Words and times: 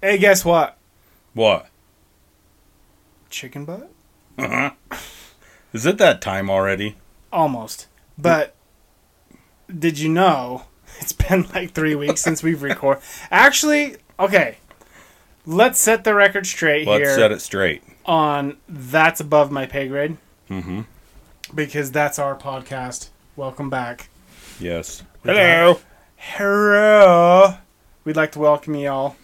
Hey, 0.00 0.18
guess 0.18 0.44
what? 0.44 0.76
What? 1.34 1.68
Chicken 3.30 3.64
butt? 3.64 3.90
Uh-huh. 4.38 4.70
Is 5.72 5.84
it 5.86 5.98
that 5.98 6.20
time 6.22 6.48
already? 6.48 6.96
Almost. 7.32 7.88
But 8.16 8.54
did 9.76 9.98
you 9.98 10.08
know 10.08 10.64
it's 11.00 11.12
been 11.12 11.46
like 11.54 11.72
three 11.72 11.94
weeks 11.94 12.20
since 12.20 12.42
we've 12.42 12.62
recorded? 12.62 13.02
Actually, 13.30 13.96
okay. 14.18 14.58
Let's 15.46 15.80
set 15.80 16.04
the 16.04 16.14
record 16.14 16.46
straight 16.46 16.86
Let's 16.86 17.00
here 17.00 17.14
set 17.14 17.32
it 17.32 17.40
straight. 17.40 17.82
on 18.04 18.58
that's 18.68 19.20
above 19.20 19.50
my 19.50 19.66
pay 19.66 19.88
grade 19.88 20.16
Mm-hmm. 20.50 20.82
because 21.54 21.90
that's 21.92 22.18
our 22.18 22.34
podcast. 22.36 23.08
Welcome 23.36 23.68
back. 23.68 24.08
Yes. 24.58 25.02
We 25.24 25.32
Hello. 25.32 25.80
Hello. 26.16 27.54
We'd 28.04 28.16
like 28.16 28.32
to 28.32 28.38
welcome 28.38 28.74
you 28.74 28.88
all. 28.88 29.16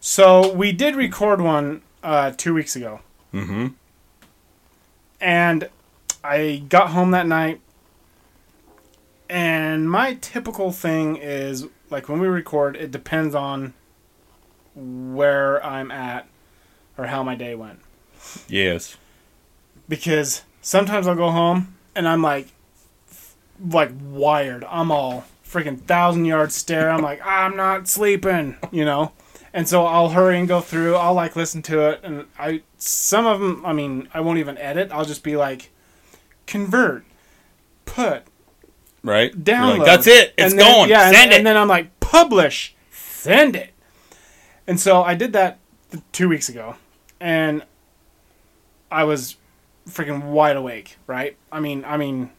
So 0.00 0.52
we 0.52 0.72
did 0.72 0.96
record 0.96 1.40
one 1.40 1.82
uh, 2.02 2.32
two 2.36 2.54
weeks 2.54 2.74
ago, 2.76 3.00
Mm-hmm. 3.34 3.68
and 5.20 5.68
I 6.24 6.62
got 6.68 6.90
home 6.90 7.10
that 7.12 7.26
night. 7.26 7.60
And 9.28 9.88
my 9.90 10.14
typical 10.20 10.72
thing 10.72 11.16
is 11.16 11.66
like 11.90 12.08
when 12.08 12.18
we 12.20 12.26
record, 12.26 12.76
it 12.76 12.90
depends 12.90 13.34
on 13.34 13.74
where 14.74 15.64
I'm 15.64 15.90
at 15.92 16.26
or 16.98 17.06
how 17.06 17.22
my 17.22 17.34
day 17.36 17.54
went. 17.54 17.80
Yes. 18.48 18.96
because 19.88 20.42
sometimes 20.60 21.06
I'll 21.06 21.14
go 21.14 21.30
home 21.30 21.74
and 21.94 22.06
I'm 22.08 22.22
like, 22.22 22.48
f- 23.10 23.34
like 23.64 23.92
wired. 24.10 24.64
I'm 24.64 24.90
all 24.90 25.24
freaking 25.46 25.80
thousand 25.80 26.24
yard 26.24 26.50
stare. 26.52 26.90
I'm 26.90 27.02
like, 27.02 27.20
I'm 27.24 27.56
not 27.56 27.86
sleeping, 27.88 28.56
you 28.72 28.84
know. 28.84 29.12
And 29.52 29.68
so 29.68 29.84
I'll 29.84 30.10
hurry 30.10 30.38
and 30.38 30.46
go 30.46 30.60
through. 30.60 30.94
I'll 30.96 31.14
like 31.14 31.34
listen 31.34 31.60
to 31.62 31.88
it, 31.90 32.00
and 32.04 32.26
I 32.38 32.62
some 32.78 33.26
of 33.26 33.40
them. 33.40 33.64
I 33.66 33.72
mean, 33.72 34.08
I 34.14 34.20
won't 34.20 34.38
even 34.38 34.56
edit. 34.58 34.90
I'll 34.92 35.04
just 35.04 35.24
be 35.24 35.36
like, 35.36 35.70
convert, 36.46 37.04
put, 37.84 38.22
Right. 39.02 39.32
Download. 39.32 39.78
like, 39.78 39.86
That's 39.86 40.06
it. 40.06 40.34
It's 40.38 40.52
And 40.52 40.60
then- 40.60 40.72
going. 40.74 40.90
Yeah, 40.90 41.10
Send 41.10 41.16
and, 41.16 41.32
it. 41.32 41.36
And 41.38 41.46
then 41.46 41.56
I'm 41.56 41.68
like, 41.68 41.98
publish, 42.00 42.74
send 42.92 43.56
it. 43.56 43.72
And 44.66 44.78
so 44.78 45.02
I 45.02 45.14
did 45.14 45.32
that 45.32 45.58
th- 45.90 46.04
two 46.12 46.28
weeks 46.28 46.48
ago, 46.48 46.76
and 47.18 47.64
I 48.92 49.02
was 49.04 49.36
freaking 49.88 50.26
wide 50.30 50.56
awake. 50.56 50.96
Right? 51.08 51.36
I 51.50 51.58
mean, 51.58 51.84
I 51.84 51.96
mean, 51.96 52.30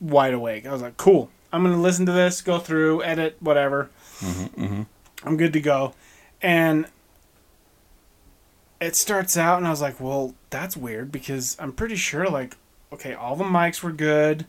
wide 0.00 0.34
awake. 0.34 0.66
I 0.66 0.72
was 0.72 0.82
like, 0.82 0.96
cool. 0.96 1.30
I'm 1.52 1.62
gonna 1.62 1.80
listen 1.80 2.06
to 2.06 2.12
this, 2.12 2.40
go 2.40 2.58
through, 2.58 3.02
edit, 3.04 3.36
whatever. 3.40 3.88
mm-hmm. 4.20 4.82
I'm 5.24 5.36
good 5.36 5.52
to 5.52 5.60
go. 5.60 5.94
And 6.40 6.86
it 8.80 8.94
starts 8.94 9.36
out, 9.36 9.58
and 9.58 9.66
I 9.66 9.70
was 9.70 9.80
like, 9.80 10.00
well, 10.00 10.34
that's 10.50 10.76
weird 10.76 11.10
because 11.10 11.56
I'm 11.58 11.72
pretty 11.72 11.96
sure, 11.96 12.28
like, 12.28 12.56
okay, 12.92 13.14
all 13.14 13.34
the 13.36 13.44
mics 13.44 13.82
were 13.82 13.92
good. 13.92 14.46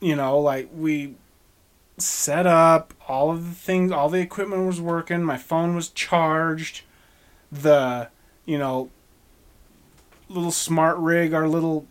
You 0.00 0.16
know, 0.16 0.38
like, 0.38 0.68
we 0.74 1.14
set 1.96 2.46
up 2.46 2.92
all 3.06 3.30
of 3.30 3.44
the 3.44 3.54
things, 3.54 3.92
all 3.92 4.08
the 4.08 4.20
equipment 4.20 4.66
was 4.66 4.80
working, 4.80 5.22
my 5.22 5.36
phone 5.36 5.76
was 5.76 5.88
charged. 5.90 6.82
The, 7.52 8.08
you 8.44 8.58
know, 8.58 8.90
little 10.28 10.50
smart 10.50 10.98
rig, 10.98 11.32
our 11.32 11.46
little 11.46 11.86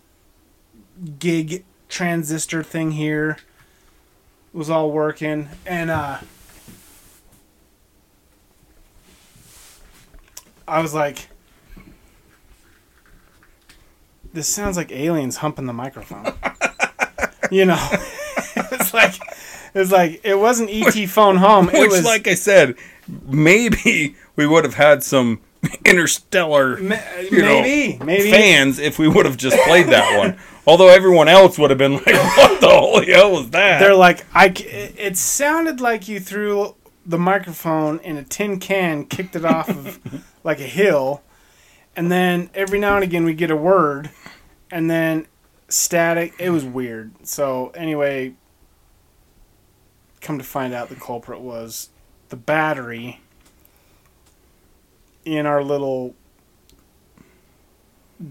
gig 1.19 1.63
transistor 1.87 2.63
thing 2.63 2.91
here 2.91 3.37
was 4.51 4.69
all 4.69 4.91
working. 4.91 5.47
And, 5.65 5.89
uh, 5.89 6.19
I 10.67 10.81
was 10.81 10.93
like, 10.93 11.27
this 14.33 14.47
sounds 14.47 14.77
like 14.77 14.91
aliens 14.91 15.37
humping 15.37 15.65
the 15.65 15.73
microphone. 15.73 16.25
you 17.51 17.65
know, 17.65 17.87
it's 18.55 18.93
like, 18.93 19.15
it's 19.75 19.91
like 19.91 20.21
it 20.23 20.35
wasn't 20.39 20.69
ET 20.71 21.07
phone 21.07 21.37
home. 21.37 21.69
It 21.69 21.79
Which, 21.79 21.91
was 21.91 22.05
like 22.05 22.27
I 22.27 22.35
said, 22.35 22.75
maybe 23.25 24.15
we 24.35 24.47
would 24.47 24.63
have 24.63 24.75
had 24.75 25.03
some 25.03 25.41
interstellar 25.85 26.77
ma- 26.77 26.95
you 27.29 27.41
know, 27.41 27.61
maybe, 27.61 28.03
maybe. 28.03 28.31
fans 28.31 28.79
if 28.79 28.99
we 28.99 29.07
would 29.07 29.25
have 29.25 29.37
just 29.37 29.57
played 29.63 29.87
that 29.87 30.17
one. 30.17 30.37
Although 30.65 30.87
everyone 30.87 31.27
else 31.27 31.59
would 31.59 31.71
have 31.71 31.77
been 31.77 31.95
like, 31.95 32.05
"What 32.05 32.61
the 32.61 32.69
holy 32.69 33.11
hell 33.11 33.31
was 33.33 33.49
that?" 33.49 33.79
They're 33.79 33.95
like, 33.95 34.25
I. 34.33 34.53
it 34.55 35.17
sounded 35.17 35.81
like 35.81 36.07
you 36.07 36.21
threw 36.21 36.75
the 37.05 37.17
microphone 37.17 37.99
in 37.99 38.17
a 38.17 38.23
tin 38.23 38.59
can, 38.59 39.05
kicked 39.05 39.35
it 39.35 39.43
off 39.45 39.69
of 39.69 39.99
like 40.43 40.59
a 40.59 40.63
hill, 40.67 41.21
and 41.95 42.11
then 42.11 42.49
every 42.53 42.79
now 42.79 42.95
and 42.95 43.03
again 43.03 43.25
we 43.25 43.33
get 43.33 43.51
a 43.51 43.55
word, 43.55 44.09
and 44.71 44.89
then 44.89 45.27
static. 45.69 46.33
It 46.39 46.49
was 46.49 46.63
weird. 46.65 47.11
So 47.27 47.69
anyway, 47.75 48.33
come 50.21 50.37
to 50.37 50.43
find 50.43 50.73
out, 50.73 50.89
the 50.89 50.95
culprit 50.95 51.41
was 51.41 51.89
the 52.29 52.35
battery 52.37 53.19
in 55.25 55.45
our 55.45 55.63
little 55.63 56.15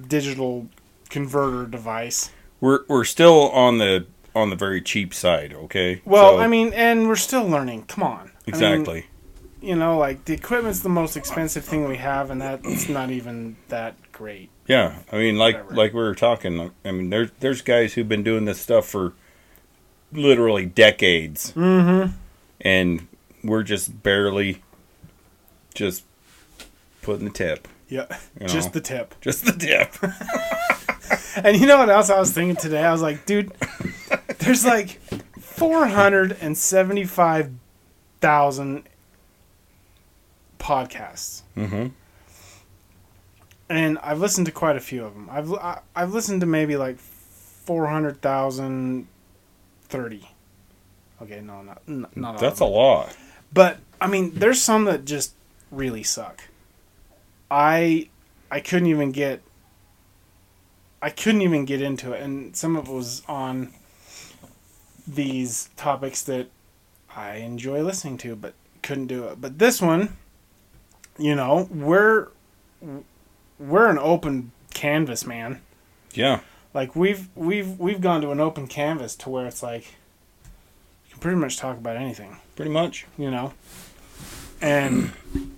digital 0.08 0.68
converter 1.10 1.66
device. 1.66 2.30
we're 2.60 2.80
we're 2.88 3.04
still 3.04 3.50
on 3.50 3.78
the 3.78 4.06
on 4.34 4.48
the 4.50 4.56
very 4.56 4.80
cheap 4.80 5.12
side. 5.12 5.52
Okay. 5.52 6.00
Well, 6.06 6.36
So- 6.36 6.38
I 6.38 6.46
mean, 6.46 6.72
and 6.72 7.06
we're 7.06 7.16
still 7.16 7.46
learning. 7.46 7.84
Come 7.84 8.02
on. 8.02 8.31
I 8.46 8.50
mean, 8.50 8.54
exactly. 8.72 9.06
you 9.60 9.76
know, 9.76 9.98
like 9.98 10.24
the 10.24 10.34
equipment's 10.34 10.80
the 10.80 10.88
most 10.88 11.16
expensive 11.16 11.64
thing 11.64 11.88
we 11.88 11.96
have, 11.96 12.30
and 12.30 12.40
that's 12.40 12.88
not 12.88 13.10
even 13.10 13.56
that 13.68 13.94
great. 14.12 14.50
Yeah, 14.66 14.98
I 15.12 15.16
mean, 15.18 15.38
like 15.38 15.56
Whatever. 15.56 15.74
like 15.74 15.92
we 15.92 16.00
were 16.00 16.14
talking. 16.14 16.70
I 16.84 16.90
mean, 16.90 17.10
there's 17.10 17.30
there's 17.40 17.62
guys 17.62 17.94
who've 17.94 18.08
been 18.08 18.22
doing 18.22 18.44
this 18.44 18.60
stuff 18.60 18.86
for 18.88 19.12
literally 20.12 20.66
decades, 20.66 21.52
Mm-hmm. 21.52 22.12
and 22.60 23.08
we're 23.44 23.62
just 23.62 24.02
barely 24.02 24.62
just 25.74 26.04
putting 27.02 27.24
the 27.24 27.30
tip. 27.32 27.66
Yeah, 27.88 28.06
You 28.40 28.46
just 28.48 28.72
the 28.72 28.80
tip. 28.80 29.14
Just 29.20 29.44
the 29.44 29.52
tip. 29.52 29.94
And 31.44 31.56
you 31.58 31.66
know 31.66 31.78
what 31.78 31.88
else 31.88 32.10
I 32.10 32.18
was 32.18 32.30
thinking 32.32 32.56
today? 32.56 32.84
I 32.84 32.92
was 32.92 33.00
like, 33.00 33.24
dude, 33.24 33.52
there's 34.38 34.64
like 34.66 35.00
four 35.40 35.86
hundred 35.86 36.36
and 36.42 36.56
seventy-five 36.56 37.50
thousand 38.22 38.84
podcasts, 40.58 41.42
mm-hmm. 41.56 41.88
and 43.68 43.98
I've 43.98 44.20
listened 44.20 44.46
to 44.46 44.52
quite 44.52 44.76
a 44.76 44.80
few 44.80 45.04
of 45.04 45.12
them. 45.12 45.28
I've 45.30 45.52
I, 45.52 45.80
I've 45.94 46.14
listened 46.14 46.40
to 46.40 46.46
maybe 46.46 46.76
like 46.76 46.98
four 46.98 47.88
hundred 47.88 48.22
thousand 48.22 49.08
thirty. 49.88 50.30
Okay, 51.20 51.40
no, 51.40 51.62
not 51.62 51.82
n- 51.86 52.06
not 52.14 52.38
That's 52.38 52.60
a 52.60 52.64
lot. 52.64 53.14
But 53.52 53.78
I 54.00 54.06
mean, 54.06 54.32
there's 54.34 54.62
some 54.62 54.86
that 54.86 55.04
just 55.04 55.34
really 55.70 56.02
suck. 56.02 56.44
I 57.50 58.08
I 58.50 58.60
couldn't 58.60 58.88
even 58.88 59.12
get 59.12 59.42
I 61.02 61.10
couldn't 61.10 61.42
even 61.42 61.64
get 61.64 61.82
into 61.82 62.12
it, 62.12 62.22
and 62.22 62.56
some 62.56 62.76
of 62.76 62.88
it 62.88 62.92
was 62.92 63.22
on 63.28 63.72
these 65.06 65.68
topics 65.76 66.22
that 66.22 66.48
I 67.16 67.36
enjoy 67.36 67.82
listening 67.82 68.18
to, 68.18 68.34
but 68.36 68.54
couldn't 68.82 69.06
do 69.06 69.24
it. 69.28 69.40
But 69.40 69.58
this 69.58 69.80
one, 69.80 70.16
you 71.18 71.34
know, 71.34 71.68
we're 71.70 72.28
we're 73.58 73.88
an 73.90 73.98
open 73.98 74.52
canvas, 74.74 75.26
man. 75.26 75.60
Yeah. 76.14 76.40
Like 76.74 76.96
we've 76.96 77.28
we've 77.34 77.78
we've 77.78 78.00
gone 78.00 78.20
to 78.22 78.30
an 78.30 78.40
open 78.40 78.66
canvas 78.66 79.14
to 79.16 79.28
where 79.30 79.46
it's 79.46 79.62
like 79.62 79.84
you 81.06 81.10
can 81.12 81.20
pretty 81.20 81.36
much 81.38 81.56
talk 81.58 81.76
about 81.76 81.96
anything 81.96 82.38
Pretty 82.56 82.70
much. 82.70 83.06
you 83.18 83.30
know. 83.30 83.52
And 84.60 85.12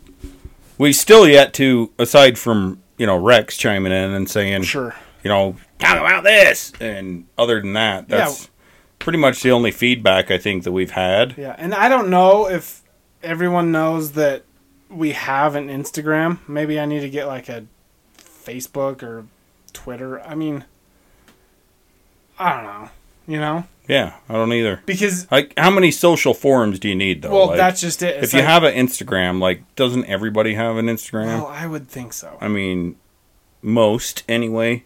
We 0.77 0.93
still 0.93 1.29
yet 1.29 1.53
to, 1.55 1.93
aside 2.01 2.37
from 2.37 2.83
you 2.99 3.06
know 3.06 3.17
Rex 3.17 3.56
chiming 3.56 3.93
in 3.93 4.11
and 4.11 4.29
saying, 4.29 4.65
sure, 4.65 4.95
you 5.23 5.29
know, 5.29 5.56
talk 5.79 5.99
about 5.99 6.25
this, 6.25 6.73
and 6.81 7.27
other 7.39 7.61
than 7.61 7.75
that, 7.75 8.06
Yeah. 8.09 8.33
Pretty 9.05 9.19
much 9.19 9.43
the 9.43 9.51
only 9.53 9.71
feedback 9.71 10.31
I 10.33 10.39
think 10.39 10.65
that 10.65 10.73
we've 10.73 10.91
had. 10.91 11.37
yeah. 11.39 11.55
And 11.59 11.75
I 11.75 11.89
don't 11.89 12.11
know 12.11 12.49
if 12.49 12.83
everyone 13.23 13.71
knows 13.71 14.12
that 14.12 14.43
we 14.91 15.12
have 15.12 15.55
an 15.55 15.69
Instagram. 15.69 16.39
Maybe 16.49 16.81
I 16.81 16.87
need 16.87 17.01
to 17.01 17.09
get 17.11 17.27
like 17.27 17.49
a 17.49 17.67
Facebook 18.19 19.03
or 19.03 19.27
Twitter. 19.73 20.21
I 20.23 20.35
mean, 20.35 20.65
I 22.39 22.55
don't 22.55 22.65
know. 22.65 22.89
You 23.27 23.39
know, 23.41 23.65
Yeah, 23.89 24.17
I 24.29 24.35
don't 24.35 24.53
either. 24.53 24.83
because 24.85 25.31
Like, 25.31 25.55
how 25.56 25.71
many 25.71 25.91
social 25.91 26.35
forums 26.35 26.79
do 26.79 26.91
you 26.91 26.95
need 26.95 27.23
though? 27.23 27.31
well, 27.31 27.47
Like, 27.49 27.56
that's 27.56 27.81
just 27.81 28.03
it. 28.03 28.17
It's 28.17 28.35
if 28.35 28.35
you 28.35 28.43
have 28.45 28.65
an 28.65 28.75
Instagram, 28.75 29.41
like, 29.41 29.62
doesn't 29.77 30.05
everybody 30.05 30.53
have 30.55 30.77
an 30.77 30.87
Instagram? 30.87 31.27
well, 31.27 31.47
I 31.47 31.67
would 31.67 31.89
think 31.89 32.12
so. 32.12 32.37
I 32.43 32.49
mean, 32.49 32.97
most 33.62 34.25
anyway. 34.29 34.85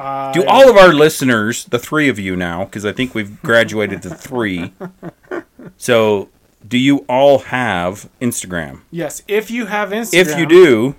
Uh, 0.00 0.32
Do 0.32 0.44
all 0.46 0.70
of 0.70 0.76
our 0.76 0.92
listeners, 0.94 1.64
the 1.66 1.78
three 1.78 2.08
of 2.08 2.18
you 2.18 2.34
now, 2.36 2.64
because 2.64 2.84
I 2.86 2.92
think 2.92 3.14
we've 3.14 3.40
graduated 3.42 4.02
to 4.02 4.10
three. 4.10 4.72
So, 5.76 6.28
do 6.66 6.76
you 6.78 7.04
all 7.08 7.38
have 7.38 8.08
Instagram? 8.20 8.80
Yes, 8.90 9.22
if 9.28 9.50
you 9.50 9.66
have 9.66 9.90
Instagram, 9.90 10.14
If 10.14 10.38
you 10.38 10.46
do, 10.46 10.94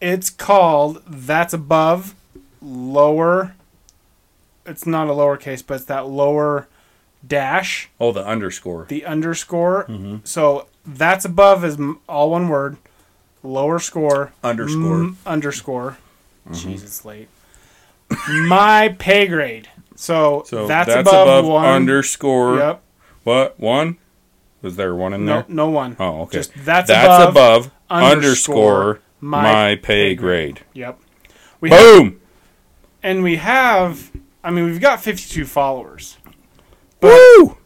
it's 0.00 0.28
called 0.30 1.02
that's 1.06 1.52
above 1.54 2.14
lower. 2.60 3.54
It's 4.66 4.86
not 4.86 5.08
a 5.08 5.12
lowercase, 5.12 5.62
but 5.66 5.74
it's 5.74 5.84
that 5.86 6.06
lower 6.06 6.68
dash, 7.26 7.88
oh, 8.00 8.12
the 8.12 8.24
underscore. 8.26 8.86
the 8.88 9.04
underscore. 9.04 9.84
Mm-hmm. 9.88 10.16
So 10.24 10.66
that's 10.86 11.24
above 11.24 11.64
is 11.64 11.78
all 12.08 12.30
one 12.30 12.48
word. 12.48 12.76
Lower 13.42 13.78
score 13.78 14.32
Underscore. 14.44 14.94
m- 15.00 15.18
underscore. 15.26 15.98
Jeez, 16.50 16.82
it's 16.84 17.04
late. 17.04 17.28
My 18.28 18.94
pay 18.98 19.26
grade. 19.26 19.68
So, 19.94 20.42
So 20.46 20.66
that's, 20.66 20.88
that's, 20.88 21.08
above, 21.08 21.28
above, 21.28 21.44
one. 21.46 21.64
underscore. 21.66 22.56
Yep. 22.58 22.82
What 23.24 23.60
one? 23.60 23.98
Was 24.62 24.76
there 24.76 24.94
one 24.94 25.12
in 25.12 25.24
No, 25.24 25.32
there? 25.34 25.44
no 25.48 25.68
one. 25.68 25.96
Oh, 25.98 26.22
okay. 26.22 26.38
Just 26.38 26.52
that's, 26.56 26.88
That's 26.88 27.22
above. 27.24 27.66
above, 27.66 27.70
underscore 27.90 28.10
underscore 28.12 29.00
my 29.20 29.42
my, 29.42 29.74
pay 29.76 30.14
grade. 30.14 30.56
grade. 30.56 30.66
Yep. 30.74 31.00
We 31.60 31.70
have, 31.70 31.78
Boom. 31.80 32.20
and 33.02 33.22
we 33.22 33.36
have. 33.36 34.10
I 34.44 34.50
mean, 34.50 34.64
we've 34.66 34.80
got 34.80 35.00
52 35.02 35.44
followers. 35.44 36.16
Woo! 37.00 37.56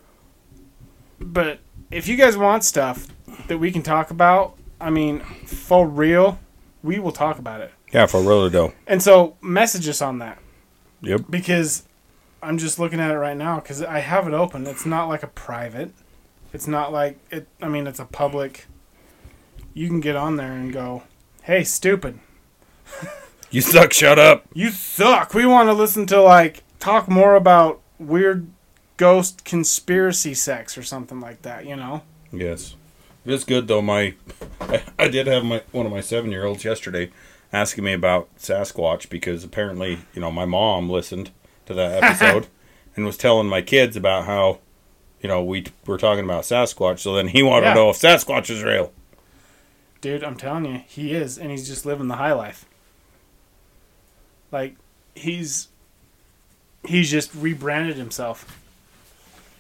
But 1.19 1.61
if 1.91 2.09
you 2.09 2.17
guys 2.17 2.37
want 2.37 2.65
stuff 2.65 3.07
that 3.49 3.59
we 3.59 3.71
can 3.71 3.83
talk 3.83 4.11
about, 4.11 4.59
I 4.81 4.91
mean, 4.91 5.21
for 5.47 5.87
real, 5.89 6.39
we 6.83 6.99
will 6.99 7.13
talk 7.13 7.39
about 7.39 7.61
it. 7.63 7.73
Yeah, 7.93 8.07
for 8.07 8.21
real 8.21 8.49
though. 8.51 8.73
And 8.87 9.03
so 9.03 9.37
message 9.41 9.89
us 9.89 10.03
on 10.03 10.19
that 10.19 10.39
Yep. 11.03 11.23
because 11.31 11.85
I'm 12.43 12.59
just 12.59 12.79
looking 12.79 13.01
at 13.01 13.11
it 13.11 13.19
right 13.19 13.37
now 13.37 13.57
because 13.57 13.83
I 13.83 14.01
have 14.01 14.27
it 14.29 14.35
open. 14.35 14.67
It's 14.67 14.87
not 14.87 15.09
like 15.09 15.23
a 15.23 15.27
private. 15.29 15.93
It's 16.53 16.67
not 16.67 16.93
like 16.93 17.19
it. 17.31 17.49
I 17.61 17.69
mean, 17.69 17.87
it's 17.87 17.99
a 17.99 18.05
public. 18.05 18.67
You 19.75 19.89
can 19.89 20.01
get 20.01 20.17
on 20.17 20.37
there 20.37 20.53
and 20.53 20.73
go, 20.73 21.03
"Hey, 21.43 21.65
stupid, 21.65 22.19
You 23.51 23.61
suck. 23.61 23.93
Shut 23.93 24.19
up. 24.19 24.45
you 24.55 24.71
suck." 24.71 25.35
We 25.35 25.45
want 25.47 25.69
to 25.69 25.73
listen 25.73 26.07
to 26.07 26.21
like 26.23 26.63
talk 26.79 27.09
more 27.09 27.35
about 27.35 27.81
weird 27.99 28.49
ghost 28.97 29.45
conspiracy 29.45 30.35
sex 30.35 30.77
or 30.79 30.83
something 30.83 31.21
like 31.21 31.43
that. 31.43 31.67
You 31.67 31.77
know? 31.77 32.03
Yes. 32.33 32.75
It 33.25 33.33
is 33.33 33.45
good 33.45 33.69
though. 33.69 33.83
My, 33.83 34.15
I, 34.61 34.83
I 34.99 35.09
did 35.09 35.27
have 35.27 35.45
my 35.45 35.63
one 35.73 35.85
of 35.87 35.93
my 35.93 36.01
seven 36.01 36.31
year 36.31 36.45
olds 36.45 36.65
yesterday 36.65 37.11
asking 37.53 37.85
me 37.85 37.93
about 37.93 38.29
Sasquatch 38.39 39.09
because 39.09 39.45
apparently 39.45 39.99
you 40.15 40.21
know 40.21 40.31
my 40.31 40.45
mom 40.45 40.89
listened 40.91 41.31
to 41.67 41.75
that 41.75 42.03
episode 42.03 42.47
and 42.95 43.05
was 43.05 43.17
telling 43.17 43.47
my 43.49 43.63
kids 43.63 43.97
about 43.97 44.25
how 44.27 44.59
you 45.21 45.29
know 45.29 45.43
we 45.43 45.65
were 45.87 45.99
talking 45.99 46.25
about 46.25 46.43
Sasquatch. 46.45 46.99
So 47.01 47.15
then 47.15 47.29
he 47.29 47.43
wanted 47.43 47.67
Yeah. 47.67 47.75
to 47.75 47.81
know 47.81 47.91
if 47.91 47.97
Sasquatch 47.97 48.51
is 48.51 48.63
real. 48.63 48.93
Dude, 50.01 50.23
I'm 50.23 50.37
telling 50.37 50.67
you, 50.67 50.83
he 50.87 51.13
is, 51.15 51.39
and 51.39 51.51
he's 51.51 51.67
just 51.67 51.87
living 51.87 52.07
the 52.09 52.17
high 52.17 52.33
life. 52.35 52.67
Like, 54.53 54.77
he's 55.15 55.69
he's 56.87 57.11
just 57.11 57.35
rebranded 57.35 57.97
himself. 57.97 58.61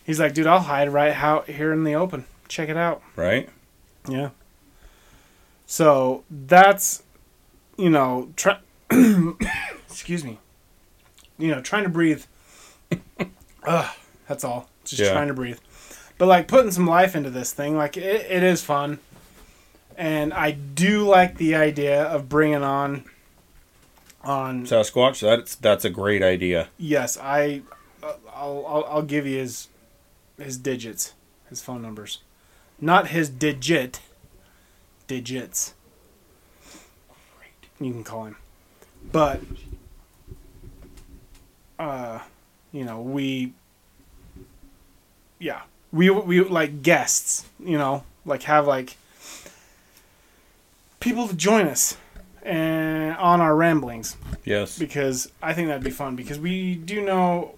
He's 0.04 0.20
like, 0.20 0.34
dude, 0.34 0.46
I'll 0.46 0.60
hide 0.60 0.88
right 0.90 1.12
out 1.16 1.48
here 1.48 1.72
in 1.72 1.82
the 1.82 1.94
open. 1.94 2.26
Check 2.46 2.68
it 2.68 2.76
out. 2.76 3.02
Right? 3.16 3.48
Yeah. 4.08 4.30
So 5.66 6.22
that's, 6.30 7.02
you 7.76 7.90
know, 7.90 8.30
try. 8.36 8.58
excuse 9.88 10.24
me. 10.24 10.38
You 11.38 11.48
know, 11.48 11.60
trying 11.60 11.82
to 11.84 11.88
breathe. 11.90 12.24
Ugh, 13.66 13.94
that's 14.28 14.44
all. 14.44 14.68
Just 14.84 15.02
Yeah. 15.02 15.12
trying 15.12 15.28
to 15.28 15.34
breathe. 15.34 15.58
But 16.18 16.26
like 16.28 16.48
putting 16.48 16.70
some 16.70 16.86
life 16.86 17.14
into 17.14 17.30
this 17.30 17.52
thing, 17.52 17.76
like 17.76 17.96
it, 17.96 18.30
it 18.30 18.42
is 18.42 18.62
fun. 18.62 18.98
And 19.98 20.32
I 20.32 20.50
do 20.52 21.06
like 21.06 21.36
the 21.38 21.54
idea 21.54 22.02
of 22.04 22.28
bringing 22.28 22.62
on. 22.62 23.04
On 24.22 24.66
Sasquatch. 24.66 25.20
That's 25.20 25.54
that's 25.54 25.84
a 25.84 25.90
great 25.90 26.22
idea. 26.22 26.68
yes, 26.78 27.16
I, 27.16 27.62
uh, 28.02 28.14
I'll, 28.34 28.64
I'll 28.66 28.84
I'll 28.86 29.02
give 29.02 29.24
you 29.26 29.38
his, 29.38 29.68
his 30.36 30.56
digits, 30.58 31.14
his 31.48 31.62
phone 31.62 31.80
numbers, 31.80 32.18
not 32.80 33.08
his 33.08 33.28
digit. 33.30 34.00
Digits. 35.06 35.74
You 37.80 37.92
can 37.92 38.04
call 38.04 38.24
him, 38.26 38.36
but, 39.12 39.40
uh, 41.78 42.20
you 42.72 42.84
know 42.84 43.00
we. 43.02 43.52
Yeah, 45.38 45.62
we 45.92 46.08
we 46.10 46.40
like 46.42 46.82
guests, 46.82 47.44
you 47.60 47.76
know, 47.76 48.04
like 48.24 48.44
have 48.44 48.66
like 48.66 48.96
people 51.00 51.28
to 51.28 51.34
join 51.36 51.66
us 51.68 51.96
and 52.42 53.14
on 53.16 53.40
our 53.40 53.54
ramblings 53.54 54.16
Yes. 54.44 54.78
because 54.78 55.30
I 55.42 55.52
think 55.52 55.68
that'd 55.68 55.84
be 55.84 55.90
fun 55.90 56.16
because 56.16 56.38
we 56.38 56.74
do 56.76 57.04
know 57.04 57.56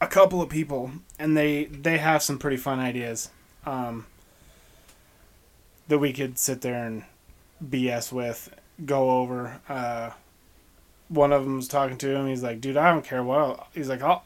a 0.00 0.06
couple 0.06 0.40
of 0.40 0.48
people 0.50 0.92
and 1.18 1.36
they 1.36 1.64
they 1.64 1.98
have 1.98 2.22
some 2.22 2.38
pretty 2.38 2.56
fun 2.58 2.78
ideas 2.78 3.30
um, 3.66 4.06
that 5.88 5.98
we 5.98 6.12
could 6.12 6.38
sit 6.38 6.60
there 6.60 6.84
and 6.84 7.04
BS 7.62 8.12
with, 8.12 8.54
go 8.84 9.18
over. 9.20 9.60
Uh, 9.68 10.10
one 11.08 11.32
of 11.32 11.44
them 11.44 11.56
was 11.56 11.68
talking 11.68 11.98
to 11.98 12.14
him. 12.16 12.26
He's 12.28 12.42
like, 12.42 12.60
"Dude, 12.60 12.76
I 12.76 12.90
don't 12.92 13.04
care 13.04 13.22
what." 13.22 13.38
I'll, 13.38 13.66
he's 13.74 13.88
like, 13.88 14.02
"I'll 14.02 14.24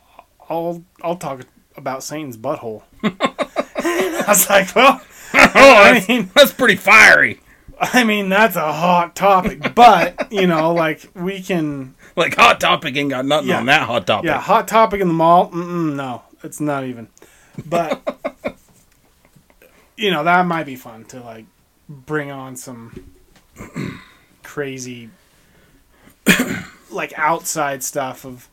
I'll 0.49 0.85
I'll 1.03 1.17
talk 1.17 1.43
about 1.77 2.03
Satan's 2.03 2.37
butthole." 2.37 2.83
I 3.03 4.25
was 4.29 4.49
like, 4.49 4.75
"Well, 4.75 5.01
I 5.33 6.05
mean." 6.09 6.31
That's 6.35 6.53
pretty 6.53 6.77
fiery. 6.77 7.41
I 7.81 8.03
mean, 8.03 8.29
that's 8.29 8.57
a 8.57 8.73
hot 8.73 9.15
topic, 9.15 9.75
but 9.75 10.33
you 10.33 10.47
know, 10.49 10.73
like 10.75 11.09
we 11.15 11.41
can, 11.43 11.95
Like 12.17 12.35
hot 12.35 12.59
topic 12.61 12.97
ain't 12.97 13.11
got 13.11 13.25
nothing 13.25 13.51
Yeah. 13.51 13.59
on 13.59 13.67
that 13.67 13.83
hot 13.83 14.05
topic. 14.07 14.27
yeah, 14.29 14.41
hot 14.41 14.67
topic 14.67 15.01
in 15.01 15.07
the 15.09 15.15
mall. 15.15 15.51
No, 15.53 16.23
it's 16.43 16.61
not 16.61 16.85
even. 16.85 17.07
But 17.67 18.03
you 19.97 20.11
know, 20.11 20.25
that 20.25 20.47
might 20.47 20.65
be 20.67 20.77
fun 20.77 21.05
to 21.07 21.21
like 21.21 21.45
bring 21.89 22.31
on 22.31 22.57
some 22.57 23.13
crazy, 24.43 25.11
like 26.91 27.13
outside 27.19 27.83
stuff 27.83 28.25
of 28.25 28.49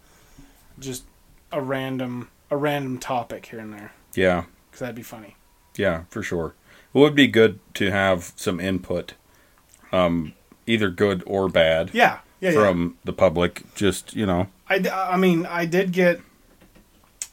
just 0.80 1.04
a 1.52 1.62
random 1.62 2.30
a 2.52 2.57
random 2.57 2.98
topic 3.00 3.48
here 3.48 3.60
and 3.60 3.74
there 3.74 3.92
Yeah. 4.13 4.44
because 4.69 4.81
that'd 4.81 4.96
be 4.96 5.02
funny. 5.04 5.36
Yeah, 5.78 6.04
for 6.10 6.22
sure. 6.22 6.54
It 6.94 6.97
would 7.00 7.16
be 7.16 7.28
good 7.28 7.59
to 7.76 7.92
have 7.92 8.31
some 8.35 8.59
input, 8.59 9.14
um, 9.92 10.33
either 10.68 10.90
good 10.90 11.24
or 11.26 11.50
bad, 11.50 11.90
Yeah, 11.94 12.19
yeah, 12.40 12.52
yeah. 12.52 12.59
from 12.59 12.97
the 13.04 13.14
public. 13.14 13.64
Just 13.76 14.16
you 14.16 14.26
know, 14.26 14.47
I 14.69 14.76
I 14.94 15.18
mean, 15.18 15.45
I 15.45 15.66
did 15.66 15.92
get, 15.92 16.21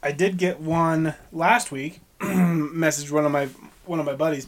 I 0.01 0.11
did 0.11 0.37
get 0.37 0.59
one 0.59 1.13
last 1.31 1.71
week. 1.71 2.01
message 2.21 3.11
one 3.11 3.25
of 3.25 3.31
my 3.31 3.47
one 3.85 3.99
of 3.99 4.05
my 4.05 4.15
buddies. 4.15 4.47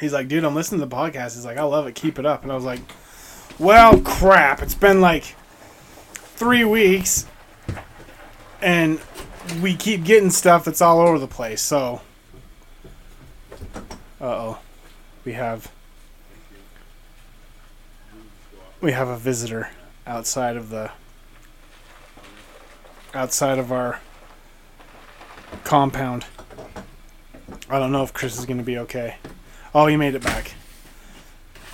He's 0.00 0.12
like, 0.12 0.28
dude, 0.28 0.44
I'm 0.44 0.54
listening 0.54 0.80
to 0.80 0.86
the 0.86 0.94
podcast. 0.94 1.34
He's 1.34 1.44
like, 1.44 1.58
I 1.58 1.64
love 1.64 1.86
it. 1.86 1.94
Keep 1.94 2.18
it 2.18 2.26
up. 2.26 2.42
And 2.42 2.52
I 2.52 2.54
was 2.54 2.64
like, 2.64 2.80
well, 3.58 4.00
crap. 4.00 4.62
It's 4.62 4.74
been 4.74 5.00
like 5.00 5.34
three 6.14 6.64
weeks, 6.64 7.26
and 8.62 9.00
we 9.60 9.74
keep 9.74 10.04
getting 10.04 10.30
stuff 10.30 10.64
that's 10.64 10.80
all 10.80 11.00
over 11.00 11.18
the 11.18 11.26
place. 11.26 11.60
So, 11.60 12.00
uh 14.20 14.24
oh, 14.24 14.58
we 15.24 15.32
have 15.32 15.72
we 18.80 18.92
have 18.92 19.08
a 19.08 19.16
visitor 19.16 19.70
outside 20.06 20.56
of 20.56 20.70
the 20.70 20.92
outside 23.14 23.58
of 23.58 23.72
our 23.72 24.00
compound. 25.64 26.24
I 27.68 27.78
don't 27.78 27.90
know 27.90 28.02
if 28.02 28.12
Chris 28.12 28.38
is 28.38 28.46
going 28.46 28.58
to 28.58 28.64
be 28.64 28.78
okay. 28.78 29.16
Oh, 29.74 29.86
he 29.86 29.96
made 29.96 30.14
it 30.14 30.22
back. 30.22 30.52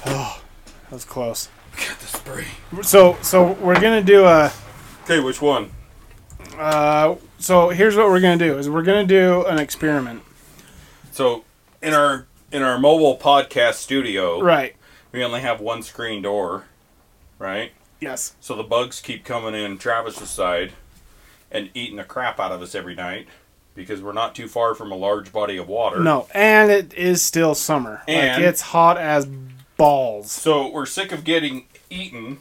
Oh, 0.06 0.40
that 0.64 0.92
was 0.92 1.04
close. 1.04 1.48
Get 1.76 1.98
the 1.98 2.06
spray. 2.06 2.46
So, 2.82 3.16
so 3.22 3.52
we're 3.52 3.80
gonna 3.80 4.02
do 4.02 4.24
a. 4.24 4.52
Okay, 5.04 5.20
which 5.20 5.40
one? 5.40 5.70
Uh, 6.58 7.16
so 7.38 7.70
here's 7.70 7.96
what 7.96 8.08
we're 8.08 8.20
gonna 8.20 8.36
do: 8.36 8.58
is 8.58 8.68
we're 8.68 8.82
gonna 8.82 9.04
do 9.06 9.44
an 9.46 9.58
experiment. 9.58 10.22
So 11.12 11.44
in 11.82 11.94
our 11.94 12.26
in 12.52 12.62
our 12.62 12.78
mobile 12.78 13.16
podcast 13.16 13.74
studio, 13.74 14.40
Right. 14.40 14.76
we 15.12 15.24
only 15.24 15.40
have 15.40 15.60
one 15.60 15.82
screen 15.82 16.22
door, 16.22 16.64
right? 17.38 17.72
Yes. 18.00 18.34
So 18.40 18.54
the 18.54 18.62
bugs 18.62 19.00
keep 19.00 19.24
coming 19.24 19.54
in 19.54 19.78
Travis's 19.78 20.30
side 20.30 20.72
and 21.50 21.70
eating 21.74 21.96
the 21.96 22.04
crap 22.04 22.38
out 22.38 22.52
of 22.52 22.62
us 22.62 22.74
every 22.74 22.94
night 22.94 23.26
because 23.74 24.02
we're 24.02 24.12
not 24.12 24.34
too 24.34 24.48
far 24.48 24.74
from 24.74 24.92
a 24.92 24.96
large 24.96 25.32
body 25.32 25.56
of 25.56 25.68
water. 25.68 26.00
No, 26.00 26.26
and 26.34 26.70
it 26.70 26.94
is 26.94 27.22
still 27.22 27.54
summer. 27.54 28.02
And- 28.06 28.42
like 28.42 28.48
it's 28.48 28.60
hot 28.60 28.98
as 28.98 29.26
balls. 29.76 30.30
So 30.30 30.70
we're 30.70 30.86
sick 30.86 31.12
of 31.12 31.24
getting 31.24 31.66
eaten. 31.90 32.40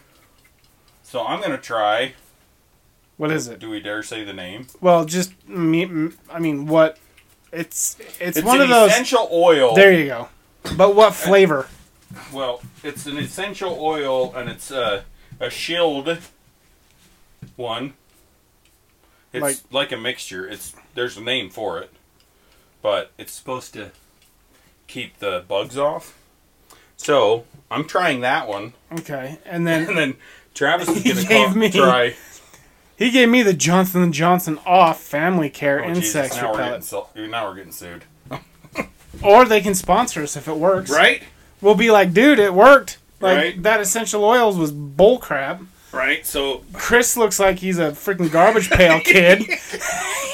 So 1.03 1.25
I'm 1.25 1.41
gonna 1.41 1.57
try. 1.57 2.13
What 3.17 3.31
is 3.31 3.47
it? 3.47 3.59
Do 3.59 3.69
we 3.69 3.79
dare 3.79 4.01
say 4.03 4.23
the 4.23 4.33
name? 4.33 4.67
Well, 4.81 5.05
just 5.05 5.31
me. 5.47 6.09
I 6.31 6.39
mean, 6.39 6.65
what 6.67 6.97
It's 7.51 7.97
it's, 8.19 8.37
It's 8.39 8.41
one 8.45 8.59
of 8.61 8.69
those. 8.69 8.89
essential 8.89 9.29
oil. 9.31 9.75
There 9.75 9.91
you 9.93 10.07
go. 10.07 10.29
But 10.75 10.95
what 10.95 11.13
flavor? 11.13 11.67
Well, 12.31 12.61
it's 12.83 13.05
an 13.05 13.17
essential 13.17 13.77
oil, 13.79 14.33
and 14.35 14.49
it's 14.49 14.71
a 14.71 15.03
shield 15.49 16.17
one. 17.55 17.93
It's 19.31 19.41
Like- 19.41 19.57
like, 19.71 19.91
a 19.91 19.97
mixture. 19.97 20.47
It's 20.47 20.73
there's 20.93 21.17
a 21.17 21.21
name 21.21 21.49
for 21.49 21.79
it, 21.79 21.91
but 22.81 23.11
it's 23.17 23.31
supposed 23.33 23.73
to 23.73 23.91
keep 24.87 25.17
the 25.19 25.43
bugs 25.47 25.77
off. 25.77 26.17
So 26.97 27.45
I'm 27.71 27.85
trying 27.85 28.21
that 28.21 28.47
one, 28.47 28.73
Okay, 28.99 29.39
and 29.45 29.65
then 29.67 29.87
and 29.89 29.97
then 29.97 30.15
Travis 30.53 30.87
is 30.89 31.01
He 31.03 31.09
gonna 31.13 31.27
gave 31.27 31.47
call, 31.47 31.55
me- 31.55 31.69
try. 31.71 32.15
he 32.95 33.11
gave 33.11 33.29
me 33.29 33.41
the 33.43 33.53
Johnson 33.53 34.01
and 34.03 34.13
Johnson 34.13 34.59
off 34.65 35.01
Family 35.01 35.49
Care 35.49 35.83
Oh, 35.83 35.89
insect 35.89 36.35
now 36.35 36.51
we're, 36.51 36.57
getting, 36.57 36.73
repellent. 36.81 36.83
su- 36.85 37.27
now 37.27 37.47
we're 37.49 37.55
getting 37.55 37.71
sued. 37.71 38.03
Or 39.21 39.45
they 39.45 39.61
can 39.61 39.75
sponsor 39.75 40.23
us 40.23 40.35
if 40.35 40.47
it 40.47 40.57
works. 40.57 40.89
Right, 40.89 41.21
We'll 41.61 41.75
be 41.75 41.91
like, 41.91 42.13
dude, 42.13 42.39
it 42.39 42.53
worked. 42.53 42.97
Like 43.21 43.37
Right. 43.37 43.63
that 43.63 43.79
essential 43.79 44.23
oils 44.25 44.57
was 44.57 44.71
bull 44.71 45.19
crap. 45.19 45.61
Right. 45.93 46.25
So 46.25 46.63
Chris 46.73 47.15
looks 47.15 47.39
like 47.39 47.59
he's 47.59 47.77
a 47.79 47.91
freaking 47.91 48.31
garbage 48.31 48.69
pail 48.69 48.99
kid. 49.03 49.41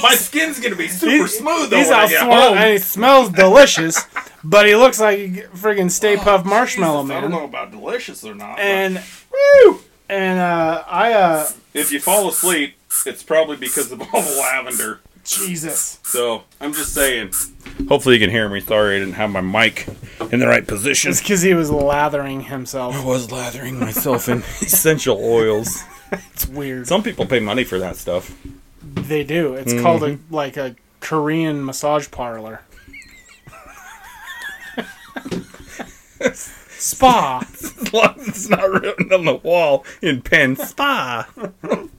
my 0.02 0.16
skin's 0.16 0.60
gonna 0.60 0.76
be 0.76 0.88
super 0.88 1.12
He's- 1.12 1.36
smooth 1.38 1.70
though 1.70 1.78
He's 1.78 1.90
out 1.92 2.10
get 2.10 2.22
home. 2.24 2.58
and 2.58 2.72
he 2.74 2.78
smells 2.80 3.30
delicious, 3.30 4.04
but 4.44 4.66
he 4.66 4.76
looks 4.76 5.00
like 5.00 5.20
a 5.20 5.24
freaking 5.56 5.92
Stay 5.92 6.16
Puft 6.16 6.46
Marshmallow 6.46 7.04
Jesus, 7.04 7.18
I 7.18 7.22
don't 7.22 7.32
know 7.32 7.44
about 7.44 7.72
delicious 7.72 8.24
or 8.24 8.34
not. 8.36 8.58
And 8.60 9.02
Woo! 9.32 9.82
and 10.08 10.40
uh, 10.40 10.84
I 10.88 11.14
uh, 11.14 11.50
If 11.74 11.92
you 11.92 12.00
fall 12.00 12.28
asleep, 12.30 12.76
it's 13.06 13.22
probably 13.24 13.58
because 13.58 13.92
of 13.92 14.02
all 14.02 14.22
the 14.22 14.38
lavender. 14.40 15.00
Jesus. 15.30 16.00
So 16.04 16.44
I'm 16.60 16.74
just 16.74 16.94
saying. 16.94 17.32
Hopefully 17.88 18.16
you 18.16 18.20
can 18.22 18.30
hear 18.30 18.50
me. 18.50 18.60
Sorry 18.60 18.96
I 18.96 19.00
didn't 19.00 19.14
have 19.14 19.30
my 19.30 19.42
mic 19.42 19.88
in 20.32 20.40
the 20.40 20.48
right 20.48 20.66
position. 20.68 21.12
It's 21.12 21.22
because 21.22 21.42
he 21.42 21.54
was 21.54 21.70
lathering 21.72 22.42
himself. 22.42 22.96
I 22.96 23.04
was 23.06 23.32
lathering 23.32 23.80
myself 23.80 24.28
in 24.28 24.40
essential 24.62 25.18
oils. 25.24 25.84
It's 26.12 26.48
weird. 26.48 26.88
Some 26.88 27.04
people 27.04 27.26
pay 27.26 27.40
money 27.40 27.64
for 27.64 27.78
that 27.80 27.96
stuff. 27.96 28.36
They 28.82 29.24
do. 29.24 29.54
It's 29.54 29.74
called 29.82 30.04
a 30.04 30.08
Mm-hmm. 30.18 30.34
like 30.34 30.58
a 30.58 30.76
Korean 31.00 31.64
massage 31.64 32.10
parlor. 32.12 32.62
Spa. 36.34 37.42
As 37.52 37.94
long 37.94 38.16
as 38.20 38.28
it's 38.28 38.50
not 38.50 38.70
written 38.70 39.12
on 39.14 39.26
the 39.26 39.36
wall 39.36 39.86
in 40.02 40.22
pen 40.22 40.56
spa. 40.56 41.28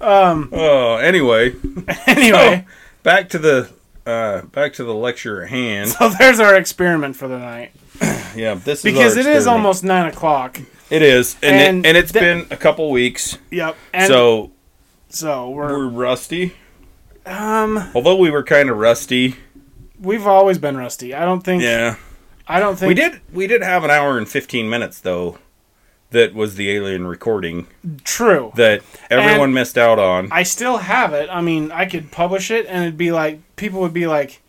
Um. 0.00 0.48
Oh, 0.52 0.96
anyway, 0.96 1.54
Anyway, 2.06 2.66
back 3.02 3.28
to 3.30 3.38
the 3.38 3.68
uh, 4.06 4.42
back 4.42 4.72
to 4.74 4.84
the 4.84 4.94
lecture 4.94 5.42
at 5.42 5.50
hand. 5.50 5.90
so 5.90 6.08
there's 6.18 6.40
our 6.40 6.54
experiment 6.56 7.16
for 7.16 7.28
the 7.28 7.38
night 7.38 7.72
Yeah, 8.36 8.54
this 8.54 8.78
is 8.78 8.82
because 8.84 9.16
it 9.16 9.26
is 9.26 9.46
almost 9.46 9.82
nine 9.84 10.06
o'clock. 10.06 10.60
it 10.90 11.02
is, 11.02 11.36
and 11.42 11.84
and 11.84 11.86
it, 11.86 11.96
it's 11.96 12.12
th- 12.12 12.22
been 12.22 12.46
a 12.52 12.56
couple 12.56 12.90
weeks, 12.90 13.38
Yep. 13.50 13.76
And 13.92 14.06
so 14.06 14.52
so 15.08 15.50
we're 15.50 15.76
we're 15.78 15.88
rusty. 15.88 16.54
um 17.26 17.90
Although 17.94 18.16
we 18.16 18.30
were 18.30 18.42
kind 18.44 18.70
of 18.70 18.76
rusty. 18.78 19.34
we've 20.00 20.26
always 20.26 20.58
been 20.58 20.76
rusty. 20.76 21.14
I 21.14 21.24
don't 21.24 21.40
think. 21.42 21.62
Yeah. 21.62 21.96
I 22.46 22.60
don't 22.60 22.76
think 22.78 22.88
We 22.88 22.94
did 22.94 23.20
we 23.32 23.46
did 23.46 23.62
have 23.62 23.84
an 23.84 23.90
hour 23.90 24.16
and 24.16 24.26
15 24.28 24.70
minutes 24.70 25.00
though 25.00 25.38
that 26.10 26.34
was 26.34 26.54
the 26.54 26.70
alien 26.70 27.06
recording 27.06 27.66
True. 28.04 28.52
that 28.56 28.82
everyone 29.10 29.52
missed 29.52 29.76
out 29.76 29.98
on. 29.98 30.28
I 30.32 30.42
still 30.42 30.78
have 30.78 31.12
it. 31.12 31.28
I 31.30 31.40
mean, 31.40 31.70
I 31.70 31.86
could 31.86 32.10
publish 32.10 32.50
it, 32.50 32.66
and 32.66 32.84
it'd 32.84 32.96
be 32.96 33.12
like 33.12 33.40
people 33.56 33.80
would 33.80 33.92
be 33.92 34.06
like, 34.06 34.40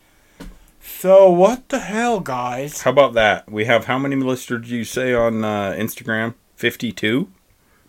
"So 0.80 1.30
what 1.30 1.68
the 1.68 1.80
hell, 1.80 2.20
guys?" 2.20 2.82
How 2.82 2.90
about 2.90 3.14
that? 3.14 3.50
We 3.50 3.66
have 3.66 3.86
how 3.86 3.98
many 3.98 4.16
listeners 4.16 4.70
you 4.70 4.84
say 4.84 5.12
on 5.14 5.44
uh, 5.44 5.72
Instagram? 5.72 6.34
52? 6.56 7.30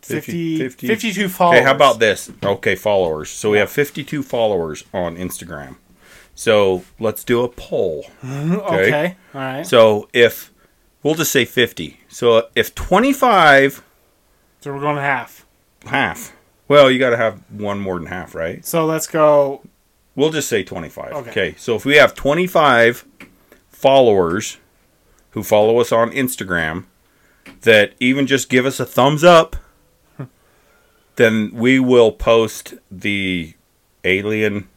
50, 0.02 0.58
50. 0.58 0.88
52 0.88 1.30
followers. 1.30 1.58
Okay, 1.58 1.66
how 1.66 1.76
about 1.76 2.00
this? 2.00 2.32
Okay, 2.44 2.76
followers. 2.76 3.30
So 3.30 3.52
we 3.52 3.58
have 3.60 3.70
52 3.70 4.24
followers 4.24 4.84
on 4.94 5.16
Instagram. 5.16 5.76
So 6.34 6.84
let's 7.00 7.24
do 7.24 7.44
a 7.44 7.50
poll. 7.50 8.06
Okay. 8.24 9.16
All 9.34 9.42
right. 9.42 9.68
So 9.68 10.10
if 10.14 10.52
we'll 11.04 11.16
just 11.16 11.32
say 11.32 11.46
50. 11.46 12.00
So 12.10 12.48
if 12.56 12.74
25 12.76 13.84
So 14.62 14.74
we're 14.74 14.80
going 14.80 14.96
to 14.98 15.02
half. 15.02 15.46
half. 15.86 16.34
Well, 16.68 16.90
you 16.90 17.00
got 17.00 17.10
to 17.12 17.18
have 17.18 17.42
one 17.52 17.80
more 17.80 17.98
than 18.00 18.08
half, 18.08 18.34
right? 18.36 18.66
So 18.66 18.86
let's 18.86 19.08
go. 19.08 19.62
We'll 20.16 20.30
just 20.32 20.48
say 20.50 20.64
25. 20.64 21.12
Okay. 21.14 21.30
Okay. 21.30 21.56
So 21.58 21.76
if 21.76 21.86
we 21.86 21.96
have 21.96 22.14
25 22.16 23.06
followers 23.70 24.58
who 25.32 25.44
follow 25.44 25.80
us 25.80 25.92
on 25.92 26.12
Instagram 26.12 26.86
that 27.62 27.94
even 28.00 28.28
just 28.28 28.50
give 28.50 28.66
us 28.66 28.80
a 28.80 28.86
thumbs 28.86 29.24
up, 29.24 29.56
then 31.16 31.52
we 31.54 31.80
will 31.80 32.12
post 32.12 32.74
the 32.90 33.54
alien 34.04 34.68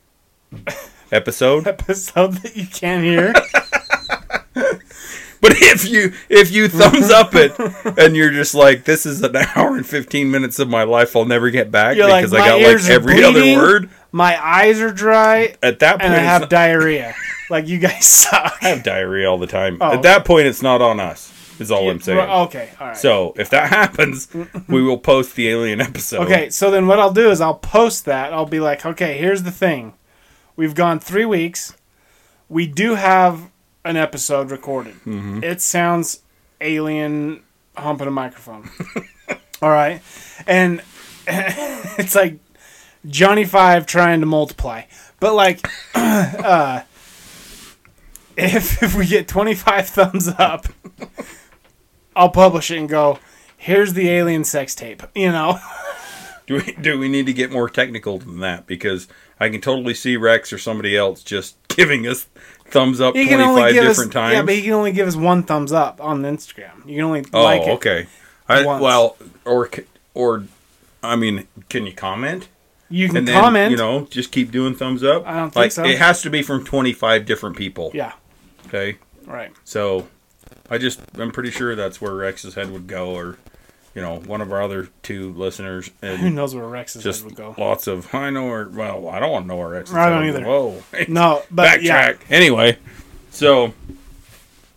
episode. 1.12 1.66
Episode 1.66 2.32
that 2.34 2.56
you 2.56 2.66
can't 2.66 3.04
hear. 3.04 3.32
But 5.44 5.52
if 5.60 5.84
you 5.88 6.12
if 6.30 6.50
you 6.50 6.68
thumbs 6.68 7.10
up 7.10 7.34
it 7.34 7.52
and 7.98 8.16
you're 8.16 8.30
just 8.30 8.54
like 8.54 8.84
this 8.84 9.04
is 9.04 9.22
an 9.22 9.36
hour 9.54 9.76
and 9.76 9.86
15 9.86 10.30
minutes 10.30 10.58
of 10.58 10.70
my 10.70 10.84
life 10.84 11.14
I'll 11.14 11.26
never 11.26 11.50
get 11.50 11.70
back 11.70 11.96
You're 11.98 12.08
like, 12.08 12.22
because 12.24 12.32
I 12.32 12.38
"My 12.38 12.46
got 12.48 12.60
ears 12.60 12.84
like 12.88 12.90
are 12.90 12.94
every 12.94 13.22
other 13.24 13.42
word 13.54 13.90
My 14.10 14.42
eyes 14.42 14.80
are 14.80 14.90
dry, 14.90 15.54
at 15.62 15.80
that 15.80 16.00
point 16.00 16.02
and 16.04 16.14
I 16.14 16.18
it's 16.18 16.26
have 16.26 16.40
not- 16.42 16.50
diarrhea. 16.50 17.14
Like 17.50 17.68
you 17.68 17.78
guys 17.78 18.06
suck. 18.22 18.54
I 18.62 18.68
have 18.68 18.82
diarrhea 18.82 19.28
all 19.30 19.36
the 19.38 19.46
time. 19.46 19.76
Oh. 19.82 19.92
At 19.92 20.02
that 20.02 20.24
point, 20.24 20.46
it's 20.46 20.62
not 20.62 20.80
on 20.80 20.98
us. 20.98 21.30
Is 21.60 21.70
all 21.70 21.88
I'm 21.90 22.00
saying. 22.00 22.18
Okay. 22.18 22.70
All 22.80 22.86
right. 22.88 22.96
So 22.96 23.34
if 23.36 23.50
that 23.50 23.68
happens, 23.68 24.28
we 24.66 24.82
will 24.82 24.96
post 24.98 25.36
the 25.36 25.48
alien 25.50 25.80
episode. 25.80 26.22
Okay, 26.22 26.48
so 26.50 26.70
then 26.70 26.86
what 26.88 26.98
I'll 26.98 27.12
do 27.12 27.30
is 27.30 27.40
I'll 27.42 27.54
post 27.58 28.06
that. 28.06 28.32
I'll 28.32 28.46
be 28.46 28.60
like, 28.60 28.84
okay, 28.84 29.18
here's 29.18 29.42
the 29.44 29.52
thing. 29.52 29.92
We've 30.56 30.74
gone 30.74 30.98
three 30.98 31.26
weeks. 31.26 31.76
We 32.48 32.66
do 32.66 32.94
have 32.96 33.50
an 33.84 33.96
episode 33.96 34.50
recorded. 34.50 34.96
It 35.06 35.60
sounds 35.60 36.22
alien 36.60 37.42
humping 37.76 38.08
a 38.08 38.10
microphone. 38.10 38.70
All 39.62 39.70
right. 39.70 40.02
And 40.46 40.82
it's 41.26 42.14
like 42.14 42.38
Johnny 43.06 43.44
Five 43.44 43.86
trying 43.86 44.20
to 44.20 44.26
multiply. 44.26 44.82
But 45.20 45.34
like, 45.34 45.66
uh, 45.94 46.82
if, 48.36 48.82
if 48.82 48.94
we 48.94 49.06
get 49.06 49.28
25 49.28 49.88
thumbs 49.88 50.28
up, 50.28 50.66
I'll 52.16 52.30
publish 52.30 52.70
it 52.70 52.78
and 52.78 52.88
go, 52.88 53.18
here's 53.56 53.94
the 53.94 54.08
alien 54.10 54.44
sex 54.44 54.74
tape. 54.74 55.02
You 55.14 55.32
know? 55.32 55.58
Do 56.46 56.56
we 56.56 56.72
do 56.74 56.98
we 56.98 57.08
need 57.08 57.24
to 57.24 57.32
get 57.32 57.50
more 57.50 57.70
technical 57.70 58.18
than 58.18 58.40
that? 58.40 58.66
Because 58.66 59.08
I 59.40 59.48
can 59.48 59.62
totally 59.62 59.94
see 59.94 60.18
Rex 60.18 60.52
or 60.52 60.58
somebody 60.58 60.94
else 60.94 61.22
just 61.22 61.56
giving 61.68 62.06
us 62.06 62.26
thumbs 62.66 63.00
up 63.00 63.14
He 63.14 63.24
twenty 63.26 63.36
can 63.42 63.48
only 63.48 63.62
five 63.62 63.72
give 63.72 63.84
us 63.84 63.96
different 63.96 64.12
times. 64.12 64.34
yeah, 64.34 64.42
but 64.42 64.54
he 64.54 64.62
can 64.62 64.72
only 64.72 64.92
give 64.92 65.06
us 65.08 65.16
one 65.16 65.42
thumbs 65.42 65.72
up 65.72 66.02
on 66.02 66.22
Instagram. 66.22 66.86
You 66.86 66.96
can 66.96 67.04
only 67.04 67.24
oh, 67.32 67.42
like 67.44 67.62
it. 67.62 67.68
okay. 67.70 68.06
I, 68.48 68.64
well, 68.64 69.16
or 69.44 69.70
or 70.14 70.44
I 71.02 71.16
mean, 71.16 71.46
can 71.68 71.86
you 71.86 71.92
comment? 71.92 72.48
You 72.90 73.08
can 73.08 73.16
And 73.18 73.28
then 73.28 73.40
comment. 73.40 73.70
you 73.70 73.76
know, 73.76 74.06
just 74.10 74.30
keep 74.30 74.50
doing 74.50 74.74
thumbs 74.74 75.02
up. 75.02 75.26
I 75.26 75.34
don't 75.36 75.46
think 75.50 75.56
like 75.56 75.72
so. 75.72 75.84
it 75.84 75.98
has 75.98 76.20
to 76.22 76.30
be 76.30 76.42
from 76.42 76.64
twenty 76.64 76.92
five 76.92 77.24
different 77.26 77.56
people. 77.56 77.90
yeah, 77.94 78.12
Okay. 78.66 78.96
right. 79.26 79.50
So, 79.64 80.06
I 80.70 80.76
just 80.78 81.00
I'm 81.18 81.30
pretty 81.30 81.50
sure 81.50 81.74
that's 81.74 82.00
where 82.00 82.14
Rex's 82.14 82.54
head 82.54 82.70
would 82.70 82.86
go, 82.86 83.14
or 83.14 83.38
you 83.94 84.02
know, 84.02 84.18
one 84.20 84.40
of 84.40 84.52
our 84.52 84.62
other 84.62 84.88
two 85.02 85.32
listeners, 85.34 85.90
Who 86.02 86.30
knows 86.30 86.54
where 86.54 86.66
Rex's 86.66 87.02
just 87.02 87.20
head 87.22 87.26
would 87.30 87.36
go? 87.36 87.54
lots 87.58 87.86
of 87.86 88.12
I 88.14 88.30
know 88.30 88.44
where. 88.46 88.68
Well, 88.68 89.08
I 89.08 89.20
don't 89.20 89.30
want 89.30 89.44
to 89.44 89.48
know 89.48 89.56
where 89.56 89.68
Rex's 89.68 89.94
I 89.94 90.10
don't 90.10 90.24
either. 90.28 90.44
Whoa, 90.44 90.82
No, 91.08 91.42
but 91.50 91.82
yeah. 91.82 92.14
Anyway, 92.30 92.78
so 93.30 93.72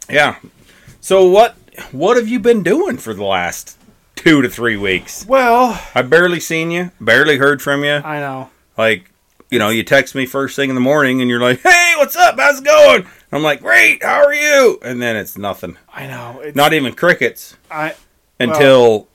yeah, 0.10 0.36
so 1.02 1.28
what 1.28 1.56
what 1.92 2.18
have 2.18 2.28
you 2.28 2.40
been 2.40 2.64
doing 2.64 2.98
for 2.98 3.14
the 3.14 3.24
last 3.24 3.78
two 4.16 4.42
to 4.42 4.50
three 4.50 4.78
weeks? 4.78 5.26
well, 5.28 5.82
I 5.94 6.02
barely 6.02 6.40
seen 6.40 6.72
you, 6.72 6.92
barely 7.02 7.38
heard 7.38 7.62
from 7.62 7.84
you. 7.84 7.96
I 7.96 8.20
know. 8.20 8.50
Like, 8.78 9.10
you 9.50 9.58
know, 9.60 9.70
you 9.70 9.84
text 9.84 10.14
me 10.16 10.26
first 10.26 10.56
thing 10.56 10.70
in 10.70 10.76
the 10.76 10.82
morning 10.82 11.22
and 11.22 11.30
you're 11.30 11.42
like, 11.42 11.62
"Hey, 11.62 11.94
what's 11.98 12.16
up? 12.16 12.40
How's 12.40 12.60
it 12.60 12.66
going?" 12.66 13.08
I'm 13.32 13.44
like, 13.44 13.62
"Great. 13.62 14.04
How 14.04 14.24
are 14.24 14.34
you?" 14.34 14.80
And 14.84 15.02
then 15.02 15.16
it's 15.16 15.38
nothing. 15.38 15.78
I 15.94 16.08
know. 16.08 16.40
It's, 16.42 16.56
Not 16.56 16.74
even 16.74 16.94
crickets 16.94 17.56
I 17.72 17.96
until 18.40 19.08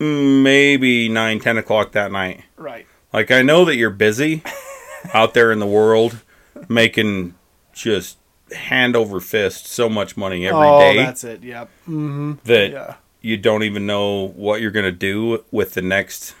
mm, 0.00 0.42
maybe 0.42 1.08
nine, 1.08 1.40
ten 1.40 1.56
o'clock 1.58 1.92
that 1.92 2.10
night. 2.12 2.42
right. 2.56 2.86
Like, 3.12 3.30
I 3.30 3.42
know 3.42 3.64
that 3.66 3.76
you're 3.76 3.90
busy 3.90 4.42
out 5.14 5.34
there 5.34 5.52
in 5.52 5.60
the 5.60 5.66
world 5.66 6.20
making 6.68 7.34
just 7.72 8.18
hand 8.52 8.96
over 8.96 9.20
fist 9.20 9.66
so 9.66 9.88
much 9.88 10.16
money 10.16 10.46
every 10.48 10.66
oh, 10.66 10.78
day 10.80 10.96
that's 10.96 11.22
it. 11.24 11.42
Yep. 11.42 11.68
Mm-hmm. 11.88 12.32
that 12.44 12.70
Yeah. 12.72 12.94
you 13.20 13.36
don't 13.36 13.62
even 13.62 13.86
know 13.86 14.28
what 14.34 14.60
you're 14.60 14.70
going 14.72 14.84
to 14.84 14.92
do 14.92 15.44
with 15.52 15.74
the 15.74 15.82
next 15.82 16.34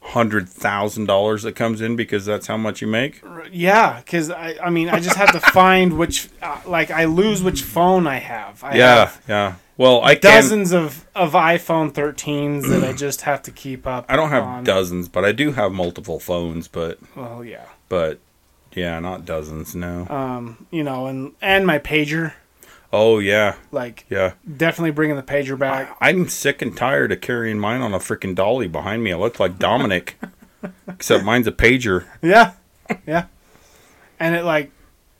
hundred 0.00 0.48
thousand 0.48 1.06
dollars 1.06 1.42
that 1.42 1.52
comes 1.54 1.80
in 1.82 1.94
because 1.96 2.24
that's 2.24 2.46
how 2.46 2.56
much 2.56 2.80
you 2.80 2.86
make. 2.88 3.22
Yeah, 3.52 4.00
because 4.00 4.30
I, 4.30 4.56
I 4.62 4.70
mean, 4.70 4.88
I 4.88 5.00
just 5.00 5.16
have 5.16 5.32
to 5.32 5.40
find 5.52 5.98
which, 5.98 6.28
uh, 6.42 6.60
like, 6.66 6.90
I 6.90 7.04
lose 7.04 7.42
which 7.42 7.62
phone 7.62 8.06
I 8.06 8.16
have. 8.16 8.64
I 8.64 8.76
Yeah, 8.76 8.94
have 9.06 9.22
yeah. 9.28 9.54
Well, 9.78 10.02
I 10.04 10.16
can. 10.16 10.32
dozens 10.32 10.72
of, 10.72 11.06
of 11.14 11.32
iPhone 11.32 11.92
13s 11.92 12.68
that 12.68 12.84
I 12.84 12.92
just 12.96 13.22
have 13.22 13.40
to 13.44 13.50
keep 13.50 13.86
up. 13.86 14.04
I 14.08 14.16
don't 14.16 14.28
have 14.30 14.42
on. 14.44 14.64
dozens, 14.64 15.08
but 15.08 15.24
I 15.24 15.32
do 15.32 15.52
have 15.52 15.72
multiple 15.72 16.18
phones. 16.20 16.68
But 16.68 16.98
Well, 17.16 17.42
yeah. 17.44 17.64
but 17.88 18.18
yeah, 18.74 18.98
not 19.00 19.24
dozens. 19.24 19.74
No. 19.76 20.06
Um, 20.10 20.66
you 20.70 20.82
know, 20.84 21.06
and 21.06 21.32
and 21.40 21.66
my 21.66 21.78
pager, 21.78 22.34
Oh 22.92 23.18
yeah, 23.18 23.56
like, 23.70 24.04
yeah. 24.10 24.32
definitely 24.56 24.90
bringing 24.92 25.16
the 25.16 25.22
pager 25.22 25.58
back. 25.58 25.96
I'm 26.00 26.28
sick 26.28 26.60
and 26.60 26.76
tired 26.76 27.12
of 27.12 27.20
carrying 27.20 27.58
mine 27.58 27.80
on 27.82 27.94
a 27.94 27.98
freaking 27.98 28.34
dolly 28.34 28.66
behind 28.66 29.04
me. 29.04 29.12
I 29.12 29.16
look 29.16 29.38
like 29.38 29.58
Dominic, 29.58 30.18
except 30.88 31.22
mine's 31.24 31.46
a 31.46 31.52
pager. 31.52 32.06
Yeah, 32.22 32.52
yeah. 33.06 33.26
And 34.18 34.34
it 34.34 34.42
like 34.44 34.72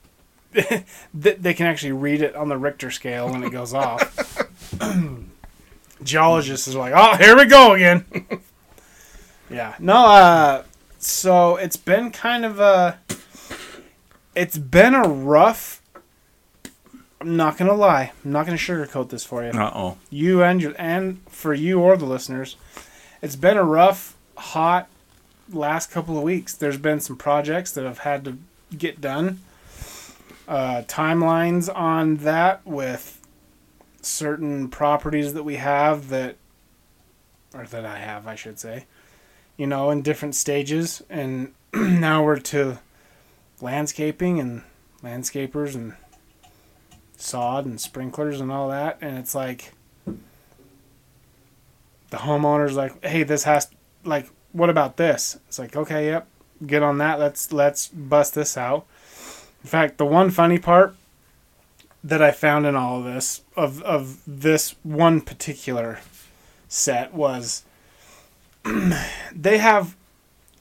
they 0.52 1.34
they 1.34 1.54
can 1.54 1.66
actually 1.66 1.92
read 1.92 2.22
it 2.22 2.34
on 2.34 2.48
the 2.48 2.56
Richter 2.56 2.90
scale 2.90 3.30
when 3.30 3.44
it 3.44 3.52
goes 3.52 3.72
off. 3.74 4.42
Geologist 6.02 6.68
is 6.68 6.76
like, 6.76 6.92
oh, 6.94 7.16
here 7.16 7.36
we 7.36 7.44
go 7.46 7.72
again. 7.72 8.04
yeah. 9.50 9.74
No. 9.78 10.06
Uh. 10.06 10.62
So 10.98 11.56
it's 11.56 11.76
been 11.76 12.10
kind 12.10 12.44
of 12.44 12.60
a. 12.60 12.98
It's 14.34 14.58
been 14.58 14.94
a 14.94 15.02
rough. 15.02 15.82
I'm 17.20 17.36
not 17.36 17.56
gonna 17.56 17.74
lie. 17.74 18.12
I'm 18.24 18.32
not 18.32 18.46
gonna 18.46 18.58
sugarcoat 18.58 19.08
this 19.08 19.24
for 19.24 19.42
you 19.42 19.50
Uh 19.50 19.72
oh. 19.74 19.98
you 20.08 20.42
and 20.44 20.62
your, 20.62 20.72
and 20.78 21.20
for 21.28 21.52
you 21.52 21.80
or 21.80 21.96
the 21.96 22.04
listeners, 22.04 22.54
it's 23.20 23.34
been 23.34 23.56
a 23.56 23.64
rough, 23.64 24.16
hot 24.36 24.88
last 25.52 25.90
couple 25.90 26.16
of 26.16 26.22
weeks. 26.22 26.54
There's 26.54 26.76
been 26.78 27.00
some 27.00 27.16
projects 27.16 27.72
that 27.72 27.86
I've 27.86 28.00
had 28.00 28.24
to 28.24 28.38
get 28.76 29.00
done. 29.00 29.40
Uh, 30.46 30.82
timelines 30.86 31.68
on 31.74 32.16
that 32.18 32.64
with 32.66 33.17
certain 34.00 34.68
properties 34.68 35.34
that 35.34 35.42
we 35.42 35.56
have 35.56 36.08
that, 36.08 36.36
or 37.54 37.64
that 37.64 37.84
I 37.84 37.98
have, 37.98 38.26
I 38.26 38.34
should 38.34 38.58
say, 38.58 38.86
you 39.56 39.66
know, 39.66 39.90
in 39.90 40.02
different 40.02 40.34
stages, 40.34 41.02
and 41.08 41.52
now 41.74 42.24
we're 42.24 42.38
to 42.38 42.78
landscaping 43.60 44.38
and 44.38 44.62
landscapers 45.02 45.74
and 45.74 45.94
sod 47.16 47.66
and 47.66 47.80
sprinklers 47.80 48.40
and 48.40 48.50
all 48.50 48.68
that. 48.68 48.98
And 49.00 49.18
it's 49.18 49.34
like 49.34 49.72
the 52.10 52.18
homeowner's 52.18 52.76
like 52.76 53.04
hey 53.04 53.22
this 53.22 53.44
has 53.44 53.68
like 54.04 54.28
what 54.52 54.70
about 54.70 54.96
this? 54.96 55.38
It's 55.48 55.58
like 55.58 55.76
okay 55.76 56.06
yep 56.06 56.26
get 56.66 56.82
on 56.82 56.98
that. 56.98 57.18
Let's 57.18 57.52
let's 57.52 57.88
bust 57.88 58.34
this 58.34 58.56
out. 58.56 58.86
In 59.62 59.68
fact 59.68 59.98
the 59.98 60.06
one 60.06 60.30
funny 60.30 60.58
part 60.58 60.94
that 62.02 62.22
i 62.22 62.30
found 62.30 62.66
in 62.66 62.76
all 62.76 62.98
of 62.98 63.04
this 63.04 63.42
of 63.56 63.82
of 63.82 64.20
this 64.26 64.74
one 64.82 65.20
particular 65.20 66.00
set 66.68 67.12
was 67.14 67.64
they 69.34 69.58
have 69.58 69.96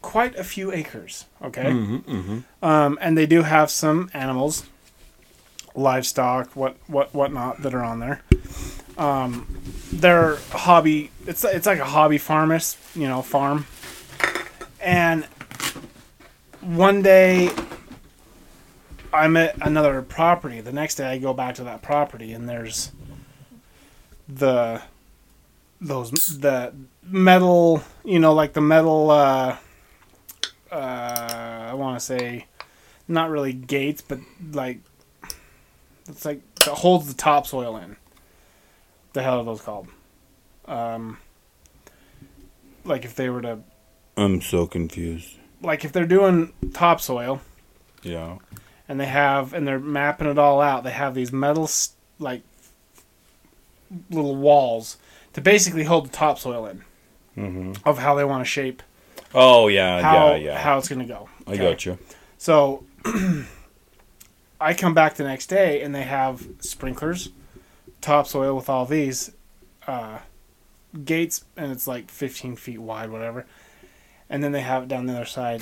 quite 0.01 0.35
a 0.35 0.43
few 0.43 0.71
acres 0.71 1.25
okay 1.43 1.63
Mm-hmm, 1.63 2.11
mm-hmm. 2.11 2.65
um, 2.65 2.97
and 3.01 3.17
they 3.17 3.25
do 3.25 3.41
have 3.43 3.69
some 3.69 4.09
animals, 4.13 4.63
livestock, 5.75 6.55
what 6.55 6.75
what 6.87 7.13
whatnot 7.13 7.61
that 7.61 7.73
are 7.73 7.83
on 7.83 7.99
there. 7.99 8.21
Um, 8.97 9.61
they're 9.91 10.37
hobby. 10.51 11.11
It's 11.25 11.43
it's 11.43 11.65
like 11.67 11.79
a 11.79 11.85
hobby 11.85 12.17
farmist, 12.17 12.77
you 12.95 13.07
know, 13.07 13.21
farm. 13.21 13.65
And 14.79 15.25
one 16.61 17.01
day, 17.01 17.49
I'm 19.17 19.35
at 19.37 19.55
another 19.65 20.01
property. 20.01 20.61
The 20.61 20.71
next 20.71 20.95
day, 20.95 21.05
I 21.07 21.17
go 21.17 21.33
back 21.33 21.55
to 21.55 21.63
that 21.65 21.81
property, 21.81 22.33
and 22.33 22.47
there's 22.47 22.91
the 24.27 24.81
those 25.81 26.11
the 26.11 26.73
metal, 27.03 27.83
you 28.03 28.19
know, 28.19 28.33
like 28.33 28.53
the 28.53 28.61
metal. 28.61 29.11
Uh, 29.11 29.57
uh, 30.71 30.75
I 30.75 31.73
want 31.73 31.99
to 31.99 32.05
say 32.05 32.45
not 33.07 33.29
really 33.29 33.53
gates, 33.53 34.01
but 34.01 34.19
like 34.51 34.79
it's 36.09 36.25
like 36.25 36.41
that 36.65 36.73
holds 36.75 37.07
the 37.07 37.13
topsoil 37.13 37.77
in. 37.77 37.95
The 39.13 39.23
hell 39.23 39.39
are 39.39 39.43
those 39.45 39.61
called? 39.61 39.87
Um, 40.65 41.17
like 42.83 43.05
if 43.05 43.15
they 43.15 43.29
were 43.29 43.41
to 43.41 43.59
I'm 44.17 44.41
so 44.41 44.67
confused. 44.67 45.33
like 45.61 45.85
if 45.85 45.91
they're 45.93 46.05
doing 46.05 46.51
topsoil 46.73 47.41
Yeah. 48.03 48.37
And 48.89 48.99
they 48.99 49.05
have 49.05 49.53
and 49.53 49.67
they're 49.67 49.79
mapping 49.79 50.27
it 50.27 50.37
all 50.37 50.61
out, 50.61 50.83
they 50.83 50.91
have 50.91 51.13
these 51.15 51.31
metal 51.31 51.69
like 52.19 52.41
little 54.09 54.35
walls 54.35 54.97
to 55.33 55.41
basically 55.41 55.83
hold 55.83 56.05
the 56.07 56.09
topsoil 56.11 56.65
in 56.65 56.83
Mm-hmm. 57.37 57.87
of 57.87 57.99
how 57.99 58.15
they 58.15 58.23
want 58.25 58.41
to 58.41 58.49
shape 58.49 58.81
Oh 59.35 59.67
yeah, 59.67 60.01
how 60.01 60.31
yeah, 60.31 60.35
yeah. 60.37 60.57
how 60.57 60.79
it's 60.79 60.87
going 60.89 61.01
to 61.01 61.05
go. 61.05 61.29
I 61.45 61.55
got 61.57 61.85
you. 61.85 61.99
So 62.39 62.83
I 64.59 64.73
come 64.73 64.93
back 64.95 65.15
the 65.15 65.23
next 65.23 65.47
day 65.47 65.81
and 65.83 65.93
they 65.93 66.01
have 66.03 66.47
sprinklers, 66.61 67.29
topsoil 68.01 68.55
with 68.55 68.69
all 68.69 68.85
these 68.85 69.31
uh, 69.85 70.19
gates, 71.05 71.45
and 71.55 71.71
it's 71.71 71.85
like 71.87 72.09
15 72.09 72.55
feet 72.55 72.79
wide, 72.79 73.11
whatever. 73.11 73.45
And 74.29 74.43
then 74.43 74.51
they 74.51 74.61
have 74.61 74.83
it 74.83 74.89
down 74.89 75.05
the 75.05 75.13
other 75.13 75.25
side. 75.25 75.61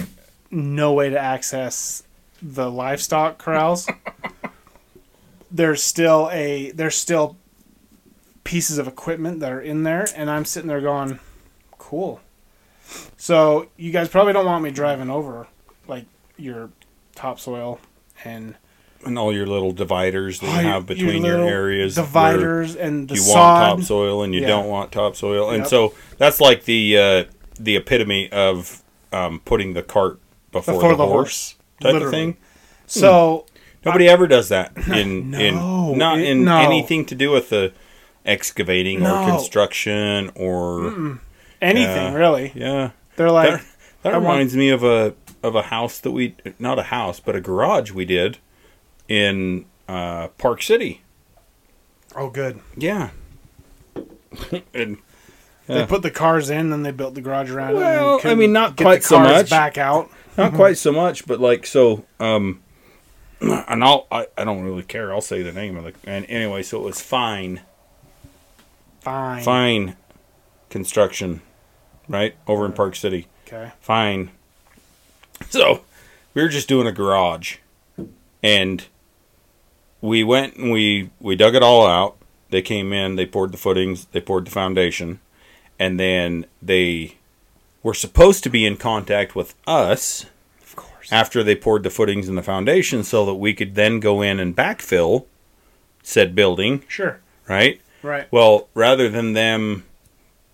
No 0.50 0.94
way 0.94 1.10
to 1.10 1.20
access 1.20 2.04
the 2.42 2.70
livestock 2.72 3.38
corrals. 3.38 3.88
there's 5.52 5.84
still 5.84 6.30
a 6.32 6.72
there's 6.72 6.96
still 6.96 7.38
pieces 8.44 8.78
of 8.78 8.88
equipment 8.88 9.40
that 9.40 9.52
are 9.52 9.62
in 9.62 9.84
there, 9.84 10.08
and 10.16 10.30
I'm 10.30 10.46
sitting 10.46 10.68
there 10.68 10.82
going, 10.82 11.20
"Cool." 11.78 12.20
So 13.18 13.68
you 13.78 13.92
guys 13.92 14.10
probably 14.10 14.34
don't 14.34 14.46
want 14.46 14.64
me 14.64 14.72
driving 14.72 15.10
over 15.10 15.48
like 15.88 16.06
your 16.38 16.70
topsoil 17.16 17.80
and 18.24 18.56
And 19.06 19.18
all 19.18 19.34
your 19.34 19.48
little 19.48 19.72
dividers 19.72 20.40
that 20.40 20.48
you 20.48 20.54
your- 20.54 20.62
have 20.62 20.86
between 20.86 21.24
your, 21.26 21.36
little 21.38 21.48
areas. 21.48 21.96
dividers 21.96 22.76
and 22.76 23.08
the 23.08 23.16
you 23.16 23.22
sod. 23.22 23.36
want 23.70 23.80
topsoil 23.80 24.22
and 24.24 24.34
you 24.36 24.42
Yeah. 24.42 24.48
don't 24.48 24.68
want 24.68 24.92
topsoil, 24.92 25.50
and 25.50 25.60
Yep. 25.60 25.68
so 25.68 25.94
that's 26.18 26.40
like 26.42 26.66
the 26.66 26.98
uh, 26.98 27.24
the 27.60 27.76
epitome 27.78 28.30
of 28.32 28.84
um, 29.12 29.40
putting 29.46 29.74
the 29.74 29.82
cart 29.82 30.20
before, 30.52 30.74
before 30.76 30.90
the, 30.92 30.98
the 30.98 31.06
horse, 31.08 31.56
type 31.82 31.94
literally. 31.94 32.06
of 32.06 32.12
thing. 32.12 32.32
Hmm. 32.34 32.38
So 32.88 33.46
Nobody 33.86 34.08
ever 34.10 34.26
does 34.28 34.50
that 34.50 34.76
in 34.88 35.30
No, 35.32 35.40
in 35.92 35.98
not 35.98 36.20
it- 36.20 36.28
in 36.28 36.44
no. 36.46 36.58
anything 36.58 37.06
to 37.06 37.16
do 37.16 37.32
with 37.32 37.50
the 37.50 37.72
excavating 38.26 39.06
or 39.06 39.28
construction 39.30 40.32
or 40.36 41.20
anything 41.62 41.86
Yeah. 41.96 42.14
really, 42.16 42.52
yeah. 42.56 42.92
they're 43.16 43.30
like, 43.32 43.50
That, 43.52 43.66
that 44.04 44.14
I 44.14 44.18
want- 44.18 44.28
reminds 44.34 44.56
me 44.56 44.70
of 44.70 44.84
a 44.84 45.14
of 45.44 45.54
a 45.56 45.62
house 45.64 46.00
that 46.00 46.10
we 46.12 46.36
not 46.58 46.80
a 46.80 46.84
house 46.84 47.20
but 47.20 47.36
a 47.36 47.42
garage 47.42 47.92
we 47.92 48.04
did 48.06 48.40
in 49.08 49.66
uh, 49.88 50.30
Park 50.40 50.64
City. 50.64 51.04
"Oh, 52.16 52.30
good." 52.32 52.60
Yeah. 52.76 53.12
and 54.74 54.98
They 55.68 55.76
Yeah. 55.80 55.86
put 55.86 56.02
the 56.02 56.10
cars 56.12 56.50
in, 56.50 56.70
then 56.72 56.82
they 56.84 56.92
built 56.92 57.14
the 57.16 57.22
garage 57.22 57.52
around 57.52 57.72
it. 57.72 57.76
Well, 57.76 58.20
I 58.24 58.34
mean, 58.36 58.52
not 58.54 58.76
get 58.76 58.84
quite 58.86 59.02
the 59.02 59.08
so 59.08 59.20
much. 59.20 59.50
Back 59.52 59.78
out. 59.78 60.10
Not 60.38 60.54
quite 60.54 60.78
so 60.78 60.92
much, 60.92 61.26
but 61.28 61.40
like 61.40 61.66
so. 61.66 62.06
Um, 62.20 62.62
and 63.42 63.84
I'll 63.84 64.08
I, 64.12 64.28
I 64.38 64.44
don't 64.44 64.64
really 64.64 64.84
care. 64.84 65.14
I'll 65.14 65.22
say 65.22 65.42
the 65.42 65.52
name 65.52 65.78
of 65.78 65.84
the 65.84 65.94
and 66.10 66.26
anyway. 66.30 66.64
So 66.64 66.80
it 66.80 66.84
was 66.84 67.02
fine, 67.02 67.62
Fine. 69.02 69.44
fine 69.44 69.96
construction, 70.70 71.42
right 72.08 72.36
over 72.48 72.66
in 72.66 72.74
Park 72.74 72.96
City. 72.96 73.28
Okay. 73.48 73.72
Fine. 73.82 74.32
So 75.50 75.84
we 76.34 76.42
were 76.42 76.50
just 76.50 76.68
doing 76.68 76.88
a 76.88 76.92
garage, 76.92 77.58
and 78.42 78.86
we 80.02 80.24
went 80.24 80.56
and 80.56 80.72
we 80.72 81.10
we 81.20 81.36
dug 81.36 81.56
it 81.56 81.64
all 81.64 81.86
out. 81.86 82.18
They 82.52 82.62
came 82.62 82.94
in, 82.94 83.16
they 83.16 83.26
poured 83.26 83.52
the 83.52 83.58
footings, 83.58 84.06
they 84.06 84.22
poured 84.22 84.46
the 84.46 84.52
foundation, 84.52 85.20
and 85.80 86.00
then 86.00 86.46
they 86.62 87.18
were 87.86 87.94
supposed 87.94 88.44
to 88.44 88.50
be 88.50 88.66
in 88.66 88.76
contact 88.78 89.36
with 89.36 89.54
us 89.68 90.26
Of 90.64 90.76
course. 90.76 91.12
after 91.12 91.44
they 91.44 91.56
poured 91.56 91.84
the 91.84 91.92
footings 91.92 92.28
and 92.28 92.36
the 92.36 92.42
foundation 92.42 93.04
so 93.04 93.24
that 93.28 93.36
we 93.36 93.54
could 93.54 93.76
then 93.76 94.00
go 94.00 94.24
in 94.24 94.40
and 94.40 94.56
backfill 94.58 95.26
said 96.02 96.34
building, 96.34 96.84
Sure. 96.88 97.20
right? 97.48 97.80
Right. 98.02 98.28
Well, 98.32 98.70
rather 98.74 99.08
than 99.08 99.34
them 99.34 99.86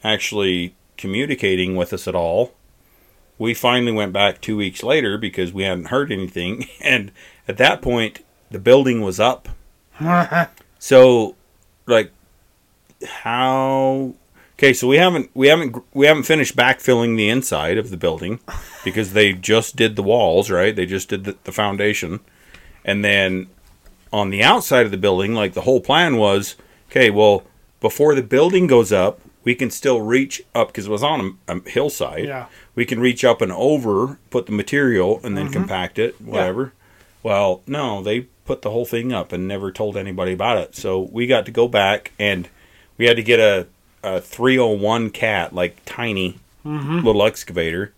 actually 0.04 0.76
communicating 0.98 1.76
with 1.78 1.94
us 1.94 2.06
at 2.06 2.16
all, 2.16 2.54
we 3.38 3.54
finally 3.54 3.94
went 3.94 4.12
back 4.12 4.42
two 4.42 4.58
weeks 4.58 4.84
later 4.84 5.18
because 5.18 5.54
we 5.54 5.64
hadn't 5.64 5.86
heard 5.86 6.12
anything. 6.12 6.68
And 6.82 7.12
at 7.48 7.56
that 7.58 7.82
point, 7.82 8.26
the 8.50 8.60
building 8.60 9.02
was 9.02 9.20
up. 9.22 9.48
So, 10.80 11.36
like, 11.86 12.12
how. 13.08 14.16
Okay, 14.62 14.74
so 14.74 14.88
we 14.88 14.98
haven't 14.98 15.32
we 15.34 15.48
haven't 15.48 15.76
we 15.92 16.06
haven't 16.06 16.22
finished 16.22 16.56
backfilling 16.56 17.18
the 17.18 17.30
inside 17.30 17.80
of 17.80 17.90
the 17.90 17.98
building 17.98 18.40
because 18.84 19.14
they 19.14 19.34
just 19.34 19.76
did 19.76 19.96
the 19.96 20.04
walls, 20.04 20.52
right? 20.52 20.76
They 20.76 20.86
just 20.86 21.10
did 21.10 21.24
the, 21.24 21.36
the 21.46 21.52
foundation, 21.52 22.20
and 22.86 23.04
then 23.04 23.48
on 24.14 24.30
the 24.30 24.44
outside 24.44 24.86
of 24.86 24.92
the 24.92 25.00
building, 25.00 25.34
like 25.34 25.56
the 25.56 25.62
whole 25.62 25.82
plan 25.82 26.18
was, 26.18 26.58
okay, 26.92 27.10
well, 27.10 27.42
before 27.80 28.14
the 28.14 28.22
building 28.22 28.68
goes 28.68 28.92
up, 28.92 29.20
we 29.44 29.56
can 29.56 29.72
still 29.72 30.00
reach 30.00 30.44
up 30.54 30.68
because 30.68 30.86
it 30.86 30.92
was 30.92 31.02
on 31.02 31.40
a, 31.48 31.58
a 31.58 31.68
hillside. 31.68 32.26
Yeah. 32.26 32.46
we 32.76 32.86
can 32.86 33.00
reach 33.00 33.26
up 33.26 33.42
and 33.42 33.52
over, 33.52 34.20
put 34.30 34.46
the 34.46 34.52
material, 34.52 35.20
and 35.24 35.36
then 35.36 35.46
mm-hmm. 35.46 35.54
compact 35.54 35.98
it, 35.98 36.22
whatever. 36.22 36.74
Well, 37.24 37.64
no, 37.66 38.04
they 38.04 38.28
put 38.46 38.62
the 38.62 38.70
whole 38.70 38.86
thing 38.86 39.12
up 39.12 39.32
and 39.32 39.48
never 39.48 39.72
told 39.72 39.98
anybody 39.98 40.34
about 40.34 40.60
it. 40.60 40.76
So 40.76 41.00
we 41.00 41.26
got 41.26 41.48
to 41.48 41.52
go 41.52 41.68
back 41.68 42.12
and 42.20 42.48
we 43.00 43.06
had 43.06 43.16
to 43.16 43.24
get 43.24 43.40
a, 43.40 43.66
a 44.04 44.22
301 44.22 45.10
cat, 45.12 45.54
like 45.54 45.78
tiny 45.86 46.40
mm-hmm. 46.66 47.00
little 47.00 47.24
excavator, 47.26 47.94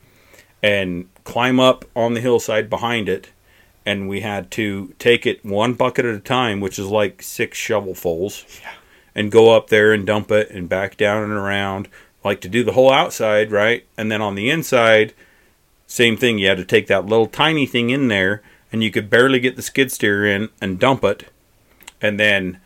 and 0.62 1.08
climb 1.24 1.60
up 1.60 1.86
on 1.96 2.13
the 2.13 2.22
hillside 2.22 2.70
behind 2.70 3.10
it. 3.10 3.30
And 3.86 4.08
we 4.08 4.22
had 4.22 4.50
to 4.52 4.94
take 4.98 5.26
it 5.26 5.44
one 5.44 5.74
bucket 5.74 6.06
at 6.06 6.16
a 6.16 6.20
time, 6.20 6.62
which 6.62 6.80
is 6.80 6.88
like 6.88 7.22
six 7.22 7.58
shovelfuls, 7.58 8.62
and 9.13 9.32
go 9.32 9.54
up 9.54 9.70
there 9.70 9.92
and 9.92 10.06
dump 10.06 10.32
it 10.32 10.50
and 10.52 10.70
back 10.70 10.96
down 10.96 11.24
and 11.24 11.34
around, 11.34 11.89
like 12.24 12.39
to 12.42 12.50
do 12.50 12.63
the 12.63 12.72
whole 12.72 12.92
outside, 12.92 13.52
right? 13.52 13.86
And 13.98 14.10
then 14.10 14.22
on 14.22 14.36
the 14.36 14.50
inside, 14.50 15.13
same 15.86 16.16
thing. 16.16 16.39
You 16.39 16.48
had 16.48 16.58
to 16.58 16.66
take 16.66 16.88
that 16.88 17.06
little 17.06 17.28
tiny 17.28 17.66
thing 17.66 17.89
in 17.89 18.08
there, 18.08 18.42
and 18.72 18.84
you 18.84 18.89
could 18.89 19.10
barely 19.10 19.39
get 19.39 19.56
the 19.58 19.62
skid 19.62 19.92
steer 19.92 20.26
in 20.26 20.50
and 20.62 20.80
dump 20.80 21.04
it, 21.04 21.28
and 22.02 22.20
then 22.20 22.60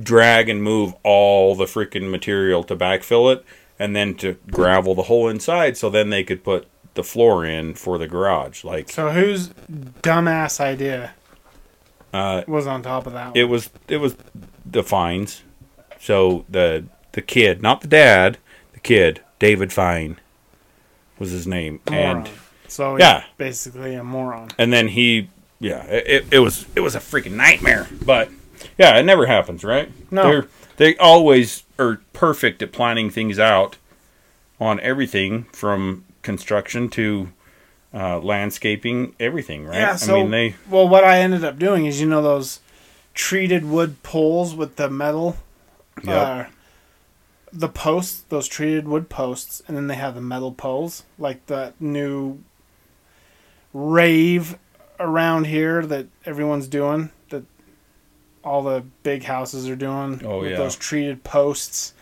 drag 0.00 0.48
and 0.48 0.62
move 0.62 0.94
all 1.02 1.54
the 1.54 1.64
freaking 1.66 2.10
material 2.10 2.62
to 2.64 2.76
backfill 2.76 3.32
it, 3.34 3.44
and 3.78 3.94
then 3.96 4.14
to 4.16 4.36
gravel 4.50 4.94
the 4.94 5.02
whole 5.04 5.28
inside. 5.28 5.76
So 5.76 5.90
then 5.90 6.10
they 6.10 6.24
could 6.24 6.42
put 6.44 6.66
the 6.94 7.04
floor 7.04 7.44
in 7.44 7.74
for 7.74 7.98
the 7.98 8.06
garage. 8.06 8.64
Like 8.64 8.90
So 8.90 9.10
whose 9.10 9.48
dumbass 10.02 10.60
idea 10.60 11.12
uh, 12.12 12.42
was 12.46 12.66
on 12.66 12.82
top 12.82 13.06
of 13.06 13.12
that? 13.14 13.28
One? 13.28 13.36
it 13.36 13.44
was, 13.44 13.70
it 13.88 13.96
was 13.98 14.16
the 14.66 14.82
fines. 14.82 15.42
So 16.00 16.44
the 16.48 16.84
the 17.12 17.22
kid, 17.22 17.62
not 17.62 17.80
the 17.82 17.88
dad, 17.88 18.38
the 18.72 18.80
kid, 18.80 19.20
David 19.38 19.72
Fine, 19.72 20.18
was 21.18 21.30
his 21.30 21.46
name, 21.46 21.80
Moron. 21.90 22.16
and. 22.26 22.30
so 22.68 22.96
Yeah. 22.96 23.24
basically 23.36 23.94
a 23.94 24.02
moron. 24.02 24.48
and 24.58 24.72
then 24.72 24.88
he 24.88 25.28
yeah 25.60 25.84
it, 25.84 26.26
it 26.32 26.38
was 26.40 26.66
it 26.74 26.80
was 26.80 26.94
a 26.96 26.98
freaking 26.98 27.32
nightmare 27.32 27.86
but 28.04 28.28
yeah 28.78 28.96
it 28.98 29.04
never 29.04 29.26
happens 29.26 29.64
right 29.64 29.90
No. 30.10 30.22
They're, 30.22 30.46
they 30.76 30.96
always 30.96 31.64
are 31.78 32.00
perfect 32.12 32.62
at 32.62 32.72
planning 32.72 33.10
things 33.10 33.38
out 33.38 33.76
on 34.60 34.80
everything 34.80 35.44
from 35.52 36.04
construction 36.22 36.88
to 36.90 37.28
uh, 37.94 38.18
landscaping 38.20 39.14
everything 39.20 39.64
right 39.66 39.76
Yeah. 39.78 39.96
So 39.96 40.16
i 40.16 40.22
mean 40.22 40.30
they 40.30 40.54
well, 40.70 40.88
what 40.88 41.04
I 41.04 41.18
ended 41.18 41.44
up 41.44 41.58
doing 41.58 41.84
is 41.86 42.00
you 42.00 42.06
know 42.08 42.22
those 42.22 42.60
treated 43.14 43.64
wood 43.64 44.02
poles 44.02 44.54
with 44.54 44.76
the 44.76 44.88
metal. 44.88 45.36
Yep. 46.02 46.08
Uh, 46.26 46.44
the 47.52 47.68
posts, 47.68 48.22
those 48.30 48.48
treated 48.48 48.88
wood 48.88 49.10
posts, 49.10 49.62
and 49.68 49.76
then 49.76 49.86
they 49.88 49.94
have 49.96 50.14
the 50.14 50.22
metal 50.22 50.52
poles, 50.52 51.02
like 51.18 51.44
the 51.46 51.74
new 51.78 52.38
rave 53.74 54.56
around 54.98 55.46
here 55.46 55.84
that 55.84 56.06
everyone's 56.24 56.68
doing, 56.68 57.10
all 58.44 58.62
the 58.62 58.84
big 59.02 59.24
houses 59.24 59.68
are 59.68 59.76
doing. 59.76 60.20
Oh, 60.24 60.40
with 60.40 60.52
yeah. 60.52 60.56
those 60.56 60.76
treated 60.76 61.24
posts, 61.24 61.94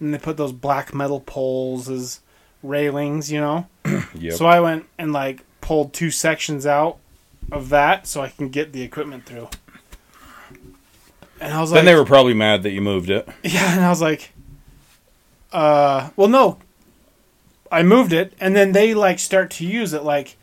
and 0.00 0.12
they 0.12 0.18
put 0.18 0.36
those 0.36 0.52
black 0.52 0.94
metal 0.94 1.20
poles 1.20 1.88
as 1.88 2.20
railings, 2.62 3.30
you 3.30 3.40
know. 3.40 3.66
yep. 4.14 4.34
So 4.34 4.46
I 4.46 4.60
went 4.60 4.86
and 4.98 5.12
like 5.12 5.44
pulled 5.60 5.92
two 5.92 6.10
sections 6.10 6.66
out 6.66 6.98
of 7.52 7.68
that 7.68 8.06
so 8.06 8.20
I 8.20 8.28
can 8.28 8.48
get 8.48 8.72
the 8.72 8.82
equipment 8.82 9.26
through. 9.26 9.48
And 11.40 11.52
I 11.52 11.60
was 11.60 11.70
like, 11.70 11.78
then 11.78 11.84
they 11.84 11.94
were 11.94 12.04
probably 12.04 12.34
mad 12.34 12.62
that 12.62 12.70
you 12.70 12.80
moved 12.80 13.10
it 13.10 13.28
yeah, 13.42 13.74
and 13.74 13.84
I 13.84 13.90
was 13.90 14.00
like, 14.00 14.32
uh, 15.52 16.10
well, 16.16 16.28
no. 16.28 16.58
I 17.70 17.82
moved 17.82 18.12
it, 18.12 18.34
and 18.38 18.54
then 18.54 18.72
they 18.72 18.94
like 18.94 19.18
start 19.18 19.50
to 19.52 19.66
use 19.66 19.92
it 19.92 20.04
like, 20.04 20.36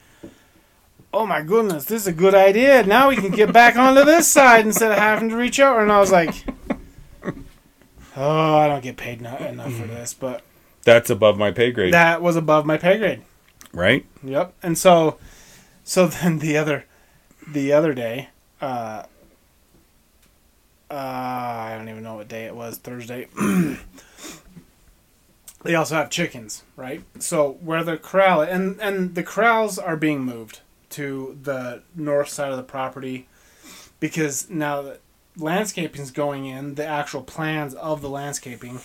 oh 1.14 1.26
my 1.26 1.42
goodness, 1.42 1.86
this 1.86 2.02
is 2.04 2.08
a 2.08 2.14
good 2.14 2.34
idea. 2.36 2.84
Now 2.84 3.10
we 3.10 3.16
can 3.16 3.32
get 3.32 3.52
back 3.54 3.76
onto 3.76 4.04
this 4.04 4.28
side 4.28 4.66
instead 4.66 4.92
of 4.92 4.98
having 4.98 5.30
to 5.30 5.36
reach 5.36 5.60
over. 5.60 5.82
And 5.82 5.92
I 5.92 6.00
was 6.00 6.12
like, 6.12 6.46
oh, 8.16 8.58
I 8.58 8.68
don't 8.68 8.84
get 8.84 8.98
paid 8.98 9.22
no- 9.22 9.36
enough 9.38 9.74
for 9.74 9.88
this, 9.88 10.14
but 10.14 10.44
that's 10.84 11.10
above 11.10 11.38
my 11.38 11.52
pay 11.52 11.72
grade 11.72 11.94
that 11.94 12.22
was 12.22 12.36
above 12.36 12.66
my 12.66 12.78
pay 12.78 12.98
grade. 12.98 13.22
right 13.72 14.06
Yep. 14.24 14.54
And 14.64 14.78
so, 14.78 15.18
so 15.84 16.08
then 16.08 16.40
the 16.40 16.58
other, 16.58 16.86
the 17.48 17.74
other 17.74 17.94
day, 17.94 18.30
uh, 18.62 19.04
uh, 20.90 20.94
I 20.94 21.76
don't 21.78 21.88
even 21.90 22.04
know 22.04 22.16
what 22.16 22.28
day 22.28 22.46
it 22.46 22.56
was. 22.56 22.78
Thursday. 22.78 23.28
they 25.64 25.74
also 25.74 25.96
have 25.96 26.10
chickens, 26.10 26.64
right? 26.76 27.04
So 27.20 27.58
where 27.62 27.84
the 27.84 27.98
corral 27.98 28.42
and 28.42 28.80
and 28.82 29.16
the 29.16 29.24
corrals 29.24 29.80
are 29.80 29.96
being 29.96 30.22
moved 30.22 30.60
to 30.92 31.38
the 31.42 31.84
north 31.96 32.30
side 32.30 32.52
of 32.52 32.58
the 32.58 32.64
property 32.64 33.28
because 34.00 34.50
now 34.50 34.82
that 34.82 35.02
landscaping's 35.38 36.12
going 36.12 36.46
in, 36.46 36.76
the 36.76 36.86
actual 36.86 37.22
plans 37.22 37.74
of 37.76 38.02
the 38.02 38.10
landscaping 38.10 38.80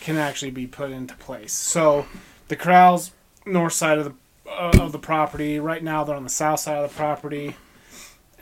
can 0.00 0.16
actually 0.16 0.50
be 0.50 0.66
put 0.66 0.90
into 0.90 1.14
place. 1.16 1.52
So 1.52 2.06
the 2.48 2.56
corrals 2.56 3.12
north 3.46 3.72
side 3.72 3.98
of 3.98 4.04
the 4.04 4.14
uh, 4.48 4.72
of 4.80 4.92
the 4.92 4.98
property. 4.98 5.58
Right 5.58 5.82
now, 5.82 6.04
they're 6.04 6.16
on 6.16 6.24
the 6.24 6.30
south 6.30 6.60
side 6.60 6.78
of 6.82 6.90
the 6.90 6.96
property, 6.96 7.56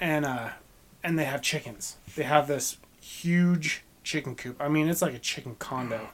and 0.01 0.25
uh, 0.25 0.51
and 1.03 1.19
they 1.19 1.25
have 1.25 1.43
chickens. 1.43 1.97
They 2.15 2.23
have 2.23 2.47
this 2.47 2.79
huge 3.01 3.83
chicken 4.05 4.35
coop. 4.37 4.57
I 4.61 4.69
mean, 4.69 4.89
it's 4.89 5.03
like 5.03 5.15
a 5.15 5.19
chicken 5.19 5.57
condo. 5.59 6.09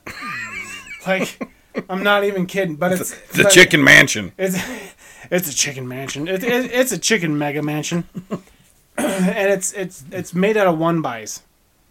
like, 1.07 1.47
I'm 1.89 2.03
not 2.03 2.25
even 2.25 2.47
kidding. 2.47 2.77
But 2.77 2.93
it's 2.93 3.11
the 3.33 3.45
but 3.45 3.53
chicken 3.53 3.85
mansion 3.85 4.33
It's 4.39 4.57
it's 5.31 5.49
a 5.49 5.55
chicken 5.55 5.87
mansion. 5.89 6.29
It, 6.29 6.43
it, 6.45 6.71
it's 6.73 6.93
a 6.93 6.99
chicken 6.99 7.37
mega 7.39 7.63
mansion, 7.63 8.05
and 8.97 9.51
it's 9.51 9.73
it's 9.73 10.05
it's 10.11 10.35
made 10.35 10.57
out 10.57 10.67
of 10.67 10.79
one 10.79 11.03
bys. 11.03 11.43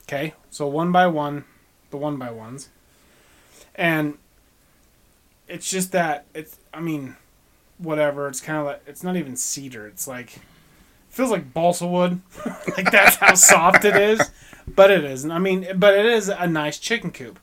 Okay, 0.03 0.33
so 0.49 0.67
one 0.67 0.91
by 0.91 1.07
one, 1.07 1.45
the 1.89 1.97
one 1.97 2.17
by 2.17 2.31
ones, 2.31 2.69
and 3.75 4.17
it's 5.47 5.69
just 5.69 5.91
that 5.91 6.25
it's. 6.33 6.57
I 6.73 6.79
mean, 6.79 7.15
whatever. 7.77 8.27
It's 8.27 8.41
kind 8.41 8.59
of 8.59 8.65
like 8.65 8.81
it's 8.87 9.03
not 9.03 9.15
even 9.15 9.35
cedar. 9.35 9.87
It's 9.87 10.07
like 10.07 10.39
feels 11.09 11.31
like 11.31 11.53
balsa 11.53 11.87
wood. 11.87 12.21
like 12.77 12.91
that's 12.91 13.17
how 13.17 13.35
soft 13.35 13.85
it 13.85 13.95
is, 13.95 14.31
but 14.67 14.91
it 14.91 15.03
isn't. 15.03 15.31
I 15.31 15.39
mean, 15.39 15.67
but 15.75 15.97
it 15.97 16.05
is 16.05 16.29
a 16.29 16.47
nice 16.47 16.77
chicken 16.77 17.11
coop. 17.11 17.39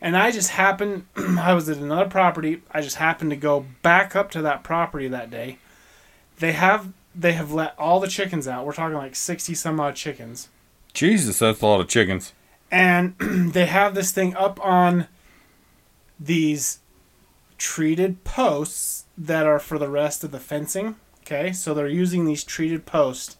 And 0.00 0.16
I 0.16 0.30
just 0.30 0.50
happened, 0.50 1.06
I 1.16 1.54
was 1.54 1.68
at 1.68 1.78
another 1.78 2.08
property. 2.08 2.62
I 2.70 2.80
just 2.80 2.96
happened 2.96 3.30
to 3.30 3.36
go 3.36 3.66
back 3.82 4.14
up 4.14 4.30
to 4.32 4.42
that 4.42 4.62
property 4.62 5.08
that 5.08 5.30
day. 5.30 5.58
They 6.38 6.52
have 6.52 6.92
they 7.14 7.32
have 7.32 7.52
let 7.52 7.74
all 7.78 7.98
the 7.98 8.06
chickens 8.06 8.46
out. 8.46 8.64
We're 8.64 8.72
talking 8.72 8.96
like 8.96 9.16
sixty 9.16 9.54
some 9.54 9.80
odd 9.80 9.96
chickens, 9.96 10.48
jesus 10.94 11.40
that's 11.40 11.60
a 11.60 11.66
lot 11.66 11.80
of 11.80 11.88
chickens 11.88 12.32
and 12.70 13.14
they 13.18 13.66
have 13.66 13.94
this 13.94 14.12
thing 14.12 14.34
up 14.36 14.64
on 14.64 15.06
these 16.18 16.80
treated 17.56 18.24
posts 18.24 19.04
that 19.16 19.46
are 19.46 19.58
for 19.58 19.78
the 19.78 19.88
rest 19.88 20.22
of 20.24 20.30
the 20.30 20.40
fencing. 20.40 20.96
Okay, 21.22 21.52
so 21.52 21.74
they're 21.74 21.88
using 21.88 22.24
these 22.24 22.44
treated 22.44 22.86
posts, 22.86 23.36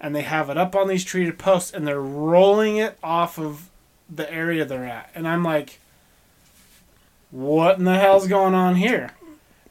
and 0.00 0.14
they 0.14 0.22
have 0.22 0.48
it 0.48 0.56
up 0.56 0.74
on 0.74 0.88
these 0.88 1.04
treated 1.04 1.38
posts, 1.38 1.72
and 1.72 1.86
they're 1.86 2.00
rolling 2.00 2.76
it 2.76 2.98
off 3.02 3.38
of 3.38 3.70
the 4.08 4.30
area 4.32 4.64
they're 4.64 4.84
at. 4.84 5.10
And 5.14 5.26
I'm 5.26 5.42
like, 5.42 5.80
what 7.30 7.78
in 7.78 7.84
the 7.84 7.98
hell's 7.98 8.28
going 8.28 8.54
on 8.54 8.76
here? 8.76 9.10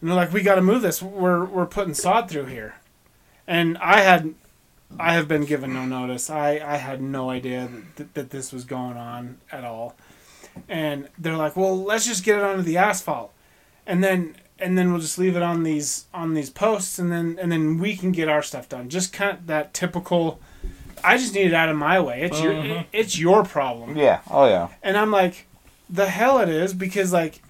And 0.01 0.09
they're 0.09 0.17
like, 0.17 0.33
we 0.33 0.41
got 0.41 0.55
to 0.55 0.61
move 0.61 0.81
this. 0.81 1.01
We're 1.01 1.45
we're 1.45 1.65
putting 1.65 1.93
sod 1.93 2.29
through 2.29 2.47
here, 2.47 2.75
and 3.47 3.77
I 3.77 4.01
had, 4.01 4.33
I 4.99 5.13
have 5.13 5.29
been 5.29 5.45
given 5.45 5.73
no 5.73 5.85
notice. 5.85 6.29
I 6.29 6.59
I 6.59 6.75
had 6.75 7.01
no 7.01 7.29
idea 7.29 7.69
that, 7.95 8.13
that 8.13 8.29
this 8.31 8.51
was 8.51 8.65
going 8.65 8.97
on 8.97 9.37
at 9.49 9.63
all, 9.63 9.95
and 10.67 11.07
they're 11.17 11.37
like, 11.37 11.55
well, 11.55 11.81
let's 11.81 12.05
just 12.05 12.25
get 12.25 12.37
it 12.37 12.43
onto 12.43 12.63
the 12.63 12.77
asphalt, 12.77 13.31
and 13.87 14.03
then 14.03 14.35
and 14.59 14.77
then 14.77 14.91
we'll 14.91 14.99
just 14.99 15.17
leave 15.17 15.37
it 15.37 15.41
on 15.41 15.63
these 15.63 16.05
on 16.13 16.33
these 16.33 16.49
posts, 16.49 16.99
and 16.99 17.09
then 17.09 17.37
and 17.39 17.49
then 17.49 17.77
we 17.77 17.95
can 17.95 18.11
get 18.11 18.27
our 18.27 18.41
stuff 18.41 18.67
done. 18.67 18.89
Just 18.89 19.13
kind 19.13 19.37
of 19.37 19.47
that 19.47 19.73
typical. 19.73 20.39
I 21.03 21.17
just 21.17 21.33
need 21.35 21.47
it 21.47 21.53
out 21.53 21.69
of 21.69 21.75
my 21.77 21.99
way. 21.99 22.21
It's 22.21 22.41
your 22.41 22.53
it, 22.53 22.87
it's 22.93 23.17
your 23.19 23.43
problem. 23.43 23.95
yeah 23.97 24.21
oh 24.29 24.47
yeah 24.47 24.69
And 24.81 24.97
I'm 24.97 25.11
like, 25.11 25.47
the 25.89 26.07
hell 26.09 26.39
it 26.39 26.49
is 26.49 26.73
because 26.73 27.11
like 27.13 27.41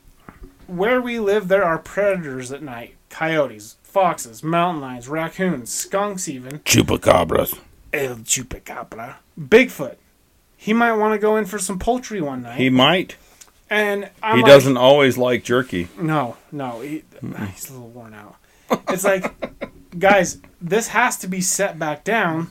where 0.67 1.01
we 1.01 1.19
live 1.19 1.47
there 1.47 1.63
are 1.63 1.77
predators 1.77 2.51
at 2.51 2.61
night. 2.63 2.95
Coyotes, 3.09 3.75
foxes, 3.83 4.41
mountain 4.43 4.81
lions, 4.81 5.07
raccoons, 5.07 5.69
skunks 5.71 6.27
even. 6.27 6.59
chupacabras 6.59 7.59
El 7.93 8.15
chupacabra. 8.17 9.15
Bigfoot. 9.39 9.95
He 10.57 10.73
might 10.73 10.93
want 10.93 11.13
to 11.13 11.19
go 11.19 11.35
in 11.37 11.45
for 11.45 11.59
some 11.59 11.77
poultry 11.77 12.21
one 12.21 12.41
night. 12.41 12.57
he 12.57 12.69
might 12.69 13.17
And 13.69 14.09
I'm 14.23 14.37
he 14.37 14.41
like, 14.43 14.51
doesn't 14.51 14.77
always 14.77 15.17
like 15.17 15.43
jerky. 15.43 15.89
No, 15.99 16.37
no, 16.51 16.81
he, 16.81 17.03
he's 17.51 17.69
a 17.69 17.73
little 17.73 17.89
worn 17.89 18.13
out. 18.15 18.35
It's 18.89 19.03
like, 19.03 19.31
guys, 19.99 20.39
this 20.61 20.87
has 20.87 21.17
to 21.17 21.27
be 21.27 21.41
set 21.41 21.77
back 21.77 22.03
down 22.03 22.49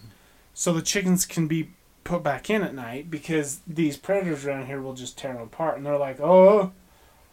so 0.55 0.73
the 0.73 0.83
chickens 0.83 1.25
can 1.27 1.47
be 1.49 1.71
put 2.05 2.23
back 2.23 2.51
in 2.51 2.63
at 2.63 2.75
night 2.75 3.11
because 3.11 3.61
these 3.67 3.97
predators 3.97 4.45
around 4.45 4.67
here 4.67 4.81
will 4.81 4.95
just 4.95 5.17
tear 5.17 5.35
them 5.35 5.43
apart. 5.43 5.77
And 5.77 5.87
they're 5.87 5.97
like, 5.99 6.21
oh, 6.21 6.73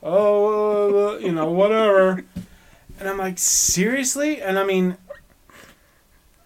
oh, 0.04 1.18
you 1.18 1.32
know, 1.32 1.50
whatever. 1.52 2.24
And 3.00 3.10
I'm 3.10 3.18
like, 3.18 3.38
seriously? 3.40 4.42
And 4.42 4.60
I 4.60 4.64
mean, 4.64 4.98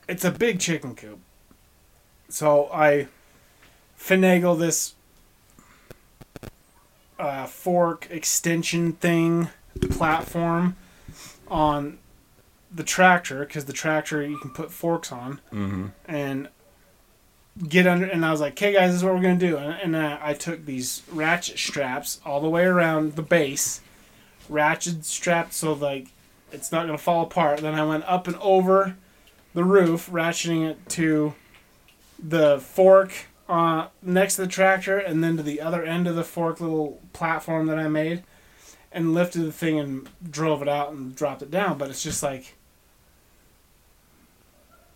it's 0.08 0.24
a 0.24 0.32
big 0.32 0.60
chicken 0.60 0.96
coop. 0.96 1.20
So 2.30 2.70
I 2.74 3.08
finagle 4.00 4.58
this 4.58 4.96
uh, 7.20 7.46
fork 7.46 8.08
extension 8.10 8.94
thing 8.94 9.50
platform 9.92 10.76
on 11.48 12.00
the 12.74 12.84
tractor 12.84 13.46
because 13.46 13.66
the 13.66 13.74
tractor 13.74 14.26
you 14.26 14.38
can 14.38 14.50
put 14.52 14.72
forks 14.72 15.12
on 15.12 15.40
Mm-hmm. 15.52 15.88
and 16.06 16.50
get 17.68 17.86
under 17.86 18.06
and 18.06 18.26
i 18.26 18.32
was 18.32 18.42
like 18.42 18.54
okay 18.54 18.74
guys 18.74 18.90
this 18.90 18.98
is 18.98 19.04
what 19.04 19.14
we're 19.14 19.22
gonna 19.22 19.36
do. 19.36 19.58
And, 19.58 19.74
and 19.74 19.96
uh, 19.96 20.18
i 20.22 20.34
took 20.34 20.66
these 20.66 21.04
ratchet 21.12 21.60
straps 21.60 22.20
all 22.26 22.42
the 22.42 22.50
way 22.50 22.66
around 22.66 23.16
the 23.16 23.22
base 23.22 23.82
ratchet 24.50 25.06
strapped 25.06 25.54
so 25.54 25.74
like 25.74 26.08
it's 26.52 26.72
not 26.72 26.86
gonna 26.86 26.98
fall 26.98 27.24
apart. 27.24 27.60
Then 27.60 27.76
i 27.76 27.86
went 27.86 28.04
up 28.06 28.28
and 28.28 28.36
over 28.38 28.96
the 29.54 29.64
roof 29.64 30.10
ratcheting 30.10 30.68
it 30.68 30.90
to 30.90 31.34
the 32.18 32.60
fork 32.60 33.12
uh, 33.50 33.88
next 34.02 34.36
to 34.36 34.42
the 34.42 34.48
tractor 34.48 34.98
and 34.98 35.24
then 35.24 35.38
to 35.38 35.44
the 35.44 35.60
other 35.62 35.84
end 35.84 36.08
of 36.08 36.16
the 36.16 36.24
fork 36.24 36.60
little 36.62 37.00
platform 37.12 37.68
that 37.68 37.78
i 37.78 37.88
made 37.88 38.24
and 38.94 39.14
lifted 39.14 39.40
the 39.42 39.52
thing 39.52 39.80
and 39.80 40.08
drove 40.30 40.62
it 40.62 40.68
out 40.68 40.92
and 40.92 41.16
dropped 41.16 41.42
it 41.42 41.52
down. 41.52 41.78
But 41.78 41.90
it's 41.90 42.04
just 42.04 42.24
like 42.24 42.56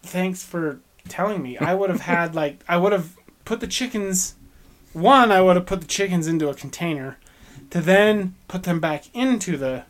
thanks 0.03 0.43
for 0.43 0.79
telling 1.07 1.41
me. 1.41 1.57
I 1.57 1.73
would 1.73 1.89
have 1.89 2.01
had 2.01 2.35
like 2.35 2.63
I 2.67 2.77
would 2.77 2.91
have 2.91 3.15
put 3.45 3.59
the 3.59 3.67
chickens. 3.67 4.35
One, 4.93 5.31
I 5.31 5.41
would 5.41 5.55
have 5.55 5.65
put 5.65 5.81
the 5.81 5.87
chickens 5.87 6.27
into 6.27 6.49
a 6.49 6.55
container, 6.55 7.17
to 7.69 7.81
then 7.81 8.35
put 8.47 8.63
them 8.63 8.79
back 8.79 9.05
into 9.13 9.57
the 9.57 9.83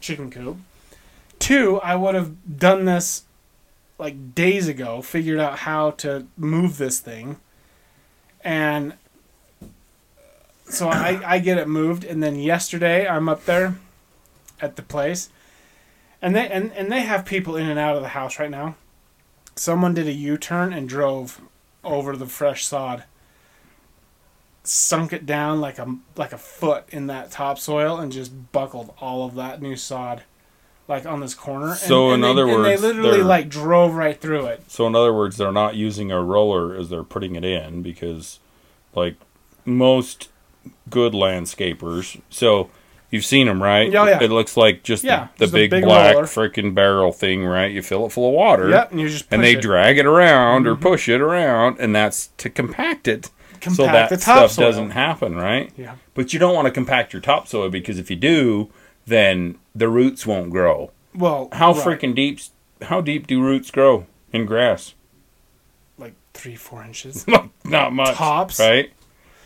chicken 0.00 0.30
coop. 0.30 0.58
Two, 1.38 1.80
I 1.80 1.96
would 1.96 2.14
have 2.14 2.58
done 2.58 2.84
this 2.84 3.24
like 3.98 4.34
days 4.34 4.68
ago, 4.68 5.02
figured 5.02 5.38
out 5.38 5.60
how 5.60 5.92
to 5.92 6.26
move 6.36 6.78
this 6.78 7.00
thing, 7.00 7.36
and 8.42 8.94
so 10.64 10.88
I, 10.88 11.20
I 11.24 11.38
get 11.38 11.58
it 11.58 11.68
moved. 11.68 12.04
And 12.04 12.22
then 12.22 12.36
yesterday, 12.36 13.08
I'm 13.08 13.28
up 13.28 13.44
there 13.44 13.76
at 14.60 14.76
the 14.76 14.82
place, 14.82 15.30
and 16.20 16.36
they 16.36 16.48
and, 16.48 16.72
and 16.72 16.92
they 16.92 17.00
have 17.00 17.24
people 17.24 17.56
in 17.56 17.68
and 17.68 17.78
out 17.78 17.96
of 17.96 18.02
the 18.02 18.08
house 18.08 18.38
right 18.38 18.50
now 18.50 18.76
someone 19.56 19.94
did 19.94 20.06
a 20.06 20.12
U-turn 20.12 20.72
and 20.72 20.88
drove 20.88 21.40
over 21.84 22.16
the 22.16 22.26
fresh 22.26 22.66
sod, 22.66 23.04
sunk 24.62 25.12
it 25.12 25.24
down 25.24 25.60
like 25.60 25.78
a 25.78 25.96
like 26.16 26.32
a 26.32 26.38
foot 26.38 26.84
in 26.90 27.06
that 27.06 27.30
topsoil, 27.30 27.98
and 27.98 28.12
just 28.12 28.52
buckled 28.52 28.94
all 29.00 29.24
of 29.24 29.34
that 29.34 29.62
new 29.62 29.76
sod, 29.76 30.22
like 30.88 31.06
on 31.06 31.20
this 31.20 31.34
corner. 31.34 31.74
So 31.74 32.10
and, 32.10 32.22
in 32.22 32.30
and 32.30 32.38
other 32.38 32.46
they, 32.46 32.54
and 32.54 32.64
they 32.64 32.76
literally 32.76 33.22
like 33.22 33.48
drove 33.48 33.94
right 33.94 34.20
through 34.20 34.46
it. 34.46 34.70
So 34.70 34.86
in 34.86 34.94
other 34.94 35.14
words, 35.14 35.36
they're 35.36 35.52
not 35.52 35.76
using 35.76 36.10
a 36.10 36.22
roller 36.22 36.74
as 36.74 36.90
they're 36.90 37.04
putting 37.04 37.36
it 37.36 37.44
in 37.44 37.82
because, 37.82 38.38
like 38.94 39.16
most 39.64 40.28
good 40.88 41.12
landscapers, 41.12 42.20
so 42.28 42.70
you've 43.10 43.24
seen 43.24 43.46
them, 43.46 43.62
right? 43.62 43.94
Oh, 43.94 44.06
yeah. 44.06 44.22
It 44.22 44.30
looks 44.30 44.56
like 44.56 44.82
just 44.82 45.04
Yeah, 45.04 45.28
the, 45.38 45.46
the 45.46 45.52
big, 45.52 45.70
big 45.70 45.84
black 45.84 46.16
freaking 46.16 46.74
barrel 46.74 47.12
thing, 47.12 47.44
right? 47.44 47.70
You 47.70 47.82
fill 47.82 48.06
it 48.06 48.12
full 48.12 48.28
of 48.28 48.34
water. 48.34 48.68
Yep, 48.70 48.92
and 48.92 49.00
you 49.00 49.08
just 49.08 49.26
And 49.30 49.42
they 49.42 49.52
it. 49.52 49.58
Mm-hmm. 49.58 49.60
drag 49.62 49.98
it 49.98 50.06
around 50.06 50.66
or 50.66 50.76
push 50.76 51.08
it 51.08 51.20
around, 51.20 51.78
and 51.80 51.94
that's 51.94 52.28
to 52.38 52.48
compact 52.50 53.08
it, 53.08 53.30
so 53.60 53.84
that 53.84 54.08
the 54.10 54.18
stuff 54.18 54.40
topsoil. 54.40 54.64
doesn't 54.66 54.90
happen, 54.90 55.34
right? 55.36 55.72
Yeah. 55.76 55.96
But 56.14 56.32
you 56.32 56.38
don't 56.38 56.54
want 56.54 56.66
to 56.66 56.72
compact 56.72 57.12
your 57.12 57.20
topsoil 57.22 57.68
because 57.68 57.98
if 57.98 58.10
you 58.10 58.16
do, 58.16 58.70
then 59.06 59.58
the 59.74 59.88
roots 59.88 60.26
won't 60.26 60.50
grow. 60.50 60.92
Well, 61.14 61.48
How 61.52 61.72
right, 61.72 61.82
freaking 62.00 62.14
deep? 62.14 62.40
How 62.82 63.00
deep 63.00 63.26
do 63.26 63.42
roots 63.42 63.70
grow 63.70 64.06
in 64.32 64.46
grass? 64.46 64.94
like 65.98 66.14
three 66.32 66.56
four 66.56 66.82
inches. 66.82 67.26
Not 67.64 67.92
much. 67.92 68.14
Tops. 68.14 68.58
Right? 68.58 68.92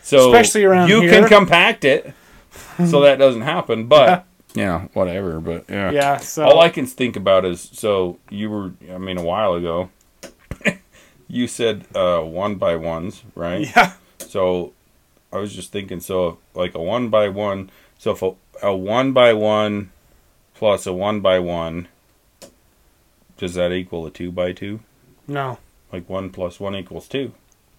So 0.03 0.33
Especially 0.33 0.64
around 0.64 0.88
you 0.88 1.00
here. 1.00 1.11
can 1.20 1.29
compact 1.29 1.85
it 1.85 2.12
so 2.86 3.00
that 3.00 3.18
doesn't 3.18 3.42
happen, 3.42 3.86
but 3.86 4.26
yeah, 4.54 4.86
whatever, 4.92 5.40
but 5.40 5.64
yeah. 5.68 5.90
Yeah. 5.90 6.16
So 6.18 6.44
All 6.44 6.60
I 6.60 6.68
can 6.68 6.86
think 6.86 7.16
about 7.16 7.44
is 7.44 7.60
so 7.72 8.18
you 8.30 8.50
were 8.50 8.72
I 8.92 8.98
mean 8.98 9.18
a 9.18 9.24
while 9.24 9.54
ago 9.54 9.90
you 11.28 11.48
said 11.48 11.84
uh 11.94 12.20
one 12.20 12.54
by 12.56 12.76
ones, 12.76 13.22
right? 13.34 13.60
yeah. 13.76 13.94
So 14.18 14.72
I 15.32 15.38
was 15.38 15.54
just 15.54 15.72
thinking 15.72 16.00
so 16.00 16.38
like 16.54 16.74
a 16.74 16.82
one 16.82 17.08
by 17.08 17.28
one 17.28 17.70
so 17.98 18.12
if 18.12 18.22
a, 18.22 18.34
a 18.62 18.74
one 18.76 19.12
by 19.12 19.32
one 19.32 19.90
plus 20.54 20.86
a 20.86 20.92
one 20.92 21.20
by 21.20 21.38
one 21.40 21.88
does 23.36 23.54
that 23.54 23.72
equal 23.72 24.06
a 24.06 24.10
two 24.10 24.30
by 24.30 24.52
two? 24.52 24.80
No. 25.26 25.58
Like 25.92 26.08
one 26.08 26.30
plus 26.30 26.60
one 26.60 26.76
equals 26.76 27.08
two. 27.08 27.32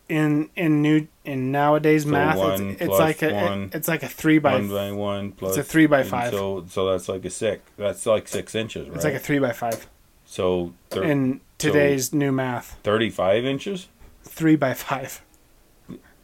In 0.07 0.49
in 0.55 0.83
new 0.83 1.07
in 1.23 1.51
nowadays 1.51 2.03
So 2.03 2.09
math, 2.09 2.37
it's, 2.61 2.81
it's 2.81 2.91
like 2.99 3.23
a 3.23 3.33
one- 3.33 3.71
it's 3.73 3.87
like 3.87 4.03
a 4.03 4.07
three 4.07 4.37
by 4.37 4.53
one 4.53 4.69
by 4.69 4.91
one 4.91 5.31
plus 5.31 5.57
a 5.57 5.63
three 5.63 5.87
by 5.87 6.03
five. 6.03 6.31
So 6.31 6.63
so 6.69 6.91
that's 6.91 7.09
like 7.09 7.25
a 7.25 7.29
six. 7.31 7.63
That's 7.75 8.05
like 8.05 8.27
six 8.27 8.53
inches, 8.53 8.87
right? 8.87 8.95
it's 8.95 9.03
like 9.03 9.15
a 9.15 9.19
three 9.19 9.39
by 9.39 9.51
five 9.51 9.87
so 10.25 10.73
thir- 10.91 11.03
in 11.03 11.39
so- 11.57 11.69
today's 11.69 12.13
new 12.13 12.31
math. 12.31 12.77
thirty-five 12.83 13.45
inches. 13.45 13.87
Three 14.23 14.55
by 14.55 14.75
five. 14.75 15.21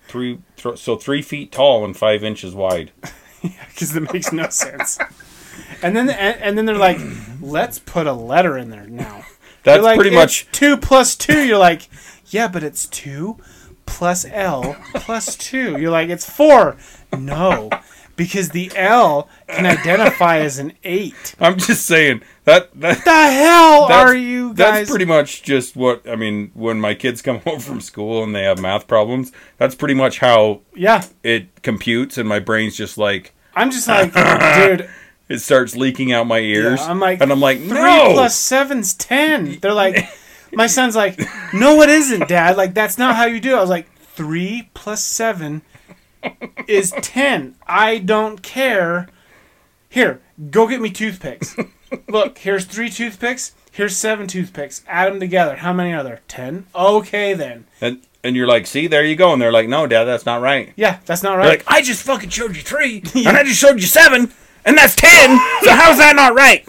Three. 0.08 0.40
Th- 0.58 0.78
so 0.78 0.96
three 0.96 1.22
feet 1.24 1.52
tall 1.52 1.84
and 1.86 1.96
five 1.98 2.24
inches 2.24 2.54
wide. 2.54 2.92
because 3.42 3.96
it 3.96 4.14
makes 4.14 4.32
no 4.32 4.50
sense. 4.50 5.00
And 5.82 5.96
then 5.96 6.10
and, 6.10 6.40
and 6.42 6.58
then 6.58 6.66
they're 6.66 6.78
like, 6.78 7.00
let's 7.42 7.80
put 7.80 8.06
a 8.06 8.14
letter 8.14 8.58
in 8.58 8.70
there 8.70 8.86
now. 8.86 9.26
That's 9.64 9.82
like, 9.84 9.96
pretty 9.96 10.16
"It's 10.16 10.44
much. 10.46 10.52
two 10.52 10.78
plus 10.78 11.16
two. 11.16 11.40
You're 11.46 11.58
like, 11.58 11.88
yeah, 12.28 12.48
but 12.48 12.64
it's 12.64 12.86
two 12.88 13.38
plus 13.92 14.26
L 14.26 14.76
plus 14.96 15.36
two. 15.36 15.78
You're 15.80 15.92
like, 15.92 16.10
it's 16.10 16.30
four. 16.30 16.78
No, 17.18 17.70
because 18.16 18.50
the 18.50 18.72
L 18.76 19.30
can 19.48 19.66
identify 19.66 20.40
as 20.40 20.58
an 20.58 20.74
eight. 20.84 21.36
I'm 21.40 21.58
just 21.58 21.86
saying 21.86 22.22
that 22.46 22.70
that. 22.80 23.04
The 23.04 23.12
hell 23.12 23.84
are 23.84 24.16
you 24.16 24.50
guys? 24.50 24.56
That's 24.58 24.90
pretty 24.90 25.06
much 25.06 25.44
just 25.44 25.76
what 25.76 26.08
I 26.10 26.16
mean. 26.16 26.52
When 26.54 26.80
my 26.80 26.94
kids 26.94 27.22
come 27.22 27.40
home 27.46 27.60
from 27.60 27.82
school 27.82 28.24
and 28.24 28.34
they 28.36 28.44
have 28.44 28.60
math 28.60 28.88
problems, 28.88 29.32
that's 29.58 29.76
pretty 29.76 29.96
much 29.96 30.20
how 30.20 30.62
yeah, 30.76 31.04
it 31.24 31.62
computes, 31.62 32.18
and 32.18 32.28
my 32.28 32.40
brain's 32.40 32.76
just 32.76 32.98
like 32.98 33.34
I'm 33.56 33.72
just 33.72 33.88
like, 33.88 34.14
dude. 34.14 34.90
it 35.30 35.40
starts 35.40 35.76
leaking 35.76 36.12
out 36.12 36.28
my 36.28 36.40
ears. 36.40 36.82
I'm 36.82 37.00
like, 37.00 37.22
and 37.22 37.32
I'm 37.32 37.40
like, 37.40 37.60
Three 37.60 37.70
no. 37.70 38.12
plus 38.14 38.36
seven's 38.36 38.94
ten. 38.94 39.60
They're 39.60 39.74
like, 39.74 40.10
my 40.54 40.68
son's 40.68 40.96
like, 40.96 41.20
no, 41.54 41.82
it 41.82 41.90
isn't, 41.90 42.28
Dad. 42.28 42.58
Like 42.58 42.74
that's 42.74 42.98
not 42.98 43.16
how 43.16 43.26
you 43.26 43.40
do. 43.40 43.54
it. 43.54 43.58
I 43.58 43.62
was 43.62 43.70
like, 43.70 43.92
three 44.00 44.70
plus 44.74 45.04
seven 45.04 45.62
is 46.68 46.94
ten. 47.02 47.56
I 47.68 47.98
don't 47.98 48.42
care. 48.42 49.08
Here, 49.90 50.22
go 50.50 50.68
get 50.68 50.82
me 50.82 50.90
toothpicks. 50.90 51.56
Look, 52.08 52.38
here's 52.40 52.66
three 52.66 52.90
toothpicks. 52.90 53.54
Here's 53.72 53.96
seven 53.98 54.28
toothpicks. 54.28 54.84
Add 54.88 55.12
them 55.12 55.20
together. 55.20 55.58
How 55.58 55.74
many 55.74 55.94
are 55.94 56.04
there? 56.04 56.22
Ten. 56.28 56.66
Okay 56.76 57.34
then. 57.34 57.66
and 57.82 58.02
and 58.24 58.36
you're 58.36 58.48
like, 58.48 58.68
see, 58.68 58.86
there 58.88 59.04
you 59.04 59.16
go. 59.16 59.34
And 59.34 59.42
they're 59.42 59.52
like, 59.52 59.68
no, 59.68 59.88
Dad, 59.88 60.04
that's 60.04 60.26
not 60.28 60.42
right. 60.42 60.74
Yeah, 60.76 61.00
that's 61.06 61.24
not 61.24 61.32
They're 61.32 61.40
right. 61.40 61.48
like, 61.60 61.64
I 61.68 61.82
just 61.82 62.04
fucking 62.04 62.30
showed 62.30 62.56
you 62.56 62.62
three, 62.62 63.02
and 63.16 63.30
I 63.36 63.44
just 63.44 63.60
showed 63.60 63.76
you 63.82 63.88
seven, 63.88 64.32
and 64.64 64.78
that's 64.78 64.96
ten. 64.96 65.38
so 65.64 65.72
how's 65.72 65.98
that 65.98 66.14
not 66.16 66.36
right? 66.36 66.68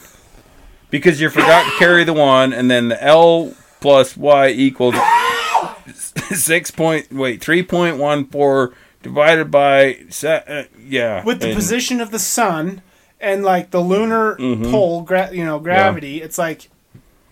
Because 0.90 1.20
you 1.20 1.28
forgot 1.30 1.64
to 1.70 1.78
carry 1.78 2.04
the 2.04 2.12
one, 2.14 2.52
and 2.52 2.70
then 2.70 2.88
the 2.88 3.02
L 3.02 3.54
plus 3.82 4.16
Y 4.16 4.48
equals 4.48 4.94
six 6.32 6.70
point 6.70 7.12
wait 7.12 7.40
three 7.42 7.62
point 7.62 7.96
one 7.98 8.24
four 8.26 8.72
divided 9.02 9.50
by 9.50 9.98
uh, 10.24 10.62
yeah 10.86 11.22
With 11.24 11.40
the 11.40 11.48
and- 11.48 11.56
position 11.56 12.00
of 12.00 12.10
the 12.10 12.18
sun 12.18 12.82
and 13.20 13.44
like 13.44 13.70
the 13.70 13.80
lunar 13.80 14.36
Mhm. 14.36 14.70
pole, 14.70 15.02
gra- 15.02 15.32
you 15.32 15.44
know, 15.44 15.58
gravity. 15.60 16.22
It's 16.22 16.38
like 16.38 16.70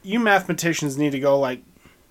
you 0.02 0.20
mathematicians 0.20 0.96
need 0.96 1.12
to 1.12 1.20
go 1.20 1.38
like 1.38 1.62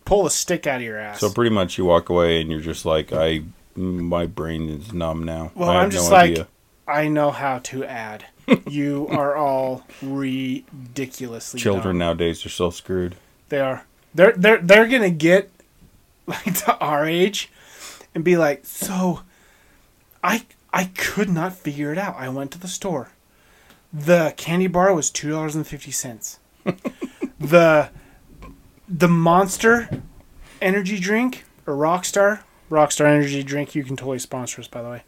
pull 0.06 0.25
a 0.25 0.32
stick 0.32 0.67
out 0.67 0.78
of 0.78 0.82
your 0.84 0.97
ass. 0.99 1.19
So 1.19 1.30
pretty 1.30 1.54
much, 1.54 1.78
you 1.78 1.86
walk 1.86 2.10
away, 2.10 2.41
and 2.41 2.49
you're 2.52 2.60
just 2.60 2.84
like, 2.86 3.13
I, 3.13 3.43
my 3.75 4.25
brain 4.25 4.67
is 4.69 4.91
numb 4.91 5.23
now. 5.23 5.52
Well, 5.56 5.69
I'm 5.69 5.91
just 5.91 6.10
no 6.10 6.15
like- 6.17 6.32
idea. 6.32 6.47
I 6.88 7.08
know 7.08 7.30
how 7.32 7.60
to 7.60 7.86
add. 7.86 8.25
you 8.67 9.08
are 9.12 9.36
all 9.36 9.86
ridiculously 10.02 11.60
children 11.60 11.95
dumb. 11.95 11.99
nowadays 11.99 12.45
are 12.45 12.49
so 12.49 12.69
screwed. 12.71 13.15
They 13.49 13.60
are. 13.60 13.86
They're 14.13 14.34
they're 14.34 14.58
they're 14.60 14.88
gonna 14.88 15.10
get 15.10 15.52
like 16.26 16.54
to 16.65 16.78
our 16.80 17.06
age 17.06 17.50
and 18.13 18.24
be 18.24 18.38
like, 18.38 18.65
so 18.65 19.22
I 20.24 20.45
I 20.74 20.86
could 20.86 21.30
not 21.30 21.54
figure 21.56 21.91
it 21.91 21.98
out. 21.98 22.15
I 22.17 22.30
went 22.30 22.52
to 22.52 22.60
the 22.60 22.67
store. 22.67 23.10
The 23.91 24.34
candy 24.38 24.67
bar 24.67 24.93
was 24.93 25.10
two 25.10 25.30
dollars 25.30 25.56
and 25.56 25.65
fifty 25.65 25.91
cents. 25.91 26.39
the 27.39 27.89
the 28.88 29.08
Monster 29.08 29.89
energy 30.62 31.00
drink 31.00 31.45
or 31.65 31.76
Rockstar 31.76 32.41
Rockstar 32.69 33.06
energy 33.06 33.43
drink. 33.43 33.74
You 33.76 33.84
can 33.84 33.95
totally 33.95 34.19
sponsor 34.19 34.62
us, 34.62 34.67
by 34.67 34.82
the 34.82 34.89
way. 34.89 35.04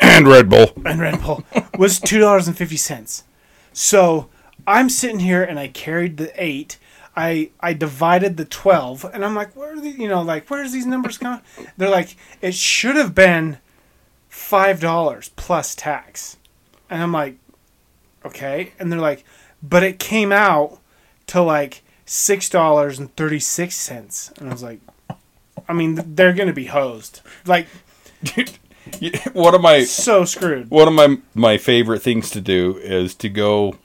and 0.00 0.28
Red 0.28 0.48
Bull. 0.50 0.72
and 0.84 1.00
Red 1.00 1.22
Bull 1.22 1.44
was 1.78 1.98
two 2.00 2.18
dollars 2.18 2.48
and 2.48 2.56
fifty 2.56 2.76
cents. 2.76 3.24
So 3.72 4.28
I'm 4.66 4.90
sitting 4.90 5.20
here 5.20 5.42
and 5.42 5.58
I 5.58 5.68
carried 5.68 6.16
the 6.18 6.32
eight. 6.42 6.78
I 7.16 7.50
I 7.60 7.72
divided 7.74 8.36
the 8.36 8.44
twelve, 8.44 9.04
and 9.12 9.24
I'm 9.24 9.34
like, 9.34 9.54
where 9.54 9.74
are 9.74 9.80
the 9.80 9.90
you 9.90 10.08
know 10.08 10.22
like 10.22 10.48
where's 10.48 10.72
these 10.72 10.86
numbers 10.86 11.18
going? 11.18 11.40
They're 11.76 11.90
like, 11.90 12.16
it 12.40 12.54
should 12.54 12.96
have 12.96 13.14
been 13.14 13.58
five 14.28 14.80
dollars 14.80 15.30
plus 15.36 15.74
tax, 15.74 16.36
and 16.88 17.02
I'm 17.02 17.12
like, 17.12 17.36
okay, 18.24 18.72
and 18.78 18.90
they're 18.90 18.98
like, 18.98 19.24
but 19.62 19.82
it 19.82 19.98
came 19.98 20.32
out 20.32 20.78
to 21.28 21.42
like 21.42 21.82
six 22.06 22.48
dollars 22.48 22.98
and 22.98 23.14
thirty 23.16 23.38
six 23.40 23.74
cents, 23.74 24.32
and 24.38 24.48
I 24.48 24.52
was 24.52 24.62
like, 24.62 24.80
I 25.68 25.72
mean, 25.74 26.00
they're 26.14 26.32
gonna 26.32 26.52
be 26.52 26.66
hosed, 26.66 27.20
like 27.46 27.66
One 29.32 29.54
of 29.54 29.60
my 29.60 29.84
so 29.84 30.24
screwed. 30.24 30.70
one 30.70 30.88
of 30.88 30.94
my 30.94 31.18
my 31.34 31.56
favorite 31.56 32.02
things 32.02 32.30
to 32.30 32.40
do 32.40 32.76
is 32.78 33.14
to 33.16 33.28
go 33.28 33.76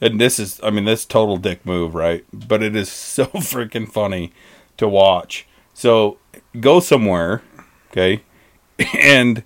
and 0.00 0.20
this 0.20 0.38
is 0.38 0.60
I 0.62 0.70
mean 0.70 0.84
this 0.84 1.04
total 1.04 1.36
dick 1.36 1.64
move, 1.66 1.94
right? 1.94 2.24
But 2.32 2.62
it 2.62 2.74
is 2.74 2.90
so 2.90 3.26
freaking 3.34 3.90
funny 3.90 4.32
to 4.76 4.88
watch. 4.88 5.46
So 5.74 6.18
go 6.58 6.80
somewhere, 6.80 7.42
okay, 7.90 8.22
and 8.98 9.42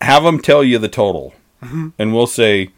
have 0.00 0.22
them 0.22 0.40
tell 0.40 0.62
you 0.62 0.78
the 0.78 0.88
total, 0.88 1.34
and 1.98 2.14
we'll 2.14 2.26
say, 2.26 2.70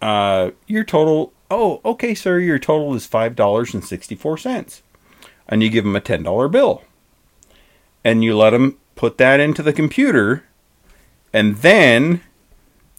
uh, 0.00 0.50
your 0.66 0.84
total. 0.84 1.32
Oh, 1.50 1.80
okay, 1.82 2.14
sir, 2.14 2.38
your 2.38 2.58
total 2.58 2.94
is 2.94 3.06
five 3.06 3.34
dollars 3.34 3.72
and 3.72 3.84
sixty 3.84 4.14
four 4.14 4.36
cents, 4.36 4.82
and 5.48 5.62
you 5.62 5.70
give 5.70 5.84
them 5.84 5.96
a 5.96 6.00
ten 6.00 6.22
dollar 6.22 6.48
bill, 6.48 6.82
and 8.04 8.22
you 8.22 8.36
let 8.36 8.50
them 8.50 8.78
put 8.96 9.16
that 9.18 9.40
into 9.40 9.62
the 9.62 9.72
computer, 9.72 10.44
and 11.32 11.56
then 11.56 12.20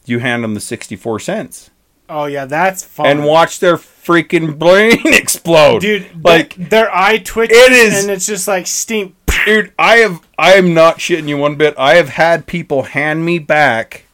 you 0.06 0.20
hand 0.20 0.44
them 0.44 0.56
the 0.56 0.60
sixty 0.60 0.96
four 0.96 1.20
cents 1.20 1.70
Oh 2.10 2.26
yeah, 2.26 2.46
that's 2.46 2.84
fun. 2.84 3.06
and 3.06 3.26
watch 3.26 3.60
their 3.60 3.78
freaking 3.78 4.58
brain 4.60 4.98
explode, 5.06 5.80
dude, 5.82 6.08
Like, 6.24 6.58
like 6.58 6.70
their 6.70 6.94
eye 6.94 7.18
twitches, 7.20 7.58
It 7.58 7.72
is- 7.72 8.02
and 8.04 8.12
it's 8.12 8.26
just 8.26 8.48
like 8.48 8.66
steam. 8.68 9.16
dude, 9.46 9.72
I 9.78 9.98
have 9.98 10.22
I 10.38 10.54
am 10.54 10.74
not 10.74 10.98
shitting 10.98 11.28
you 11.28 11.38
one 11.38 11.56
bit. 11.56 11.76
I 11.78 11.96
have 11.96 12.10
had 12.10 12.48
people 12.48 12.84
hand 12.84 13.24
me 13.26 13.38
back 13.40 14.06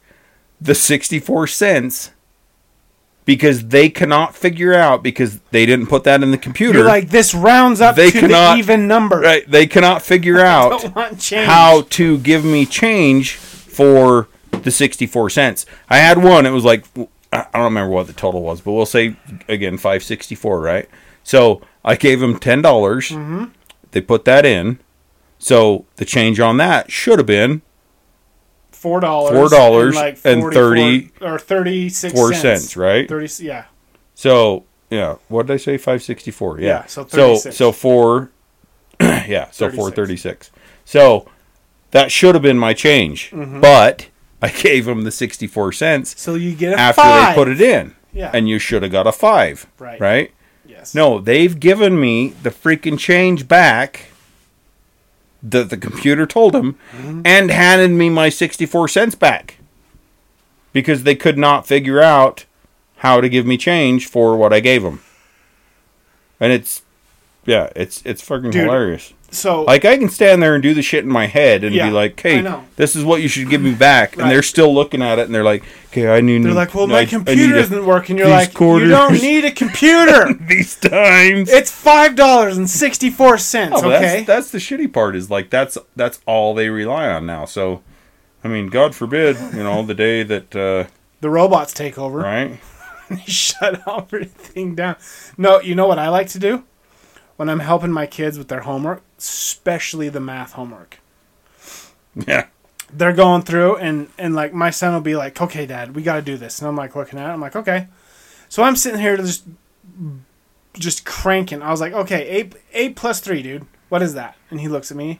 the 0.60 0.75
sixty 0.75 1.19
four 1.19 1.47
cents 1.47 2.12
because 3.25 3.67
they 3.69 3.89
cannot 3.89 4.36
figure 4.36 4.73
out 4.73 5.01
because 5.01 5.39
they 5.51 5.65
didn't 5.65 5.88
put 5.88 6.03
that 6.03 6.21
in 6.21 6.31
the 6.31 6.38
computer. 6.38 6.79
You're 6.79 6.88
like 6.88 7.10
this 7.10 7.34
rounds 7.34 7.81
up 7.81 7.95
They 7.95 8.12
to 8.12 8.19
cannot- 8.19 8.53
the 8.53 8.60
even 8.60 8.88
number. 8.88 9.19
right? 9.19 9.49
They 9.49 9.65
cannot 9.67 10.01
figure 10.01 10.39
out 10.45 10.81
Don't 10.81 10.95
want 10.95 11.19
change. 11.19 11.47
how 11.47 11.81
to 11.91 12.17
give 12.19 12.43
me 12.45 12.65
change 12.65 13.34
for 13.36 14.27
the 14.51 14.71
64 14.71 15.29
cents. 15.31 15.65
I 15.89 15.97
had 15.97 16.23
one, 16.23 16.45
it 16.45 16.51
was 16.51 16.63
like, 16.63 16.86
I 17.36 17.48
don't 17.54 17.63
remember 17.65 17.91
what 17.91 18.08
the 18.08 18.13
total 18.13 18.41
was, 18.41 18.62
but 18.62 18.74
we'll 18.74 18.86
say, 18.86 19.15
again, 19.48 19.78
564, 19.78 20.60
right? 20.60 20.89
So 21.24 21.62
I 21.84 21.95
gave 21.95 22.19
them 22.19 22.39
$10. 22.39 22.62
Mm-hmm. 22.62 23.45
They 23.91 24.02
put 24.02 24.26
that 24.26 24.45
in. 24.45 24.80
So 25.38 25.86
the 25.98 26.06
change 26.06 26.39
on 26.39 26.58
that 26.58 26.91
should 26.91 27.19
have 27.19 27.26
been 27.26 27.62
four 28.71 29.00
dollars, 29.00 29.52
$4 29.52 30.21
and 30.26 30.54
30 30.54 31.12
or 31.21 31.39
thirty 31.39 31.89
six 31.89 32.13
4 32.13 32.34
cents, 32.34 32.78
right? 32.78 33.08
Thirty, 33.08 33.43
yeah. 33.43 33.65
So, 34.13 34.63
yeah, 34.89 35.15
what 35.28 35.48
did 35.48 35.54
I 35.54 35.58
say? 35.58 35.78
564. 35.78 36.60
Yeah. 36.60 36.67
Yeah, 36.67 36.86
so 36.86 37.06
so 37.08 37.36
36. 37.36 37.56
so 37.56 37.71
4 37.71 38.32
yeah, 39.02 39.50
so 39.52 39.69
436. 39.69 40.52
So 40.86 41.28
that 41.91 42.12
should 42.12 42.36
have 42.36 42.41
been 42.41 42.58
my 42.58 42.74
change. 42.74 43.32
Mm-hmm. 43.32 43.60
But 43.62 44.08
I 44.41 44.50
gave 44.50 44.86
them 44.86 45.04
the 45.04 45.12
64 45.12 45.71
cents 45.71 46.19
So 46.21 46.36
you 46.36 46.54
get 46.56 46.74
a 46.74 46.80
after 46.80 47.02
five. 47.02 47.36
they 47.36 47.41
put 47.41 47.48
it 47.50 47.62
in. 47.62 47.95
Yeah. 48.13 48.32
And 48.34 48.48
you 48.48 48.60
should 48.60 48.84
have 48.84 48.91
got 48.91 49.08
a 49.08 49.12
5. 49.12 49.67
Right. 49.80 50.00
Right? 50.00 50.32
yes. 50.65 50.93
No, 50.95 51.19
they've 51.19 51.60
given 51.60 52.00
me 52.00 52.30
the 52.43 52.50
freaking 52.50 52.98
change 53.00 53.48
back 53.48 54.08
that 55.43 55.69
the 55.69 55.78
computer 55.78 56.26
told 56.26 56.54
them 56.54 56.78
Mm-hmm. 56.95 57.21
and 57.26 57.52
handed 57.52 57.91
me 57.91 58.10
my 58.10 58.30
64 58.30 58.88
cents 58.88 59.15
back 59.15 59.58
because 60.74 61.04
they 61.04 61.15
could 61.15 61.38
not 61.38 61.67
figure 61.67 62.02
out 62.02 62.45
how 62.98 63.21
to 63.21 63.30
give 63.30 63.45
me 63.45 63.58
change 63.58 64.08
for 64.08 64.36
what 64.38 64.52
I 64.54 64.60
gave 64.60 64.82
them. 64.84 65.02
And 66.39 66.52
it's 66.52 66.82
yeah, 67.45 67.69
it's 67.76 68.02
it's 68.06 68.21
fucking 68.21 68.52
Dude. 68.52 68.63
hilarious. 68.65 69.13
So 69.36 69.63
Like 69.63 69.86
I 69.86 69.98
can 69.98 70.10
stand 70.10 70.41
there 70.41 70.54
and 70.56 70.63
do 70.63 70.74
the 70.74 70.82
shit 70.82 71.04
in 71.04 71.10
my 71.12 71.28
head 71.28 71.63
and 71.63 71.76
Yeah, 71.76 71.88
be 71.88 71.91
like, 71.93 72.26
I 72.26 72.30
"Hey, 72.30 72.41
know. 72.41 72.63
this 72.78 72.95
is 72.95 73.04
what 73.04 73.21
you 73.21 73.28
should 73.28 73.50
give 73.50 73.62
me 73.62 73.74
back," 73.74 74.13
and 74.13 74.24
Right. 74.24 74.30
they're 74.30 74.43
still 74.43 74.74
looking 74.74 75.02
at 75.02 75.19
it 75.19 75.26
and 75.26 75.36
they're 75.36 75.43
like, 75.43 75.63
"Okay, 75.91 76.08
I 76.08 76.21
need." 76.21 76.43
they're 76.43 76.54
like, 76.54 76.74
"Well, 76.74 76.86
I- 76.86 77.02
my 77.02 77.06
computer 77.06 77.56
a- 77.56 77.60
isn't 77.60 77.86
working." 77.86 78.17
You're 78.17 78.28
these 78.28 78.36
like, 78.56 78.60
"You 78.60 78.88
don't 78.88 79.13
need 79.21 79.45
a 79.45 79.52
computer. 79.52 80.34
these 80.48 80.76
times." 80.76 81.50
it's 81.52 81.71
five 81.71 82.15
dollars 82.15 82.58
and 82.58 82.69
sixty 82.69 83.10
four 83.10 83.38
cents. 83.38 83.74
Oh, 83.78 83.91
okay. 83.91 84.24
that's, 84.24 84.28
that's 84.28 84.50
the 84.52 84.58
shitty 84.60 84.91
part 84.91 85.15
is 85.15 85.30
like 85.30 85.50
that's 85.50 85.78
that's 85.95 86.19
all 86.26 86.54
they 86.56 86.69
rely 86.69 87.08
on 87.10 87.26
now. 87.26 87.45
So, 87.45 87.82
I 88.43 88.48
mean, 88.48 88.67
God 88.67 88.95
forbid, 88.95 89.38
you 89.54 89.63
know, 89.63 89.84
the 89.84 89.93
day 89.95 90.24
that 90.24 90.56
uh, 90.56 90.86
the 91.21 91.30
robots 91.30 91.74
take 91.74 91.98
over. 91.98 92.19
right? 92.19 92.60
shut 93.28 93.82
everything 93.88 94.76
down. 94.76 94.95
No, 95.38 95.60
you 95.62 95.76
know 95.76 95.88
what 95.88 96.00
I 96.00 96.10
like 96.10 96.28
to 96.30 96.39
do 96.39 96.63
when 97.36 97.50
I'm 97.50 97.60
helping 97.60 97.91
my 97.91 98.06
kids 98.06 98.38
with 98.38 98.48
their 98.48 98.62
homework, 98.62 99.02
especially 99.17 100.10
the 100.10 100.19
math 100.19 100.54
homework. 100.54 101.00
Yeah, 102.15 102.48
They're 102.93 103.13
going 103.13 103.41
through 103.41 103.76
and 103.78 104.10
and 104.17 104.36
like 104.36 104.54
my 104.54 104.69
son 104.69 104.93
will 104.93 105.02
be 105.02 105.15
like, 105.15 105.41
"Okay, 105.41 105.65
Dad, 105.65 105.95
we 105.95 106.02
got 106.02 106.15
to 106.15 106.21
do 106.21 106.38
this," 106.38 106.60
and 106.60 106.67
I'm 106.67 106.76
like 106.78 106.95
looking 106.95 107.19
at 107.19 107.30
it. 107.30 107.34
I'm 107.34 107.41
like, 107.41 107.56
"Okay." 107.56 107.88
So 108.48 108.63
I'm 108.63 108.76
sitting 108.78 109.02
here 109.02 109.17
just 109.17 109.45
just 110.74 111.06
cranking. 111.06 111.62
I 111.62 111.71
was 111.71 111.82
like, 111.82 111.93
"Okay, 111.93 112.26
eight 112.28 112.56
eight 112.74 112.95
plus 112.95 113.19
three, 113.19 113.41
dude. 113.41 113.65
What 113.89 114.02
is 114.02 114.13
that?" 114.13 114.38
And 114.50 114.62
he 114.62 114.67
looks 114.69 114.91
at 114.91 114.98
me. 114.98 115.19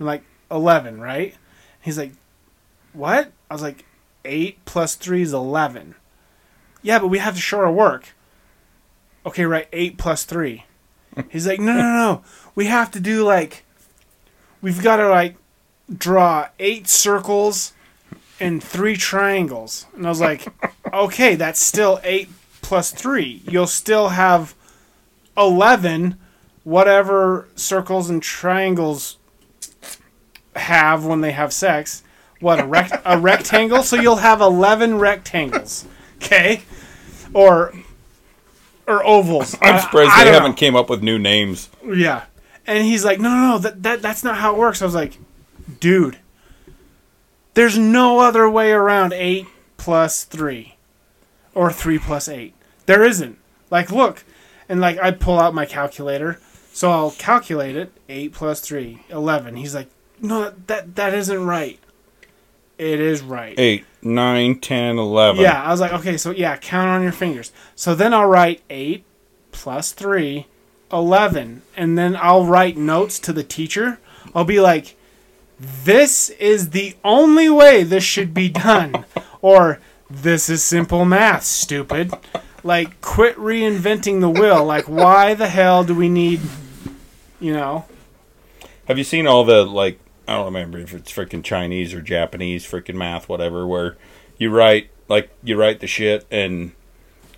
I'm 0.00 0.06
like, 0.06 0.24
11, 0.50 1.00
right? 1.00 1.36
He's 1.80 1.96
like, 1.98 2.12
"What?" 2.92 3.30
I 3.48 3.54
was 3.54 3.62
like, 3.62 3.84
eight 4.24 4.64
plus 4.64 4.94
three 4.96 5.22
is 5.22 5.32
11. 5.32 5.94
Yeah, 6.82 6.98
but 6.98 7.08
we 7.08 7.18
have 7.18 7.34
to 7.34 7.40
show 7.40 7.58
our 7.58 7.70
work. 7.70 8.14
Okay, 9.24 9.44
right, 9.44 9.68
eight 9.72 9.98
plus 9.98 10.24
three. 10.24 10.64
He's 11.30 11.46
like, 11.46 11.60
no, 11.60 11.72
no, 11.74 11.82
no, 11.82 11.92
no. 11.92 12.24
We 12.54 12.66
have 12.66 12.90
to 12.92 13.00
do 13.00 13.24
like, 13.24 13.64
we've 14.60 14.82
got 14.82 14.96
to 14.96 15.08
like 15.08 15.36
draw 15.92 16.48
eight 16.58 16.88
circles 16.88 17.72
and 18.40 18.62
three 18.62 18.96
triangles. 18.96 19.86
And 19.94 20.06
I 20.06 20.08
was 20.08 20.20
like, 20.20 20.46
okay, 20.92 21.34
that's 21.34 21.60
still 21.60 22.00
eight 22.02 22.28
plus 22.62 22.90
three. 22.90 23.42
You'll 23.48 23.66
still 23.66 24.10
have 24.10 24.54
11, 25.36 26.16
whatever 26.64 27.48
circles 27.54 28.10
and 28.10 28.22
triangles 28.22 29.18
have 30.56 31.04
when 31.04 31.20
they 31.20 31.32
have 31.32 31.52
sex. 31.52 32.02
What, 32.40 32.60
a, 32.60 32.66
rect- 32.66 33.00
a 33.04 33.18
rectangle? 33.18 33.82
So 33.82 33.96
you'll 33.96 34.16
have 34.16 34.40
11 34.40 34.98
rectangles. 34.98 35.86
Okay? 36.16 36.62
Or. 37.32 37.72
Or 38.86 39.04
ovals. 39.04 39.56
I'm 39.62 39.80
surprised 39.80 40.10
I 40.12 40.18
they 40.18 40.24
don't 40.24 40.32
know. 40.32 40.40
haven't 40.40 40.56
came 40.56 40.74
up 40.76 40.90
with 40.90 41.02
new 41.02 41.18
names. 41.18 41.70
Yeah. 41.86 42.24
And 42.66 42.84
he's 42.84 43.04
like, 43.04 43.18
no, 43.20 43.28
no, 43.30 43.48
no, 43.52 43.58
that, 43.58 43.82
that 43.82 44.02
that's 44.02 44.22
not 44.24 44.38
how 44.38 44.52
it 44.54 44.58
works. 44.58 44.82
I 44.82 44.84
was 44.84 44.94
like, 44.94 45.18
dude, 45.80 46.18
there's 47.54 47.76
no 47.76 48.20
other 48.20 48.48
way 48.48 48.72
around 48.72 49.12
eight 49.12 49.46
plus 49.76 50.24
three, 50.24 50.76
or 51.54 51.72
three 51.72 51.98
plus 51.98 52.28
eight. 52.28 52.54
There 52.86 53.04
isn't. 53.04 53.38
Like, 53.70 53.90
look, 53.90 54.24
and 54.68 54.80
like 54.80 54.98
I 54.98 55.10
pull 55.10 55.38
out 55.38 55.54
my 55.54 55.66
calculator, 55.66 56.40
so 56.72 56.90
I'll 56.90 57.10
calculate 57.12 57.76
it. 57.76 57.92
Eight 58.08 58.32
plus 58.32 58.60
three, 58.60 59.02
11. 59.10 59.56
He's 59.56 59.74
like, 59.74 59.88
no, 60.20 60.52
that 60.68 60.94
that 60.96 61.14
isn't 61.14 61.44
right. 61.44 61.78
It 62.78 63.00
is 63.00 63.22
right. 63.22 63.58
Eight, 63.58 63.84
nine, 64.02 64.58
ten, 64.58 64.98
eleven. 64.98 65.42
Yeah, 65.42 65.62
I 65.62 65.70
was 65.70 65.80
like, 65.80 65.92
okay, 65.92 66.16
so 66.16 66.30
yeah, 66.30 66.56
count 66.56 66.88
on 66.88 67.02
your 67.02 67.12
fingers. 67.12 67.52
So 67.74 67.94
then 67.94 68.12
I'll 68.12 68.26
write 68.26 68.62
8 68.70 69.04
plus 69.52 69.92
3, 69.92 70.46
11. 70.92 71.62
And 71.76 71.98
then 71.98 72.16
I'll 72.16 72.44
write 72.44 72.76
notes 72.76 73.18
to 73.20 73.32
the 73.32 73.44
teacher. 73.44 73.98
I'll 74.34 74.44
be 74.44 74.60
like, 74.60 74.96
this 75.58 76.30
is 76.30 76.70
the 76.70 76.96
only 77.04 77.48
way 77.48 77.82
this 77.82 78.04
should 78.04 78.34
be 78.34 78.48
done. 78.48 79.04
or, 79.42 79.80
this 80.10 80.50
is 80.50 80.62
simple 80.62 81.04
math, 81.04 81.44
stupid. 81.44 82.12
Like, 82.62 83.00
quit 83.00 83.36
reinventing 83.36 84.20
the 84.20 84.28
wheel. 84.28 84.64
Like, 84.64 84.88
why 84.88 85.34
the 85.34 85.48
hell 85.48 85.84
do 85.84 85.94
we 85.94 86.08
need, 86.08 86.40
you 87.40 87.52
know? 87.52 87.86
Have 88.88 88.98
you 88.98 89.04
seen 89.04 89.26
all 89.26 89.44
the 89.44 89.64
like 89.64 89.98
I 90.28 90.36
don't 90.36 90.46
remember 90.46 90.78
if 90.78 90.94
it's 90.94 91.12
freaking 91.12 91.42
Chinese 91.44 91.92
or 91.94 92.00
Japanese 92.00 92.64
freaking 92.64 92.94
math, 92.94 93.28
whatever, 93.28 93.66
where 93.66 93.96
you 94.38 94.50
write 94.50 94.90
like 95.08 95.30
you 95.42 95.56
write 95.56 95.80
the 95.80 95.86
shit 95.86 96.26
and 96.30 96.72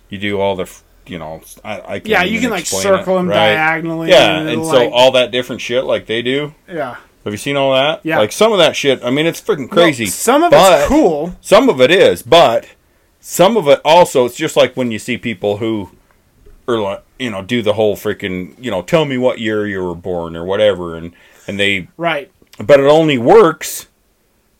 you 0.09 0.17
do 0.17 0.39
all 0.39 0.55
the 0.55 0.71
you 1.07 1.17
know 1.19 1.41
I, 1.63 1.81
I 1.81 1.99
can't 1.99 2.07
Yeah, 2.07 2.23
you 2.23 2.39
can 2.39 2.49
like 2.51 2.65
circle 2.65 3.15
it, 3.15 3.17
them 3.17 3.27
right? 3.29 3.35
diagonally. 3.55 4.09
Yeah, 4.09 4.39
and 4.39 4.49
and 4.49 4.65
so 4.65 4.71
like- 4.73 4.91
all 4.93 5.11
that 5.13 5.31
different 5.31 5.61
shit 5.61 5.83
like 5.83 6.05
they 6.05 6.21
do. 6.21 6.53
yeah, 6.67 6.95
Have 7.23 7.33
you 7.33 7.37
seen 7.37 7.57
all 7.57 7.73
that? 7.73 8.01
Yeah. 8.05 8.19
Like 8.19 8.31
some 8.31 8.51
of 8.51 8.59
that 8.59 8.75
shit. 8.75 9.03
I 9.03 9.09
mean, 9.09 9.25
it's 9.25 9.41
freaking 9.41 9.69
crazy. 9.69 10.05
No, 10.05 10.09
some 10.09 10.43
of 10.43 10.53
it's 10.53 10.87
cool. 10.87 11.35
Some 11.41 11.69
of 11.69 11.81
it 11.81 11.91
is, 11.91 12.21
but 12.23 12.67
some 13.19 13.57
of 13.57 13.67
it 13.67 13.81
also 13.83 14.25
it's 14.25 14.35
just 14.37 14.55
like 14.55 14.75
when 14.77 14.91
you 14.91 14.99
see 14.99 15.17
people 15.17 15.57
who 15.57 15.89
are 16.67 16.77
like 16.79 17.03
you 17.19 17.29
know 17.31 17.41
do 17.41 17.61
the 17.61 17.73
whole 17.73 17.95
freaking 17.95 18.53
you 18.63 18.69
know 18.71 18.81
tell 18.81 19.05
me 19.05 19.17
what 19.17 19.39
year 19.39 19.65
you 19.67 19.83
were 19.83 19.95
born 19.95 20.35
or 20.35 20.43
whatever 20.43 20.95
and 20.95 21.13
and 21.47 21.59
they 21.59 21.87
Right. 21.97 22.31
But 22.59 22.79
it 22.79 22.85
only 22.85 23.17
works 23.17 23.87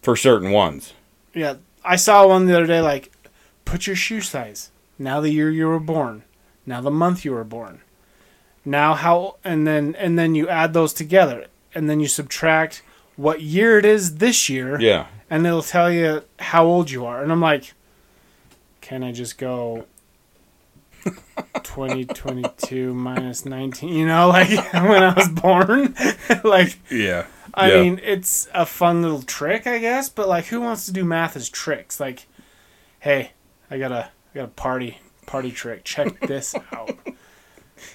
for 0.02 0.16
certain 0.16 0.52
ones. 0.52 0.94
Yeah, 1.34 1.56
I 1.84 1.96
saw 1.96 2.28
one 2.28 2.46
the 2.46 2.56
other 2.56 2.68
day. 2.68 2.82
Like, 2.82 3.12
put 3.66 3.88
your 3.88 3.96
shoe 3.96 4.22
size. 4.22 4.72
Now 5.00 5.20
the 5.22 5.32
year 5.32 5.50
you 5.50 5.68
were 5.68 5.80
born. 5.80 6.24
Now 6.66 6.82
the 6.82 6.92
month 6.92 7.26
you 7.26 7.32
were 7.34 7.44
born. 7.44 7.82
Now 8.64 8.94
how 8.96 9.36
and 9.44 9.68
then 9.68 9.96
and 10.00 10.18
then 10.18 10.34
you 10.36 10.48
add 10.50 10.74
those 10.74 10.94
together 10.94 11.46
and 11.76 11.90
then 11.90 12.00
you 12.00 12.08
subtract 12.08 12.82
what 13.16 13.42
year 13.42 13.78
it 13.78 13.86
is 13.86 14.18
this 14.18 14.50
year 14.50 14.80
Yeah. 14.82 15.08
and 15.30 15.46
it'll 15.46 15.62
tell 15.62 15.92
you 15.92 16.24
how 16.40 16.66
old 16.66 16.90
you 16.90 17.06
are. 17.06 17.22
And 17.22 17.32
I'm 17.32 17.42
like, 17.42 17.74
can 18.82 19.04
I 19.04 19.12
just 19.12 19.38
go 19.38 19.86
2022 21.64 22.94
minus 22.94 23.46
19? 23.46 23.90
You 23.90 24.08
know, 24.08 24.30
like 24.30 24.50
when 24.74 25.04
I 25.04 25.14
was 25.14 25.30
born? 25.30 25.96
like, 26.44 26.80
Yeah. 26.90 27.26
I 27.58 27.72
Yeah. 27.72 27.82
mean, 27.84 28.02
it's 28.04 28.48
a 28.54 28.66
fun 28.66 29.02
little 29.02 29.22
trick, 29.22 29.66
I 29.66 29.78
guess, 29.80 30.10
but 30.10 30.28
like, 30.28 30.46
who 30.46 30.60
wants 30.62 30.86
to 30.88 30.92
do 30.92 31.06
math 31.06 31.36
as 31.38 31.48
tricks? 31.50 32.00
Like, 32.00 32.26
hey, 33.00 33.32
I 33.72 33.78
got 33.78 33.92
a, 33.94 34.10
I 34.34 34.36
got 34.36 34.44
a 34.46 34.50
party, 34.50 35.00
party 35.26 35.52
trick. 35.52 35.84
Check 35.86 36.20
this 36.28 36.54
out. 36.74 36.98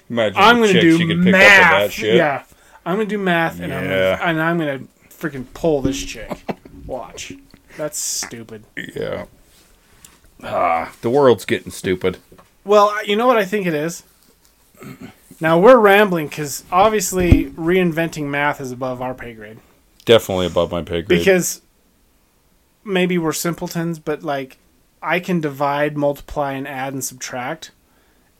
Imagine 0.08 0.38
I'm 0.40 0.56
gonna 0.60 0.80
do 0.80 0.96
you 0.98 1.06
could 1.06 1.22
pick 1.22 1.32
math. 1.32 1.72
up 1.74 1.82
with 1.82 1.88
that 1.88 1.92
shit. 1.92 2.14
Yeah, 2.16 2.44
I'm 2.86 2.96
gonna 2.96 3.06
do 3.06 3.18
math, 3.18 3.60
and 3.60 3.72
I'm 3.72 3.84
gonna, 3.84 4.18
and 4.22 4.40
I'm 4.42 4.58
gonna 4.58 4.80
freaking 5.10 5.44
pull 5.52 5.82
this 5.82 6.02
chick. 6.02 6.30
Watch. 6.86 7.32
That's 7.76 7.98
stupid. 7.98 8.64
Yeah. 8.76 9.26
Ah, 10.42 10.92
the 11.02 11.10
world's 11.10 11.44
getting 11.44 11.70
stupid. 11.70 12.16
Well, 12.64 12.92
you 13.06 13.14
know 13.16 13.26
what 13.26 13.36
I 13.36 13.44
think 13.44 13.66
it 13.66 13.74
is. 13.74 14.02
Now 15.40 15.58
we're 15.58 15.78
rambling 15.78 16.28
because 16.28 16.64
obviously 16.70 17.46
reinventing 17.46 18.24
math 18.24 18.60
is 18.60 18.72
above 18.72 19.00
our 19.00 19.14
pay 19.14 19.32
grade. 19.34 19.58
Definitely 20.04 20.46
above 20.46 20.70
my 20.70 20.82
pay 20.82 21.02
grade. 21.02 21.18
Because 21.20 21.62
maybe 22.84 23.18
we're 23.18 23.32
simpletons, 23.32 23.98
but 23.98 24.22
like 24.22 24.58
I 25.02 25.18
can 25.20 25.40
divide, 25.40 25.96
multiply, 25.96 26.52
and 26.52 26.68
add 26.68 26.92
and 26.92 27.04
subtract, 27.04 27.70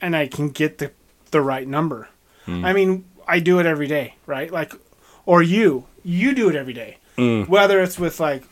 and 0.00 0.14
I 0.14 0.26
can 0.26 0.50
get 0.50 0.78
the 0.78 0.92
the 1.30 1.40
right 1.40 1.66
number. 1.66 2.08
Hmm. 2.44 2.64
I 2.64 2.72
mean, 2.72 3.04
I 3.26 3.40
do 3.40 3.60
it 3.60 3.66
every 3.66 3.86
day, 3.86 4.16
right? 4.26 4.50
Like, 4.50 4.72
or 5.24 5.42
you, 5.42 5.86
you 6.02 6.34
do 6.34 6.48
it 6.48 6.56
every 6.56 6.72
day, 6.72 6.96
Mm. 7.16 7.48
whether 7.48 7.80
it's 7.80 7.98
with 7.98 8.18
like 8.18 8.42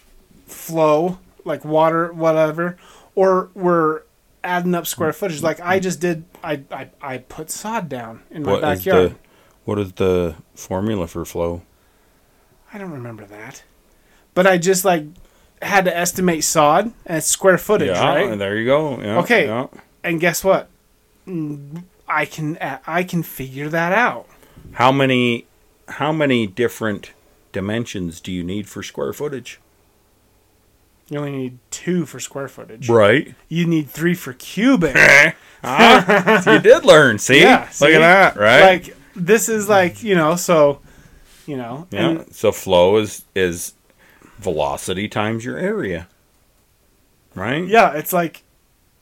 flow, 0.47 1.19
like 1.45 1.65
water, 1.65 2.13
whatever, 2.13 2.77
or 3.15 3.49
we're 3.55 4.03
adding 4.49 4.75
up 4.75 4.87
square 4.87 5.13
footage. 5.13 5.43
Like 5.43 5.61
I 5.61 5.79
just 5.79 6.01
did, 6.01 6.25
I 6.43 6.63
I, 6.71 6.89
I 7.03 7.19
put 7.19 7.51
sod 7.51 7.89
down 7.89 8.23
in 8.31 8.43
my 8.43 8.53
what 8.53 8.65
is 8.65 8.79
backyard. 8.85 9.11
the 9.11 9.17
what 9.65 9.79
is 9.79 9.93
the 9.93 10.35
formula 10.55 11.07
for 11.07 11.25
flow? 11.25 11.63
I 12.73 12.79
don't 12.79 12.91
remember 12.91 13.25
that. 13.27 13.63
But 14.35 14.47
I 14.47 14.59
just 14.59 14.85
like 14.85 15.05
had 15.61 15.85
to 15.85 15.97
estimate 15.97 16.45
sod 16.45 16.93
and 17.07 17.23
square 17.23 17.59
footage, 17.59 17.89
yeah, 17.97 18.15
right? 18.15 18.39
there 18.39 18.57
you 18.57 18.65
go. 18.67 19.01
Yeah, 19.01 19.19
Okay. 19.19 19.47
yeah. 19.47 19.67
And 20.05 20.21
guess 20.21 20.43
what? 20.45 20.69
I 22.09 22.25
can 22.25 22.57
I 22.87 23.03
can 23.05 23.23
figure 23.23 23.69
that 23.69 23.93
out. 23.93 24.27
How 24.73 24.91
many 24.93 25.47
how 25.89 26.13
many 26.13 26.47
different 26.47 27.13
dimensions 27.53 28.21
do 28.21 28.31
you 28.33 28.43
need 28.45 28.69
for 28.69 28.83
square 28.83 29.13
footage? 29.13 29.61
You 31.11 31.19
only 31.19 31.33
need 31.33 31.59
two 31.71 32.05
for 32.05 32.21
square 32.21 32.49
footage. 32.49 32.89
Right. 32.89 33.35
You 33.49 33.67
need 33.67 33.89
three 33.89 34.15
for 34.15 34.35
cubic. 34.35 34.95
ah, 35.65 36.53
you 36.53 36.59
did 36.63 36.85
learn. 36.85 37.19
See? 37.19 37.41
Yeah, 37.41 37.69
Look 37.81 37.91
at 37.91 38.01
that, 38.01 38.37
right? 38.37 38.61
Like 38.61 38.97
this 39.15 39.49
is 39.49 39.69
like 39.69 40.03
you 40.03 40.15
know 40.15 40.37
so, 40.37 40.81
you 41.47 41.57
know 41.57 41.87
yeah. 41.91 42.09
and 42.09 42.35
so 42.35 42.53
flow 42.53 42.99
is 42.99 43.25
is 43.35 43.75
velocity 44.39 45.09
times 45.09 45.45
your 45.45 45.57
area. 45.57 46.09
Right? 47.35 47.67
yeah, 47.67 47.93
it's 47.93 48.13
like 48.13 48.43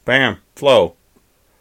Bam. 0.04 0.38
Flow. 0.54 0.94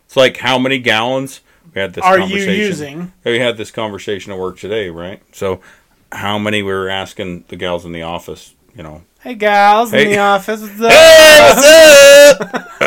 It's 0.06 0.16
like 0.16 0.38
how 0.38 0.60
many 0.60 0.78
gallons 0.78 1.42
we 1.74 1.82
had 1.82 1.94
this 1.94 2.04
are 2.04 2.18
you 2.18 2.24
conversation. 2.24 2.56
using? 2.56 3.14
We 3.26 3.40
had 3.40 3.58
this 3.58 3.72
conversation 3.72 4.32
at 4.32 4.40
work 4.40 4.60
today, 4.60 4.90
right? 4.90 5.22
So 5.34 5.62
how 6.12 6.38
many 6.38 6.62
we 6.62 6.72
were 6.72 6.90
asking 6.90 7.46
the 7.48 7.56
gals 7.56 7.86
in 7.86 7.92
the 7.92 8.04
office, 8.04 8.54
you 8.76 8.84
know, 8.84 9.02
Hey 9.26 9.34
gals 9.34 9.92
in 9.92 10.08
the 10.10 10.20
office. 10.20 10.62
What's 10.62 10.80
up? 10.80 10.92
Hey, 10.92 12.34
what's 12.38 12.82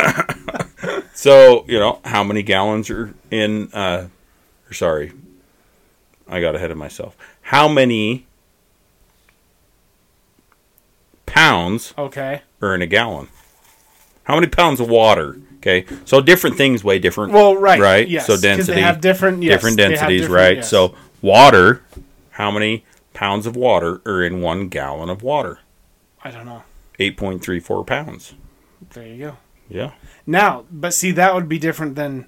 up? 0.95 1.05
so, 1.12 1.64
you 1.66 1.80
know, 1.80 1.99
how 2.05 2.22
many 2.22 2.45
gallons 2.45 2.89
are 2.91 3.12
in 3.28 3.68
uh 3.72 4.07
or 4.70 4.72
sorry. 4.72 5.11
I 6.28 6.41
got 6.41 6.55
ahead 6.55 6.70
of 6.70 6.76
myself. 6.76 7.16
How 7.43 7.66
many 7.66 8.24
pounds 11.26 11.93
Okay. 11.99 12.43
are 12.62 12.72
in 12.72 12.82
a 12.82 12.86
gallon? 12.86 13.26
How 14.22 14.36
many 14.36 14.47
pounds 14.47 14.78
of 14.78 14.89
water? 14.89 15.39
Okay. 15.57 15.86
So 16.05 16.20
different 16.20 16.57
things 16.57 16.84
weigh 16.84 17.01
different 17.01 17.32
Well, 17.32 17.57
right. 17.57 17.80
right? 17.80 18.07
Yes. 18.09 18.28
So 18.28 18.34
'cause 18.34 18.43
they 18.43 18.49
density 18.55 18.80
have 18.82 19.01
different 19.01 19.43
yes, 19.43 19.55
different 19.57 19.76
densities, 19.76 20.20
different- 20.20 20.41
right? 20.41 20.57
yes. 20.59 20.70
So 20.70 20.95
water, 21.20 21.82
how 22.30 22.53
many 22.53 22.84
pounds 23.12 23.45
of 23.45 23.57
water 23.57 24.01
are 24.07 24.22
in 24.22 24.41
one 24.41 24.68
gallon 24.68 25.11
of 25.11 25.24
water? 25.24 25.59
I 26.25 26.31
don't 26.31 26.47
know. 26.47 26.62
8.34 26.99 27.87
pounds. 27.87 28.35
There 28.91 29.07
you 29.07 29.19
go. 29.19 29.37
Yeah. 29.69 29.93
Now, 30.27 30.64
but 30.71 30.95
see, 30.95 31.11
that 31.12 31.35
would 31.35 31.49
be 31.49 31.59
different 31.59 31.95
than 31.95 32.27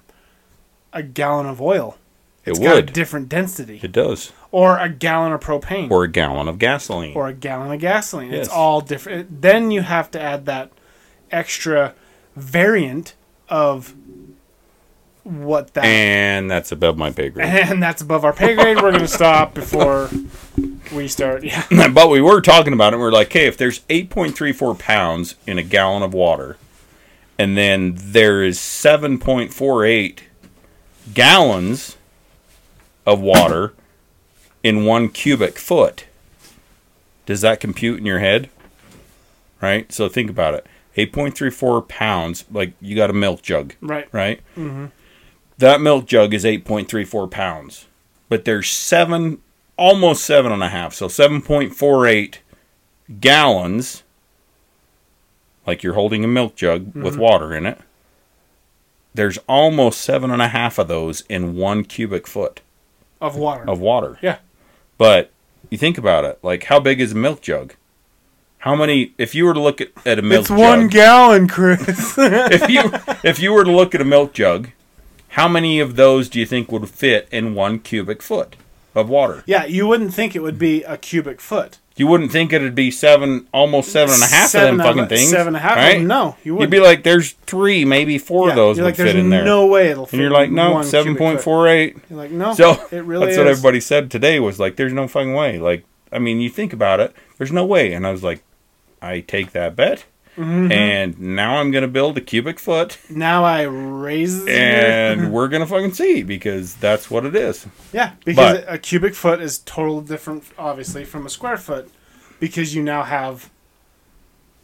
a 0.93 1.03
gallon 1.03 1.45
of 1.47 1.61
oil. 1.61 1.97
It 2.45 2.51
It's 2.51 2.59
got 2.59 2.71
a 2.71 2.75
would. 2.75 2.93
different 2.93 3.29
density, 3.29 3.79
It 3.83 3.91
does. 3.91 4.31
or 4.51 4.77
a 4.79 4.89
gallon 4.89 5.31
of 5.31 5.41
propane, 5.41 5.91
Or 5.91 6.03
a 6.03 6.07
gallon 6.07 6.47
of 6.47 6.57
gasoline. 6.57 7.15
or 7.15 7.27
a 7.27 7.33
gallon 7.33 7.71
of 7.71 7.79
gasoline. 7.79 8.33
It's 8.33 8.49
all 8.49 8.81
different. 8.81 9.41
Then 9.41 9.69
you 9.71 9.81
have 9.81 10.09
to 10.11 10.21
add 10.21 10.45
that 10.47 10.71
extra 11.31 11.93
variant 12.35 13.13
of 13.49 13.93
what 15.23 15.73
that, 15.75 15.85
and 15.85 16.49
that's 16.49 16.71
above 16.71 16.97
my 16.97 17.11
pay 17.11 17.29
grade. 17.29 17.47
and 17.49 17.81
that's 17.81 18.01
above 18.01 18.25
our 18.25 18.33
pay 18.33 18.55
grade. 18.55 18.81
We're 18.81 18.91
gonna 18.91 19.07
stop 19.07 19.53
before 19.53 20.09
we 20.91 21.07
start. 21.07 21.43
Yeah, 21.51 21.65
but 21.93 22.09
we 22.09 22.21
were 22.21 22.41
talking 22.41 22.73
about 22.73 22.93
it. 22.93 22.97
We 22.97 23.03
are 23.03 23.11
like, 23.11 23.31
hey, 23.33 23.47
if 23.47 23.57
there's 23.57 23.79
8.34 23.81 24.77
pounds 24.77 25.35
in 25.47 25.57
a 25.57 25.63
gallon 25.63 26.03
of 26.03 26.13
water, 26.13 26.57
and 27.37 27.57
then 27.57 27.93
there 27.97 28.43
is 28.43 28.59
7.48 28.59 30.19
gallons 31.13 31.97
of 33.05 33.19
water 33.19 33.73
in 34.63 34.85
one 34.85 35.09
cubic 35.09 35.57
foot, 35.57 36.05
does 37.25 37.41
that 37.41 37.59
compute 37.59 37.99
in 37.99 38.05
your 38.05 38.19
head? 38.19 38.49
Right? 39.61 39.91
So 39.91 40.09
think 40.09 40.29
about 40.29 40.53
it. 40.53 40.67
8.34 40.97 41.87
pounds, 41.87 42.45
like 42.51 42.73
you 42.81 42.95
got 42.95 43.09
a 43.09 43.13
milk 43.13 43.41
jug, 43.41 43.73
right. 43.81 44.07
right? 44.11 44.41
Mm-hmm. 44.57 44.87
That 45.57 45.79
milk 45.79 46.05
jug 46.05 46.33
is 46.33 46.43
8.34 46.43 47.31
pounds, 47.31 47.87
but 48.29 48.45
there's 48.45 48.69
seven, 48.69 49.39
almost 49.81 50.23
seven 50.23 50.51
and 50.51 50.61
a 50.61 50.69
half, 50.69 50.93
so 50.93 51.07
7.48 51.07 52.37
gallons, 53.19 54.03
like 55.65 55.81
you're 55.81 55.95
holding 55.95 56.23
a 56.23 56.27
milk 56.27 56.55
jug 56.55 56.93
with 56.93 57.13
mm-hmm. 57.13 57.21
water 57.21 57.55
in 57.55 57.65
it. 57.65 57.79
There's 59.15 59.39
almost 59.49 60.01
seven 60.01 60.29
and 60.29 60.41
a 60.41 60.49
half 60.49 60.77
of 60.77 60.87
those 60.87 61.21
in 61.21 61.55
one 61.55 61.83
cubic 61.83 62.27
foot 62.27 62.61
Of 63.19 63.35
water. 63.35 63.67
of 63.67 63.79
water. 63.79 64.19
Yeah. 64.21 64.37
But 64.99 65.31
you 65.71 65.79
think 65.79 65.97
about 65.97 66.25
it, 66.25 66.39
like 66.43 66.65
how 66.65 66.79
big 66.79 67.01
is 67.01 67.13
a 67.13 67.15
milk 67.15 67.41
jug? 67.41 67.73
How 68.59 68.75
many? 68.75 69.13
If 69.17 69.33
you 69.33 69.45
were 69.45 69.55
to 69.55 69.59
look 69.59 69.81
at, 69.81 69.89
at 70.05 70.19
a 70.19 70.21
milk 70.21 70.45
jug? 70.45 70.59
it's 70.59 70.61
jug, 70.61 70.79
one 70.79 70.87
gallon, 70.87 71.47
Chris. 71.47 72.15
if 72.17 72.69
you 72.69 72.91
if 73.23 73.39
you 73.39 73.51
were 73.51 73.63
to 73.63 73.71
look 73.71 73.95
at 73.95 74.01
a 74.01 74.05
milk 74.05 74.33
jug, 74.33 74.69
how 75.29 75.47
many 75.47 75.79
of 75.79 75.95
those 75.95 76.29
do 76.29 76.39
you 76.39 76.45
think 76.45 76.71
would 76.71 76.87
fit 76.87 77.27
in 77.31 77.55
one 77.55 77.79
cubic 77.79 78.21
foot 78.21 78.55
of 78.95 79.09
water? 79.09 79.43
yeah, 79.45 79.65
you 79.65 79.87
wouldn't 79.87 80.13
think 80.13 80.35
it 80.35 80.41
would 80.41 80.57
be 80.59 80.83
a 80.83 80.97
cubic 80.97 81.39
foot. 81.41 81.77
You 81.97 82.07
wouldn't 82.07 82.31
think 82.31 82.51
it'd 82.53 82.73
be 82.73 82.89
seven, 82.89 83.47
almost 83.53 83.91
seven 83.91 84.13
and 84.15 84.23
a 84.23 84.27
half 84.27 84.49
Seven 84.49 84.71
of 84.71 84.77
them 84.77 84.87
fucking 84.87 85.07
things. 85.09 85.29
Seven 85.29 85.47
and 85.47 85.57
a 85.57 85.59
half. 85.59 85.75
right? 85.75 86.01
No, 86.01 86.35
you 86.43 86.55
would. 86.55 86.61
You'd 86.61 86.69
be 86.71 86.79
like, 86.79 87.03
"There's 87.03 87.33
three, 87.45 87.83
maybe 87.85 88.17
four 88.17 88.45
Yeah, 88.47 88.51
of 88.51 88.55
those 88.55 88.77
would 88.77 88.85
like, 88.85 88.95
fit 88.95 89.15
in 89.15 89.29
there." 89.29 89.43
no 89.43 89.67
way 89.67 89.89
it'll 89.89 90.05
fit. 90.05 90.13
and 90.13 90.21
you're 90.21 90.31
like, 90.31 90.49
"No, 90.49 90.81
seven 90.83 91.15
point 91.15 91.39
foot." 91.39 91.43
four 91.43 91.67
eight. 91.67 91.97
You're 92.09 92.17
like, 92.17 92.31
no. 92.31 92.53
So 92.53 92.71
it 92.91 93.03
really 93.03 93.25
that's 93.25 93.33
is. 93.33 93.37
what 93.39 93.47
everybody 93.47 93.81
said 93.81 94.09
today 94.09 94.39
was 94.39 94.59
like, 94.59 94.77
"There's 94.77 94.93
no 94.93 95.07
fucking 95.07 95.33
way." 95.33 95.59
Like 95.59 95.83
I 96.11 96.17
mean, 96.19 96.39
you 96.39 96.49
think 96.49 96.71
about 96.73 96.99
it, 97.01 97.13
there's 97.37 97.51
no 97.51 97.65
way. 97.65 97.93
And 97.93 98.07
I 98.07 98.11
was 98.11 98.23
like, 98.23 98.41
I 99.01 99.19
take 99.19 99.51
that 99.51 99.75
bet. 99.75 100.05
Mm-hmm. 100.37 100.71
And 100.71 101.19
now 101.19 101.57
I'm 101.57 101.71
going 101.71 101.81
to 101.81 101.89
build 101.89 102.17
a 102.17 102.21
cubic 102.21 102.57
foot 102.57 102.97
Now 103.09 103.43
I 103.43 103.63
raise 103.63 104.45
the 104.45 104.51
and 104.51 105.31
we're 105.33 105.49
going 105.49 105.59
to 105.61 105.67
fucking 105.67 105.93
see 105.93 106.23
because 106.23 106.75
that's 106.75 107.11
what 107.11 107.25
it 107.25 107.35
is. 107.35 107.67
Yeah, 107.91 108.13
because 108.23 108.59
But- 108.59 108.73
a 108.73 108.77
cubic 108.77 109.13
foot 109.13 109.41
is 109.41 109.59
totally 109.59 110.05
different, 110.05 110.45
obviously, 110.57 111.03
from 111.03 111.25
a 111.25 111.29
square 111.29 111.57
foot, 111.57 111.91
because 112.39 112.73
you 112.73 112.81
now 112.81 113.03
have 113.03 113.49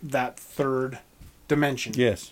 that 0.02 0.40
third 0.40 1.00
dimension. 1.48 1.94
Yes. 1.96 2.32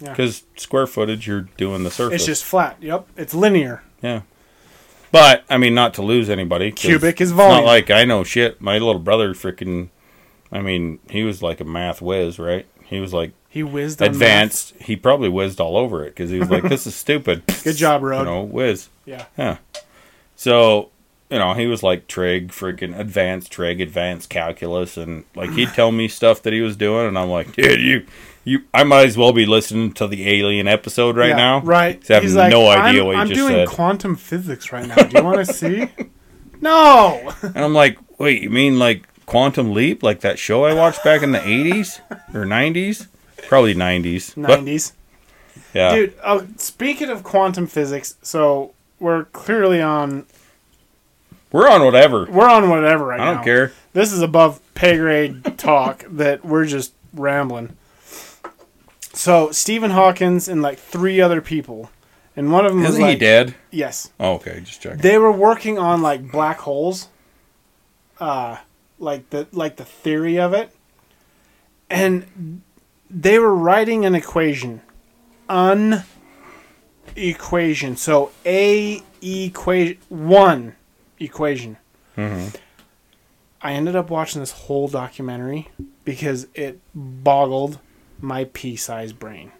Yeah. 0.00 0.10
Because 0.10 0.44
square 0.56 0.86
footage, 0.86 1.26
you're 1.26 1.42
doing 1.56 1.84
the 1.84 1.90
surface. 1.90 2.16
It's 2.16 2.26
just 2.26 2.44
flat. 2.44 2.76
Yep, 2.80 3.06
it's 3.16 3.34
linear. 3.34 3.82
Yeah. 4.02 4.22
But 5.12 5.44
I 5.48 5.58
mean, 5.58 5.74
not 5.74 5.94
to 5.94 6.02
lose 6.02 6.30
anybody. 6.30 6.72
Cubic 6.72 7.20
is 7.20 7.30
it's 7.30 7.36
volume. 7.36 7.58
Not 7.58 7.66
like 7.66 7.90
I 7.90 8.04
know 8.04 8.24
shit. 8.24 8.60
My 8.60 8.74
little 8.78 8.98
brother, 8.98 9.34
freaking. 9.34 9.90
I 10.52 10.60
mean, 10.60 10.98
he 11.08 11.22
was 11.24 11.42
like 11.42 11.60
a 11.60 11.64
math 11.64 12.02
whiz, 12.02 12.38
right? 12.38 12.66
He 12.84 13.00
was 13.00 13.12
like 13.14 13.32
He 13.48 13.62
whizzed 13.62 14.02
advanced. 14.02 14.74
He 14.80 14.96
probably 14.96 15.28
whizzed 15.30 15.60
all 15.60 15.76
over 15.76 16.04
it 16.04 16.10
because 16.10 16.30
he 16.30 16.38
was 16.38 16.50
like, 16.50 16.64
"This 16.64 16.86
is 16.86 16.94
stupid." 17.06 17.42
Good 17.64 17.76
job, 17.76 18.02
Rod. 18.02 18.20
You 18.20 18.24
know, 18.26 18.42
whiz. 18.42 18.88
Yeah. 19.06 19.24
Yeah. 19.38 19.56
So, 20.36 20.90
you 21.30 21.38
know, 21.38 21.54
he 21.54 21.66
was 21.66 21.82
like 21.82 22.06
trig, 22.08 22.48
freaking 22.50 22.98
advanced 22.98 23.50
trig, 23.50 23.80
advanced 23.80 24.28
calculus, 24.28 24.96
and 24.96 25.24
like 25.34 25.50
he'd 25.52 25.70
tell 25.70 25.90
me 25.92 26.08
stuff 26.08 26.42
that 26.42 26.52
he 26.52 26.60
was 26.60 26.76
doing, 26.76 27.06
and 27.08 27.18
I'm 27.18 27.30
like, 27.30 27.52
dude, 27.54 27.80
you, 27.80 28.06
you, 28.44 28.64
I 28.74 28.84
might 28.84 29.06
as 29.06 29.16
well 29.16 29.32
be 29.32 29.46
listening 29.46 29.92
to 29.94 30.06
the 30.06 30.28
alien 30.28 30.68
episode 30.68 31.16
right 31.16 31.28
Yeah, 31.30 31.36
now, 31.36 31.60
Right. 31.60 32.10
I 32.10 32.14
have 32.14 32.22
He's 32.24 32.34
like, 32.34 32.50
no 32.50 32.68
idea 32.68 33.00
I'm, 33.00 33.06
what 33.06 33.12
you 33.12 33.18
I'm 33.20 33.28
just 33.28 33.38
doing 33.38 33.66
quantum 33.68 34.16
physics 34.16 34.72
right 34.72 34.86
now. 34.86 34.96
Do 34.96 35.16
you 35.18 35.24
want 35.24 35.46
to 35.46 35.52
see? 35.54 35.88
No. 36.60 37.32
And 37.42 37.58
I'm 37.58 37.74
like, 37.74 37.98
wait, 38.18 38.42
you 38.42 38.50
mean 38.50 38.78
like 38.78 39.08
Quantum 39.26 39.72
Leap, 39.72 40.02
like 40.02 40.20
that 40.20 40.38
show 40.38 40.64
I 40.64 40.74
watched 40.74 41.02
back 41.04 41.22
in 41.22 41.32
the 41.32 41.38
80s 41.38 42.00
or 42.34 42.44
90s? 42.44 43.06
Probably 43.48 43.74
90s. 43.74 44.34
But, 44.36 44.60
90s. 44.60 44.92
yeah. 45.74 45.94
Dude, 45.94 46.14
oh, 46.24 46.46
speaking 46.56 47.08
of 47.10 47.22
quantum 47.22 47.66
physics, 47.66 48.16
so 48.22 48.72
we're 49.00 49.24
clearly 49.26 49.80
on. 49.80 50.26
We're 51.50 51.68
on 51.68 51.84
whatever. 51.84 52.26
We're 52.30 52.48
on 52.48 52.70
whatever 52.70 53.06
right 53.06 53.20
I 53.20 53.24
now. 53.26 53.34
don't 53.34 53.44
care. 53.44 53.72
This 53.92 54.12
is 54.12 54.22
above 54.22 54.60
pay 54.74 54.96
grade 54.96 55.58
talk 55.58 56.04
that 56.10 56.44
we're 56.44 56.64
just 56.64 56.94
rambling. 57.12 57.76
So 59.12 59.50
Stephen 59.50 59.90
Hawkins 59.90 60.48
and 60.48 60.62
like 60.62 60.78
three 60.78 61.20
other 61.20 61.42
people, 61.42 61.90
and 62.34 62.50
one 62.50 62.64
of 62.64 62.72
them 62.72 62.80
was 62.80 62.90
Isn't 62.90 63.02
like, 63.02 63.12
he 63.14 63.18
dead? 63.18 63.54
yes, 63.70 64.08
Oh, 64.18 64.34
okay, 64.34 64.60
just 64.64 64.80
checking. 64.80 65.00
they 65.00 65.18
were 65.18 65.30
working 65.32 65.78
on 65.78 66.00
like 66.00 66.30
black 66.32 66.60
holes, 66.60 67.08
uh, 68.18 68.56
like 69.02 69.28
the 69.30 69.46
like 69.52 69.76
the 69.76 69.84
theory 69.84 70.38
of 70.38 70.54
it, 70.54 70.70
and 71.90 72.62
they 73.10 73.38
were 73.38 73.54
writing 73.54 74.06
an 74.06 74.14
equation, 74.14 74.80
un 75.48 76.04
equation. 77.16 77.96
So 77.96 78.30
a 78.46 79.02
equation 79.20 79.98
one 80.08 80.76
equation. 81.18 81.76
Mhm. 82.16 82.54
I 83.60 83.72
ended 83.72 83.94
up 83.94 84.10
watching 84.10 84.40
this 84.40 84.52
whole 84.52 84.88
documentary 84.88 85.68
because 86.04 86.46
it 86.54 86.80
boggled 86.94 87.78
my 88.20 88.44
pea-sized 88.44 89.18
brain. 89.18 89.52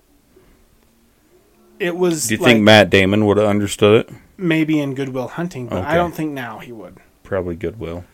It 1.78 1.96
was 1.96 2.28
Do 2.28 2.34
you 2.34 2.40
like, 2.40 2.46
think 2.46 2.62
Matt 2.64 2.90
Damon 2.90 3.26
would 3.26 3.36
have 3.36 3.46
understood 3.46 4.06
it? 4.06 4.14
maybe 4.36 4.80
in 4.80 4.94
Good 4.94 5.10
Will 5.10 5.28
Hunting, 5.28 5.68
but 5.68 5.84
I 5.84 5.94
don't 5.94 6.14
think 6.14 6.32
now 6.32 6.58
he 6.58 6.72
would 6.72 6.98
Probably 7.22 7.54
Goodwill. 7.56 8.04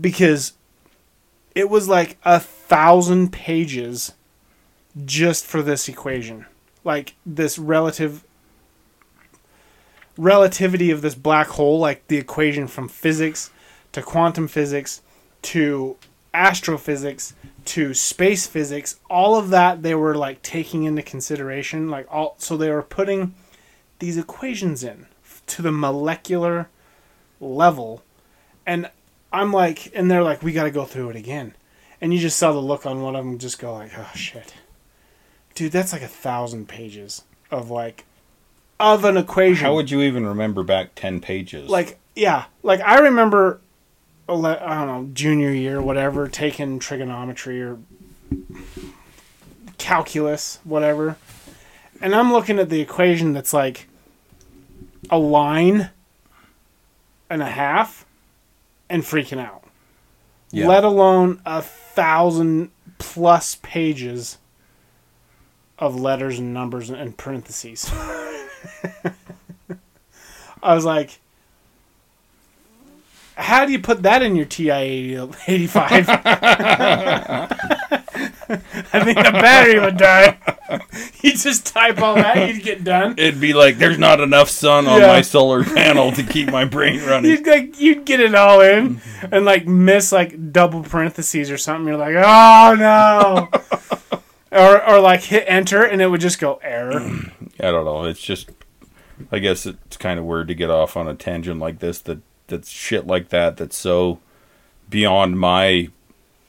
Because 0.00 0.54
it 1.54 1.70
was 1.70 1.88
like 1.88 2.16
a 2.24 2.40
thousand 2.40 3.32
pages 3.32 4.12
just 5.04 5.44
for 5.44 5.62
this 5.62 5.88
equation, 5.88 6.46
like 6.84 7.14
this 7.24 7.58
relative 7.58 8.24
relativity 10.16 10.90
of 10.90 11.02
this 11.02 11.14
black 11.14 11.48
hole, 11.48 11.78
like 11.78 12.06
the 12.08 12.16
equation 12.16 12.66
from 12.66 12.88
physics 12.88 13.50
to 13.92 14.02
quantum 14.02 14.48
physics 14.48 15.02
to 15.42 15.96
astrophysics 16.32 17.34
to 17.64 17.94
space 17.94 18.46
physics, 18.46 19.00
all 19.08 19.36
of 19.36 19.50
that 19.50 19.82
they 19.82 19.94
were 19.94 20.14
like 20.14 20.42
taking 20.42 20.84
into 20.84 21.02
consideration, 21.02 21.88
like 21.88 22.06
all 22.12 22.34
so 22.38 22.56
they 22.56 22.70
were 22.70 22.82
putting 22.82 23.34
these 23.98 24.18
equations 24.18 24.84
in 24.84 25.06
to 25.46 25.62
the 25.62 25.72
molecular 25.72 26.68
level. 27.40 28.02
And 28.66 28.90
I'm 29.34 29.52
like, 29.52 29.90
and 29.94 30.08
they're 30.08 30.22
like, 30.22 30.42
we 30.42 30.52
got 30.52 30.64
to 30.64 30.70
go 30.70 30.84
through 30.84 31.10
it 31.10 31.16
again. 31.16 31.54
And 32.00 32.14
you 32.14 32.20
just 32.20 32.38
saw 32.38 32.52
the 32.52 32.60
look 32.60 32.86
on 32.86 33.02
one 33.02 33.16
of 33.16 33.24
them 33.24 33.38
just 33.38 33.58
go 33.58 33.74
like, 33.74 33.90
oh 33.98 34.10
shit, 34.14 34.54
dude, 35.54 35.72
that's 35.72 35.92
like 35.92 36.02
a 36.02 36.08
thousand 36.08 36.68
pages 36.68 37.24
of 37.50 37.68
like, 37.68 38.04
of 38.78 39.04
an 39.04 39.16
equation. 39.16 39.64
How 39.64 39.74
would 39.74 39.90
you 39.90 40.02
even 40.02 40.26
remember 40.26 40.62
back 40.62 40.94
10 40.94 41.20
pages? 41.20 41.68
like, 41.68 41.98
yeah, 42.14 42.44
like 42.62 42.80
I 42.80 43.00
remember, 43.00 43.60
I 44.28 44.34
don't 44.34 44.86
know, 44.86 45.10
junior 45.12 45.50
year, 45.50 45.82
whatever, 45.82 46.28
taking 46.28 46.78
trigonometry 46.78 47.60
or 47.60 47.78
calculus, 49.78 50.60
whatever, 50.64 51.16
and 52.00 52.14
I'm 52.14 52.32
looking 52.32 52.58
at 52.58 52.68
the 52.68 52.80
equation 52.80 53.32
that's 53.32 53.52
like 53.52 53.88
a 55.10 55.18
line 55.18 55.90
and 57.30 57.42
a 57.42 57.50
half, 57.50 58.06
and 58.94 59.02
freaking 59.02 59.40
out 59.40 59.64
Yeah. 60.52 60.68
let 60.68 60.84
alone 60.84 61.40
a 61.44 61.60
thousand 61.62 62.70
plus 62.98 63.56
pages 63.56 64.38
of 65.80 66.00
letters 66.00 66.38
and 66.38 66.54
numbers 66.54 66.90
and 66.90 67.16
parentheses. 67.16 67.90
I 70.62 70.74
was 70.74 70.84
like, 70.84 71.18
how 73.36 73.66
do 73.66 73.72
you 73.72 73.80
put 73.80 74.04
that 74.04 74.22
in 74.22 74.36
your 74.36 74.46
TI 74.46 75.16
85? 75.48 76.06
I 78.48 79.04
think 79.04 79.18
the 79.18 79.30
battery 79.32 79.78
would 79.80 79.96
die. 79.96 80.38
You 81.22 81.32
just 81.32 81.66
type 81.66 82.00
all 82.02 82.14
that, 82.16 82.48
you'd 82.52 82.62
get 82.62 82.84
done. 82.84 83.14
It'd 83.16 83.40
be 83.40 83.52
like, 83.54 83.78
there's 83.78 83.98
not 83.98 84.20
enough 84.20 84.48
sun 84.50 84.86
on 84.86 85.00
Yeah. 85.00 85.06
my 85.08 85.20
solar 85.22 85.62
panel 85.62 86.10
to 86.12 86.22
keep 86.22 86.50
my 86.50 86.64
brain 86.64 87.02
running. 87.06 87.30
You'd 87.30 87.46
like 87.46 87.80
you'd 87.80 88.04
get 88.04 88.20
it 88.20 88.34
all 88.34 88.60
in 88.60 89.00
and 89.30 89.44
like 89.44 89.66
miss 89.66 90.10
like 90.12 90.52
double 90.52 90.82
parentheses 90.82 91.50
or 91.50 91.58
something. 91.58 91.86
You're 91.86 91.96
like, 91.96 92.14
oh 92.16 92.74
no. 92.78 94.18
or 94.52 94.88
or 94.88 95.00
like 95.00 95.22
hit 95.22 95.44
enter 95.46 95.82
and 95.84 96.02
it 96.02 96.08
would 96.08 96.20
just 96.20 96.38
go 96.40 96.58
error. 96.62 97.00
I 97.60 97.70
don't 97.70 97.84
know. 97.84 98.04
It's 98.04 98.20
just, 98.20 98.50
I 99.30 99.38
guess 99.38 99.64
it's 99.66 99.96
kind 99.96 100.18
of 100.18 100.24
weird 100.26 100.48
to 100.48 100.54
get 100.54 100.70
off 100.70 100.96
on 100.96 101.08
a 101.08 101.14
tangent 101.14 101.60
like 101.60 101.78
this. 101.78 102.00
That 102.00 102.18
that's 102.48 102.70
shit 102.70 103.06
like 103.06 103.28
that. 103.30 103.56
That's 103.58 103.76
so 103.76 104.18
beyond 104.88 105.38
my 105.38 105.88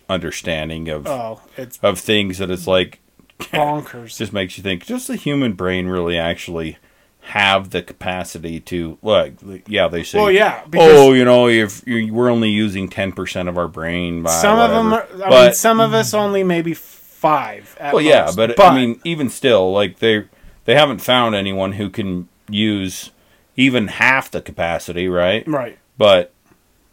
understanding 0.10 0.90
of 0.90 1.08
Oh, 1.08 1.42
it's 1.58 1.78
of 1.80 2.00
things 2.00 2.38
that 2.38 2.50
it's 2.52 2.68
like 2.68 3.00
bonkers. 3.40 4.18
just 4.18 4.34
makes 4.34 4.58
you 4.58 4.64
think. 4.64 4.86
Does 4.86 5.08
the 5.08 5.16
human 5.16 5.54
brain 5.54 5.88
really 5.88 6.18
actually 6.18 6.78
have 7.22 7.72
the 7.72 7.82
capacity 7.82 8.60
to? 8.62 8.98
Like, 9.02 9.36
yeah, 9.68 9.88
they 9.88 10.04
say. 10.04 10.20
Well, 10.20 10.32
yeah, 10.32 10.64
Oh, 10.76 11.14
you 11.14 11.26
know, 11.26 11.48
if 11.48 11.86
you, 11.88 12.14
we're 12.14 12.30
only 12.30 12.50
using 12.50 12.88
ten 12.88 13.12
percent 13.12 13.50
of 13.50 13.58
our 13.58 13.68
brain, 13.68 14.24
by 14.24 14.30
some 14.32 14.60
of 14.60 14.72
them 14.72 14.94
are. 14.94 15.04
I 15.26 15.30
but 15.30 15.46
mean, 15.46 15.54
some 15.54 15.80
of 15.80 15.94
us 15.94 16.14
only 16.14 16.44
maybe 16.44 16.74
five. 16.74 17.76
At 17.80 17.94
Well, 17.94 18.04
yeah, 18.04 18.26
most. 18.26 18.36
but, 18.36 18.60
I 18.60 18.76
mean, 18.76 19.00
even 19.04 19.30
still, 19.30 19.72
like 19.72 20.00
they 20.00 20.26
they 20.66 20.76
haven't 20.76 21.00
found 21.00 21.36
anyone 21.36 21.74
who 21.74 21.90
can 21.90 22.30
use 22.50 23.12
even 23.58 23.88
half 23.88 24.30
the 24.30 24.42
capacity, 24.42 25.08
right? 25.08 25.48
right. 25.48 25.80
But 25.98 26.32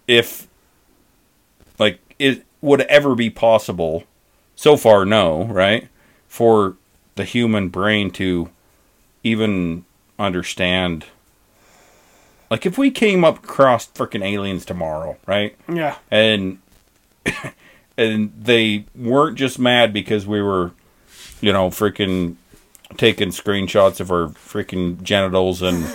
if 0.07 0.49
like 1.79 1.99
it 2.19 2.45
would 2.63 2.83
ever 2.83 3.15
be 3.15 3.29
possible, 3.29 4.05
so 4.57 4.77
far, 4.77 5.05
no, 5.05 5.45
right, 5.45 5.89
for 6.29 6.77
the 7.17 7.25
human 7.25 7.69
brain 7.69 8.11
to 8.13 8.49
even 9.23 9.85
understand. 10.19 11.05
Like 12.51 12.65
if 12.65 12.79
we 12.79 12.91
came 12.91 13.25
up 13.25 13.45
across 13.45 13.89
freaking 13.89 14.25
aliens 14.25 14.65
tomorrow, 14.65 15.19
right? 15.27 15.57
Yeah, 15.71 15.99
and 16.11 16.59
and 17.99 18.33
they 18.39 18.87
weren't 18.95 19.37
just 19.37 19.59
mad 19.59 19.93
because 19.93 20.27
we 20.27 20.41
were, 20.41 20.73
you 21.41 21.53
know, 21.53 21.69
freaking 21.69 22.37
taking 22.97 23.29
screenshots 23.29 24.01
of 24.01 24.11
our 24.11 24.29
freaking 24.29 25.03
genitals 25.03 25.63
and 25.63 25.87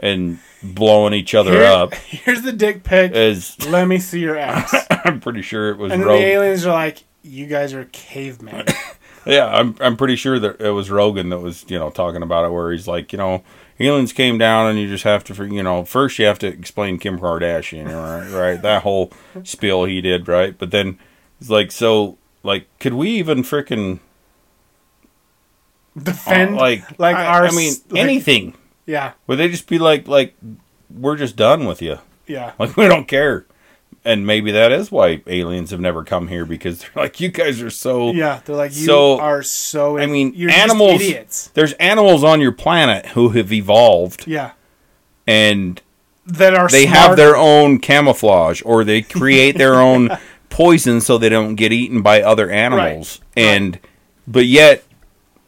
and 0.00 0.38
blowing 0.64 1.12
each 1.14 1.34
other 1.34 1.52
Here- 1.52 1.62
up. 1.64 1.94
Here's 2.08 2.42
the 2.42 2.52
dick 2.52 2.82
pic. 2.82 3.12
As 3.12 3.56
Let 3.68 3.86
me 3.86 3.98
see 3.98 4.20
your 4.20 4.36
ass. 4.38 4.74
I'm 5.04 5.20
pretty 5.20 5.42
sure 5.42 5.70
it 5.70 5.78
was 5.78 5.92
And 5.92 6.02
the 6.02 6.10
aliens 6.10 6.64
are 6.66 6.72
like, 6.72 7.04
you 7.22 7.46
guys 7.46 7.74
are 7.74 7.84
cavemen. 7.86 8.66
Yeah, 9.26 9.46
I'm 9.46 9.74
I'm 9.80 9.96
pretty 9.96 10.16
sure 10.16 10.38
that 10.38 10.60
it 10.60 10.72
was 10.72 10.90
Rogan 10.90 11.30
that 11.30 11.38
was 11.38 11.64
you 11.68 11.78
know 11.78 11.88
talking 11.88 12.20
about 12.22 12.44
it, 12.44 12.50
where 12.52 12.70
he's 12.72 12.86
like, 12.86 13.10
you 13.10 13.16
know, 13.16 13.42
aliens 13.80 14.12
came 14.12 14.36
down, 14.36 14.68
and 14.68 14.78
you 14.78 14.86
just 14.86 15.04
have 15.04 15.24
to, 15.24 15.46
you 15.46 15.62
know, 15.62 15.82
first 15.86 16.18
you 16.18 16.26
have 16.26 16.38
to 16.40 16.46
explain 16.46 16.98
Kim 16.98 17.18
Kardashian, 17.18 17.86
right? 17.86 18.30
right? 18.30 18.60
That 18.60 18.82
whole 18.82 19.10
spiel 19.42 19.86
he 19.86 20.02
did, 20.02 20.28
right? 20.28 20.54
But 20.58 20.72
then 20.72 20.98
it's 21.40 21.48
like, 21.48 21.72
so, 21.72 22.18
like, 22.42 22.66
could 22.80 22.92
we 22.92 23.12
even 23.12 23.42
freaking 23.42 24.00
Defend 25.96 26.56
like, 26.56 26.98
like 26.98 27.16
I, 27.16 27.26
our 27.26 27.46
I 27.46 27.50
mean, 27.52 27.72
like- 27.90 28.00
anything? 28.00 28.54
Yeah, 28.86 29.12
Would 29.26 29.36
they 29.38 29.48
just 29.48 29.66
be 29.68 29.78
like, 29.78 30.06
like, 30.08 30.34
we're 30.90 31.16
just 31.16 31.36
done 31.36 31.64
with 31.66 31.80
you? 31.82 31.98
yeah. 32.26 32.52
Like, 32.58 32.76
we 32.76 32.86
don't 32.86 33.08
care. 33.08 33.46
And 34.06 34.26
maybe 34.26 34.50
that 34.50 34.70
is 34.72 34.92
why 34.92 35.22
aliens 35.26 35.70
have 35.70 35.80
never 35.80 36.04
come 36.04 36.28
here 36.28 36.44
because 36.44 36.80
they're 36.80 36.90
like, 36.94 37.20
you 37.20 37.30
guys 37.30 37.62
are 37.62 37.70
so 37.70 38.12
Yeah, 38.12 38.40
they're 38.44 38.54
like 38.56 38.72
you 38.76 38.84
So, 38.84 39.18
are 39.18 39.42
so. 39.42 39.96
I 39.98 40.04
mean, 40.04 40.32
you're 40.34 40.50
just 40.50 40.62
animals. 40.62 41.00
idiots. 41.00 41.46
There's 41.54 41.72
animals 41.74 42.22
on 42.22 42.40
your 42.42 42.52
planet 42.52 43.06
who 43.06 43.30
have 43.30 43.50
evolved, 43.50 44.26
Yeah, 44.26 44.50
and 45.26 45.80
that 46.26 46.54
are 46.54 46.68
they 46.68 46.86
have 46.86 47.16
their 47.16 47.36
own 47.36 47.78
camouflage, 47.78 48.60
or 48.64 48.84
they 48.84 49.00
create 49.02 49.56
their 49.56 49.74
own 49.76 50.10
poison 50.50 51.00
so 51.00 51.16
they 51.18 51.28
don't 51.30 51.54
get 51.54 51.72
eaten 51.72 52.02
by 52.02 52.20
other 52.22 52.50
animals. 52.50 53.20
Right. 53.36 53.42
And 53.44 53.78
but 54.26 54.44
yet, 54.46 54.84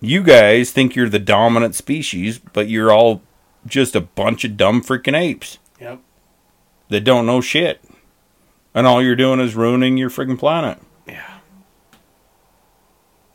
you 0.00 0.22
guys 0.22 0.70
think 0.70 0.94
you're 0.96 1.08
the 1.10 1.18
dominant 1.18 1.74
species, 1.74 2.38
but 2.38 2.68
you're 2.68 2.90
all 2.92 3.20
just 3.66 3.94
a 3.96 4.00
bunch 4.00 4.44
of 4.44 4.56
dumb 4.56 4.82
freaking 4.82 5.18
apes 5.18 5.58
Yep. 5.80 6.00
that 6.88 7.00
don't 7.04 7.26
know 7.26 7.40
shit, 7.40 7.82
and 8.74 8.86
all 8.86 9.02
you're 9.02 9.16
doing 9.16 9.40
is 9.40 9.54
ruining 9.54 9.96
your 9.96 10.10
freaking 10.10 10.38
planet. 10.38 10.78
Yeah. 11.06 11.38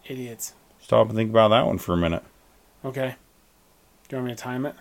Idiots. 0.05 0.53
Stop 0.81 1.07
and 1.07 1.15
think 1.17 1.29
about 1.29 1.49
that 1.49 1.65
one 1.65 1.77
for 1.77 1.93
a 1.93 1.97
minute. 1.97 2.23
Okay. 2.83 3.15
Do 4.09 4.15
you 4.15 4.21
want 4.21 4.27
me 4.29 4.35
to 4.35 4.41
time 4.41 4.65
it? 4.65 4.75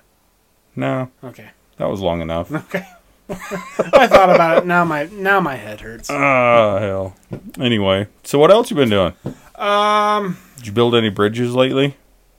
No, 0.74 1.10
Okay. 1.22 1.50
that 1.76 1.88
was 1.88 2.00
long 2.00 2.20
enough. 2.20 2.50
Okay. 2.54 2.86
I 3.32 4.08
thought 4.08 4.34
about 4.34 4.58
it. 4.58 4.66
Now 4.66 4.84
my 4.84 5.04
now 5.12 5.38
my 5.38 5.54
head 5.54 5.80
hurts. 5.82 6.10
Ah, 6.10 6.80
hell. 6.80 7.14
Anyway, 7.60 8.08
so 8.24 8.40
what 8.40 8.50
else 8.50 8.70
you 8.70 8.76
been 8.76 8.90
doing? 8.90 9.12
Um. 9.54 10.36
Did 10.56 10.66
you 10.66 10.72
build 10.72 10.96
any 10.96 11.10
bridges 11.10 11.54
lately? 11.54 11.96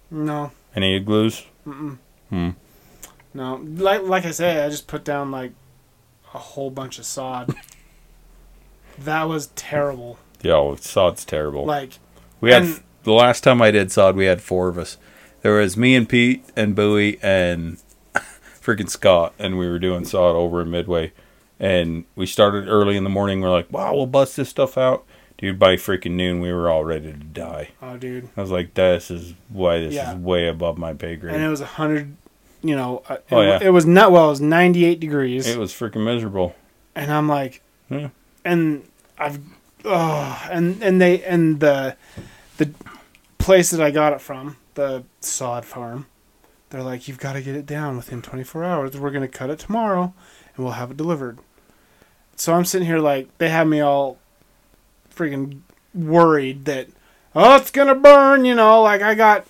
No. 0.09 0.51
Any 0.75 0.97
igloos? 0.97 1.45
No. 3.33 3.55
Like 3.63 4.03
like 4.03 4.25
I 4.25 4.31
say, 4.31 4.63
I 4.63 4.69
just 4.69 4.87
put 4.87 5.03
down 5.03 5.31
like 5.31 5.51
a 6.33 6.37
whole 6.37 6.69
bunch 6.71 6.99
of 6.99 7.05
sod. 7.05 7.53
that 8.99 9.23
was 9.23 9.47
terrible. 9.55 10.17
Yo, 10.41 10.75
sod's 10.75 11.25
terrible. 11.25 11.65
Like 11.65 11.99
we 12.39 12.51
had 12.51 12.63
and- 12.63 12.83
the 13.03 13.13
last 13.13 13.43
time 13.43 13.61
I 13.61 13.71
did 13.71 13.91
sod, 13.91 14.15
we 14.15 14.25
had 14.25 14.41
four 14.41 14.67
of 14.67 14.77
us. 14.77 14.97
There 15.41 15.53
was 15.55 15.75
me 15.75 15.95
and 15.95 16.07
Pete 16.07 16.43
and 16.55 16.75
Bowie 16.75 17.17
and 17.23 17.81
freaking 18.61 18.89
Scott, 18.89 19.33
and 19.39 19.57
we 19.57 19.67
were 19.67 19.79
doing 19.79 20.05
sod 20.05 20.35
over 20.35 20.61
in 20.61 20.69
Midway. 20.69 21.13
And 21.59 22.05
we 22.15 22.25
started 22.27 22.67
early 22.67 22.97
in 22.97 23.03
the 23.03 23.09
morning. 23.09 23.41
We're 23.41 23.49
like, 23.51 23.71
wow, 23.71 23.93
we'll 23.95 24.05
bust 24.07 24.35
this 24.37 24.49
stuff 24.49 24.77
out. 24.77 25.03
Dude, 25.37 25.57
by 25.57 25.75
freaking 25.75 26.11
noon, 26.11 26.39
we 26.41 26.51
were 26.53 26.69
all 26.69 26.83
ready 26.85 27.11
to 27.11 27.17
die. 27.17 27.69
oh 27.81 27.97
dude. 27.97 28.29
I 28.37 28.41
was 28.41 28.51
like, 28.51 28.75
this 28.75 29.09
is 29.09 29.33
why 29.49 29.79
this 29.79 29.93
Yeah. 29.95 30.11
is 30.11 30.17
way 30.17 30.47
above 30.47 30.77
my 30.77 30.93
pay 30.93 31.15
grade. 31.15 31.33
And 31.33 31.43
it 31.43 31.49
was 31.49 31.61
a 31.61 31.65
hundred. 31.65 32.15
You 32.63 32.75
know. 32.75 33.03
uh, 33.09 33.13
It, 33.15 33.23
Oh, 33.31 33.41
yeah. 33.41 33.59
It 33.61 33.69
was 33.71 33.85
not 33.85 34.11
well. 34.11 34.27
It 34.27 34.29
was 34.31 34.41
ninety 34.41 34.85
eight 34.85 34.99
degrees. 34.99 35.47
it 35.47 35.57
was 35.57 35.73
freaking 35.73 36.03
miserable. 36.05 36.55
and 36.95 37.11
I'm 37.11 37.27
like, 37.27 37.61
Yeah. 37.89 38.09
and 38.45 38.83
I've, 39.17 39.39
oh, 39.85 40.47
and 40.51 40.81
and 40.83 41.01
they 41.01 41.23
and 41.23 41.59
the 41.59 41.95
the 42.57 42.71
place 43.37 43.71
that 43.71 43.81
I 43.81 43.89
got 43.91 44.13
it 44.13 44.21
from, 44.21 44.57
the 44.75 45.03
sod 45.21 45.65
farm, 45.65 46.05
they're 46.69 46.83
like, 46.83 47.07
you've 47.07 47.17
got 47.19 47.33
to 47.33 47.41
get 47.41 47.55
it 47.55 47.65
down 47.65 47.97
within 47.97 48.21
24 48.21 48.63
hours. 48.63 48.97
We're 48.97 49.09
gonna 49.11 49.27
cut 49.27 49.49
it 49.49 49.59
tomorrow, 49.59 50.13
and 50.55 50.63
we'll 50.63 50.73
have 50.75 50.91
it 50.91 50.97
delivered. 50.97 51.39
So 52.35 52.53
I'm 52.53 52.65
sitting 52.65 52.87
here 52.87 52.99
like 52.99 53.35
they 53.39 53.49
have 53.49 53.67
me 53.67 53.79
all 53.81 54.17
freaking 55.15 55.61
worried 55.93 56.65
that 56.65 56.87
oh 57.35 57.55
it's 57.55 57.71
gonna 57.71 57.95
burn, 57.95 58.45
you 58.45 58.53
know, 58.55 58.81
like 58.83 59.01
I 59.01 59.15
got. 59.15 59.45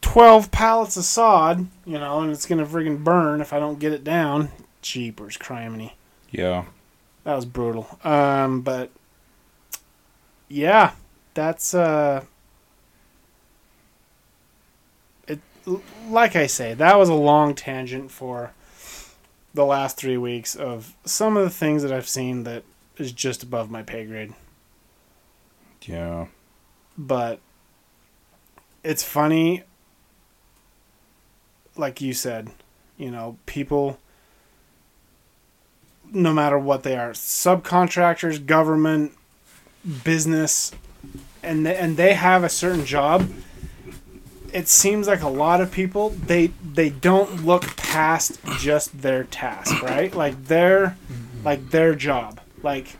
12 0.00 0.50
pallets 0.50 0.96
of 0.96 1.04
sod, 1.04 1.66
you 1.84 1.98
know, 1.98 2.20
and 2.20 2.30
it's 2.30 2.46
going 2.46 2.64
to 2.64 2.70
friggin' 2.70 3.04
burn 3.04 3.40
if 3.40 3.52
I 3.52 3.58
don't 3.58 3.78
get 3.78 3.92
it 3.92 4.04
down. 4.04 4.50
Jeepers, 4.80 5.36
criminy. 5.36 5.92
Yeah. 6.30 6.66
That 7.24 7.34
was 7.34 7.44
brutal. 7.44 7.98
Um, 8.04 8.62
but 8.62 8.90
yeah, 10.48 10.92
that's 11.34 11.74
uh, 11.74 12.24
it. 15.26 15.40
Like 16.08 16.36
I 16.36 16.46
say, 16.46 16.74
that 16.74 16.98
was 16.98 17.08
a 17.08 17.14
long 17.14 17.54
tangent 17.54 18.10
for 18.10 18.52
the 19.54 19.64
last 19.64 19.96
three 19.96 20.16
weeks 20.16 20.54
of 20.54 20.94
some 21.04 21.36
of 21.36 21.44
the 21.44 21.50
things 21.50 21.82
that 21.82 21.92
I've 21.92 22.08
seen 22.08 22.44
that 22.44 22.62
is 22.96 23.12
just 23.12 23.42
above 23.42 23.70
my 23.70 23.82
pay 23.82 24.04
grade. 24.04 24.34
Yeah. 25.82 26.26
But 26.96 27.40
it's 28.82 29.02
funny, 29.02 29.64
like 31.78 32.00
you 32.00 32.12
said, 32.12 32.50
you 32.96 33.10
know, 33.10 33.38
people 33.46 33.98
no 36.10 36.32
matter 36.32 36.58
what 36.58 36.82
they 36.82 36.96
are 36.96 37.12
subcontractors 37.12 38.44
government 38.46 39.12
business 40.04 40.72
and 41.42 41.66
they, 41.66 41.76
and 41.76 41.98
they 41.98 42.14
have 42.14 42.42
a 42.42 42.48
certain 42.48 42.86
job 42.86 43.30
it 44.52 44.68
seems 44.68 45.06
like 45.06 45.22
a 45.22 45.28
lot 45.28 45.60
of 45.60 45.70
people 45.70 46.10
they 46.10 46.48
they 46.64 46.90
don't 46.90 47.44
look 47.44 47.76
past 47.76 48.40
just 48.58 49.02
their 49.02 49.24
task 49.24 49.82
right? 49.82 50.14
Like 50.14 50.46
their 50.46 50.96
mm-hmm. 51.10 51.44
like 51.44 51.70
their 51.70 51.94
job. 51.94 52.40
Like 52.62 52.96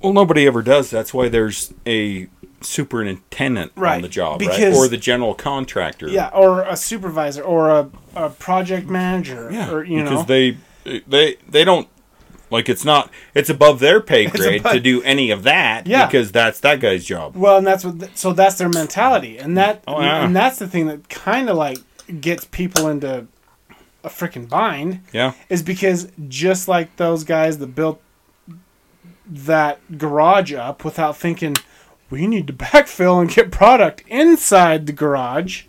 Well, 0.00 0.12
nobody 0.12 0.46
ever 0.46 0.62
does. 0.62 0.90
That's 0.90 1.14
why 1.14 1.28
there's 1.28 1.72
a 1.86 2.28
superintendent 2.62 3.72
on 3.76 4.02
the 4.02 4.08
job, 4.08 4.38
because- 4.38 4.58
right? 4.58 4.74
Or 4.74 4.88
the 4.88 4.96
general 4.96 5.34
contractor. 5.34 6.08
yeah 6.08 6.28
or 6.34 6.62
a 6.62 6.76
supervisor 6.76 7.42
or 7.42 7.70
a, 7.70 7.90
a 8.14 8.30
project 8.30 8.88
manager 8.88 9.50
yeah. 9.52 9.70
or 9.70 9.84
you 9.84 10.02
because 10.02 10.20
know 10.20 10.22
they 10.24 10.56
they 11.06 11.36
they 11.48 11.64
don't 11.64 11.88
like 12.50 12.68
it's 12.68 12.84
not 12.84 13.10
it's 13.34 13.48
above 13.48 13.80
their 13.80 14.00
pay 14.00 14.26
grade 14.34 14.60
above- 14.60 14.72
to 14.72 14.80
do 14.80 15.02
any 15.02 15.30
of 15.30 15.42
that. 15.44 15.86
Yeah. 15.86 16.06
because 16.06 16.32
that's 16.32 16.60
that 16.60 16.80
guy's 16.80 17.04
job. 17.04 17.34
Well, 17.36 17.56
and 17.58 17.66
that's 17.66 17.84
what. 17.84 17.98
th- 18.00 18.12
So 18.14 18.32
that's 18.32 18.56
their 18.58 18.68
mentality, 18.68 19.38
and 19.38 19.56
that, 19.56 19.82
Oh, 19.86 20.00
yeah. 20.00 20.24
and 20.24 20.36
that's 20.36 20.58
the 20.58 20.66
thing 20.68 20.86
that 20.88 21.08
kind 21.08 21.48
of 21.48 21.56
like 21.56 21.78
gets 22.20 22.44
people 22.44 22.88
into 22.88 23.26
a 24.04 24.08
freaking 24.08 24.48
bind, 24.48 25.00
Yeah, 25.12 25.32
is 25.48 25.62
because 25.62 26.10
just 26.28 26.66
like 26.68 26.96
those 26.96 27.24
guys 27.24 27.56
that 27.58 27.68
built 27.68 28.02
that 29.26 29.78
garage 29.98 30.52
up 30.52 30.84
without 30.84 31.16
thinking, 31.16 31.56
we 32.12 32.28
need 32.28 32.46
to 32.46 32.52
backfill 32.66 33.20
and 33.20 33.28
get 33.34 33.50
product 33.50 34.04
inside 34.06 34.86
the 34.86 34.92
garage, 34.92 35.64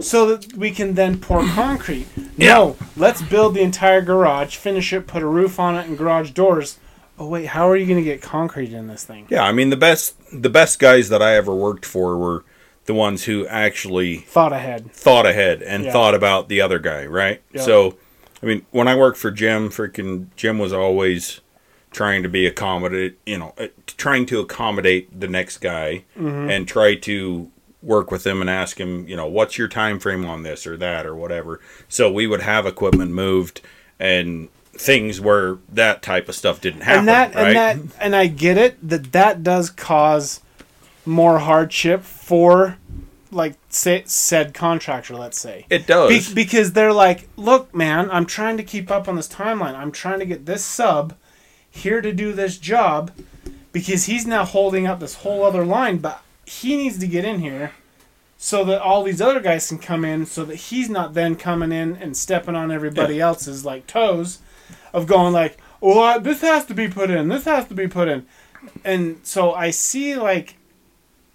so 0.00 0.26
that 0.26 0.52
we 0.54 0.70
can 0.72 0.94
then 0.94 1.18
pour 1.18 1.46
concrete. 1.46 2.06
No, 2.36 2.76
let's 2.96 3.22
build 3.22 3.54
the 3.54 3.60
entire 3.62 4.02
garage, 4.02 4.56
finish 4.56 4.92
it, 4.92 5.06
put 5.06 5.22
a 5.22 5.26
roof 5.26 5.58
on 5.58 5.76
it, 5.76 5.86
and 5.86 5.96
garage 5.96 6.32
doors. 6.32 6.78
Oh 7.18 7.28
wait, 7.28 7.46
how 7.46 7.70
are 7.70 7.76
you 7.76 7.86
going 7.86 7.98
to 7.98 8.04
get 8.04 8.20
concrete 8.20 8.72
in 8.72 8.88
this 8.88 9.04
thing? 9.04 9.26
yeah. 9.30 9.44
I 9.44 9.52
mean 9.52 9.70
the 9.70 9.76
best 9.76 10.16
the 10.32 10.50
best 10.50 10.80
guys 10.80 11.08
that 11.10 11.22
I 11.22 11.36
ever 11.36 11.54
worked 11.54 11.86
for 11.86 12.18
were 12.18 12.44
the 12.86 12.94
ones 12.94 13.24
who 13.24 13.46
actually 13.46 14.16
Thought 14.18 14.52
ahead. 14.52 14.92
thought 14.92 15.24
ahead 15.24 15.62
and 15.62 15.84
Yeah. 15.84 15.92
thought 15.92 16.14
about 16.14 16.48
the 16.48 16.60
other 16.60 16.78
guy, 16.80 17.06
right? 17.06 17.40
Yeah. 17.52 17.62
So, 17.62 17.96
I 18.42 18.46
mean, 18.46 18.66
when 18.72 18.88
I 18.88 18.94
worked 18.96 19.16
for 19.16 19.30
Jim, 19.30 19.70
freaking 19.70 20.26
Jim 20.36 20.58
was 20.58 20.72
always 20.72 21.40
trying 21.92 22.22
to 22.24 22.28
be 22.28 22.44
accommodate, 22.46 23.16
you 23.24 23.38
know, 23.38 23.54
trying 23.96 24.26
to 24.26 24.40
accommodate 24.40 25.18
the 25.20 25.28
next 25.28 25.58
guy 25.58 26.04
Mm-hmm. 26.18 26.50
and 26.50 26.68
try 26.68 26.94
to 26.94 27.50
work 27.82 28.10
with 28.10 28.26
him 28.26 28.40
and 28.40 28.48
ask 28.48 28.78
him, 28.80 29.06
you 29.06 29.14
know, 29.16 29.26
what's 29.26 29.58
your 29.58 29.68
time 29.68 29.98
frame 30.00 30.24
on 30.24 30.42
this 30.42 30.66
or 30.66 30.76
that 30.78 31.04
or 31.04 31.14
whatever. 31.14 31.60
So 31.88 32.10
we 32.10 32.26
would 32.26 32.40
have 32.40 32.66
equipment 32.66 33.10
moved 33.12 33.60
and 34.00 34.48
things 34.72 35.20
where 35.20 35.58
that 35.70 36.02
type 36.02 36.28
of 36.28 36.34
stuff 36.34 36.60
didn't 36.60 36.80
happen, 36.80 37.00
and 37.00 37.08
that 37.08 37.34
right? 37.34 37.56
and 37.56 37.90
that 37.90 37.96
and 38.00 38.16
I 38.16 38.26
get 38.26 38.56
it 38.58 38.88
that 38.88 39.12
that 39.12 39.42
does 39.42 39.70
cause 39.70 40.40
more 41.06 41.38
hardship 41.40 42.02
for 42.02 42.78
like 43.30 43.54
say, 43.68 44.02
said 44.06 44.54
contractor 44.54 45.14
let's 45.14 45.38
say 45.38 45.66
it 45.70 45.86
does. 45.86 46.28
Be- 46.28 46.34
because 46.34 46.72
they're 46.72 46.92
like 46.92 47.28
look 47.36 47.74
man 47.74 48.10
I'm 48.10 48.26
trying 48.26 48.56
to 48.56 48.62
keep 48.64 48.90
up 48.90 49.06
on 49.08 49.14
this 49.16 49.28
timeline 49.28 49.74
I'm 49.74 49.92
trying 49.92 50.18
to 50.20 50.26
get 50.26 50.46
this 50.46 50.64
sub 50.64 51.14
here 51.70 52.00
to 52.00 52.12
do 52.12 52.32
this 52.32 52.58
job 52.58 53.10
because 53.74 54.06
he's 54.06 54.26
now 54.26 54.46
holding 54.46 54.86
up 54.86 55.00
this 55.00 55.16
whole 55.16 55.44
other 55.44 55.66
line 55.66 55.98
but 55.98 56.22
he 56.46 56.76
needs 56.76 56.98
to 56.98 57.06
get 57.06 57.26
in 57.26 57.40
here 57.40 57.72
so 58.38 58.64
that 58.64 58.80
all 58.80 59.02
these 59.02 59.20
other 59.20 59.40
guys 59.40 59.68
can 59.68 59.78
come 59.78 60.02
in 60.04 60.24
so 60.24 60.46
that 60.46 60.56
he's 60.56 60.88
not 60.88 61.12
then 61.12 61.36
coming 61.36 61.72
in 61.72 61.94
and 61.96 62.16
stepping 62.16 62.54
on 62.54 62.72
everybody 62.72 63.20
else's 63.20 63.66
like 63.66 63.86
toes 63.86 64.38
of 64.94 65.06
going 65.06 65.34
like 65.34 65.58
well 65.82 66.18
this 66.18 66.40
has 66.40 66.64
to 66.64 66.72
be 66.72 66.88
put 66.88 67.10
in 67.10 67.28
this 67.28 67.44
has 67.44 67.68
to 67.68 67.74
be 67.74 67.86
put 67.86 68.08
in. 68.08 68.26
And 68.82 69.20
so 69.26 69.52
i 69.52 69.68
see 69.68 70.16
like 70.16 70.56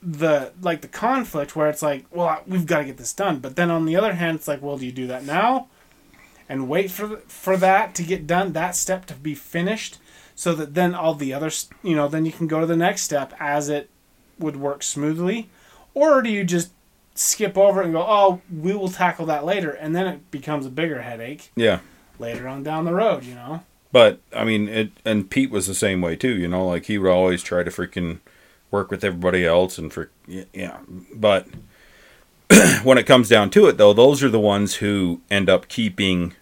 the 0.02 0.54
like 0.62 0.82
the 0.82 0.88
conflict 0.88 1.56
where 1.56 1.70
it's 1.70 1.82
like, 1.82 2.06
well, 2.12 2.42
we've 2.48 2.66
got 2.66 2.80
to 2.80 2.86
get 2.86 2.98
this 2.98 3.14
done. 3.14 3.40
But 3.40 3.56
then 3.56 3.70
on 3.70 3.86
the 3.86 3.96
other 3.96 4.14
hand, 4.14 4.38
it's 4.38 4.48
like, 4.48 4.62
well, 4.62 4.78
do 4.78 4.86
you 4.86 4.92
do 4.92 5.08
that 5.08 5.26
now, 5.26 5.68
and 6.48 6.70
wait 6.70 6.92
for 6.92 7.18
for 7.28 7.58
that 7.58 7.96
to 7.96 8.04
get 8.04 8.26
done, 8.26 8.54
that 8.54 8.76
step 8.76 9.06
to 9.08 9.16
be 9.16 9.36
finished, 9.36 9.98
so 10.40 10.56
that 10.56 10.74
then 10.74 10.96
all 10.96 11.16
the 11.16 11.34
other 11.34 11.52
you 11.84 11.98
know, 11.98 12.08
then 12.08 12.26
you 12.26 12.32
can 12.32 12.48
go 12.48 12.62
to 12.62 12.66
the 12.66 12.78
next 12.78 13.02
step 13.02 13.34
as 13.42 13.68
it 13.68 13.90
would 14.40 14.56
work 14.56 14.82
smoothly, 14.84 15.50
or 15.94 16.22
do 16.22 16.30
you 16.30 16.46
just 16.46 16.72
skip 17.14 17.58
over 17.58 17.82
it 17.82 17.86
and 17.88 17.94
go, 17.94 18.06
oh, 18.08 18.40
we 18.50 18.74
will 18.74 18.88
tackle 18.88 19.26
that 19.26 19.44
later, 19.44 19.72
and 19.72 19.94
then 19.94 20.08
it 20.08 20.32
becomes 20.32 20.66
a 20.66 20.70
bigger 20.70 21.02
headache 21.02 21.52
Yeah. 21.58 21.80
later 22.20 22.48
on 22.48 22.64
down 22.64 22.86
the 22.86 22.94
road, 22.94 23.26
you 23.26 23.36
know? 23.36 23.64
But 23.92 24.22
I 24.34 24.46
mean, 24.46 24.70
it 24.70 24.92
and 25.04 25.30
Pete 25.30 25.52
was 25.52 25.68
the 25.68 25.76
same 25.76 26.00
way 26.00 26.16
too. 26.16 26.38
You 26.38 26.48
know, 26.48 26.66
like 26.66 26.86
he 26.86 26.98
would 26.98 27.12
always 27.12 27.44
try 27.44 27.64
to 27.64 27.70
freaking 27.70 28.20
work 28.72 28.90
with 28.92 29.04
everybody 29.04 29.46
else 29.46 29.78
and 29.78 29.92
for 29.92 30.10
yeah. 30.26 30.78
But 31.14 31.48
when 32.84 32.98
it 32.98 33.06
comes 33.06 33.28
down 33.28 33.50
to 33.50 33.68
it, 33.68 33.78
though, 33.78 33.92
those 33.92 34.24
are 34.24 34.30
the 34.30 34.40
ones 34.40 34.76
who 34.76 35.20
end 35.30 35.50
up 35.50 35.68
keeping 35.68 36.34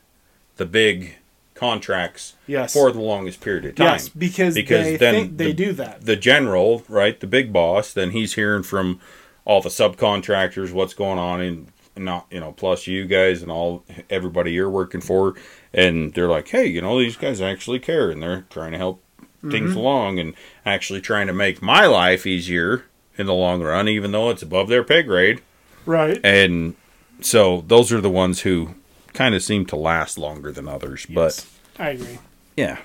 the 0.57 0.67
big 0.67 1.15
contracts 1.57 2.35
Yes. 2.47 2.73
for 2.73 2.91
the 2.91 2.99
longest 3.01 3.41
period 3.41 3.65
of 3.65 3.75
time. 3.75 3.87
Yes, 3.87 4.09
because, 4.09 4.55
Because 4.55 4.85
they 4.85 4.97
then 4.97 5.13
think 5.15 5.37
they 5.37 5.45
the- 5.47 5.53
do 5.53 5.73
that. 5.73 6.05
the 6.05 6.15
general, 6.15 6.83
right, 6.87 7.19
the 7.19 7.27
big 7.27 7.51
boss, 7.51 7.91
then 7.93 8.11
he's 8.11 8.35
hearing 8.35 8.63
from 8.63 8.99
all 9.45 9.61
the 9.61 9.69
subcontractors 9.69 10.71
what's 10.71 10.93
going 10.93 11.19
on 11.19 11.41
and 11.41 11.67
not, 11.95 12.27
you 12.29 12.39
know, 12.39 12.51
plus 12.51 12.85
you 12.87 13.05
guys 13.05 13.41
and 13.41 13.51
all 13.51 13.83
everybody 14.09 14.51
you're 14.51 14.69
working 14.69 15.01
for 15.01 15.33
and 15.73 16.13
they're 16.13 16.27
like, 16.27 16.47
"Hey, 16.49 16.65
you 16.67 16.81
know, 16.81 16.99
these 16.99 17.17
guys 17.17 17.41
actually 17.41 17.79
care 17.79 18.11
and 18.11 18.21
they're 18.21 18.45
trying 18.49 18.71
to 18.73 18.77
help 18.77 19.01
things 19.41 19.71
Mm-hmm. 19.71 19.77
along 19.79 20.19
and 20.19 20.33
actually 20.65 21.01
trying 21.01 21.27
to 21.27 21.33
make 21.33 21.61
my 21.61 21.85
life 21.85 22.25
easier 22.27 22.83
in 23.17 23.25
the 23.25 23.33
long 23.33 23.61
run 23.63 23.87
even 23.87 24.11
though 24.11 24.29
it's 24.29 24.43
above 24.43 24.67
their 24.67 24.83
pay 24.83 25.01
grade." 25.01 25.41
Right. 25.85 26.19
And 26.23 26.75
so 27.21 27.63
those 27.67 27.91
are 27.91 28.01
the 28.01 28.09
ones 28.09 28.41
who 28.41 28.75
kind 29.17 29.33
of 29.33 29.41
seem 29.41 29.65
to 29.65 29.75
last 29.75 30.19
longer 30.19 30.51
than 30.51 30.67
others, 30.67 31.07
but 31.07 31.43
I 31.79 31.89
agree. 31.89 32.19
yeah. 32.55 32.77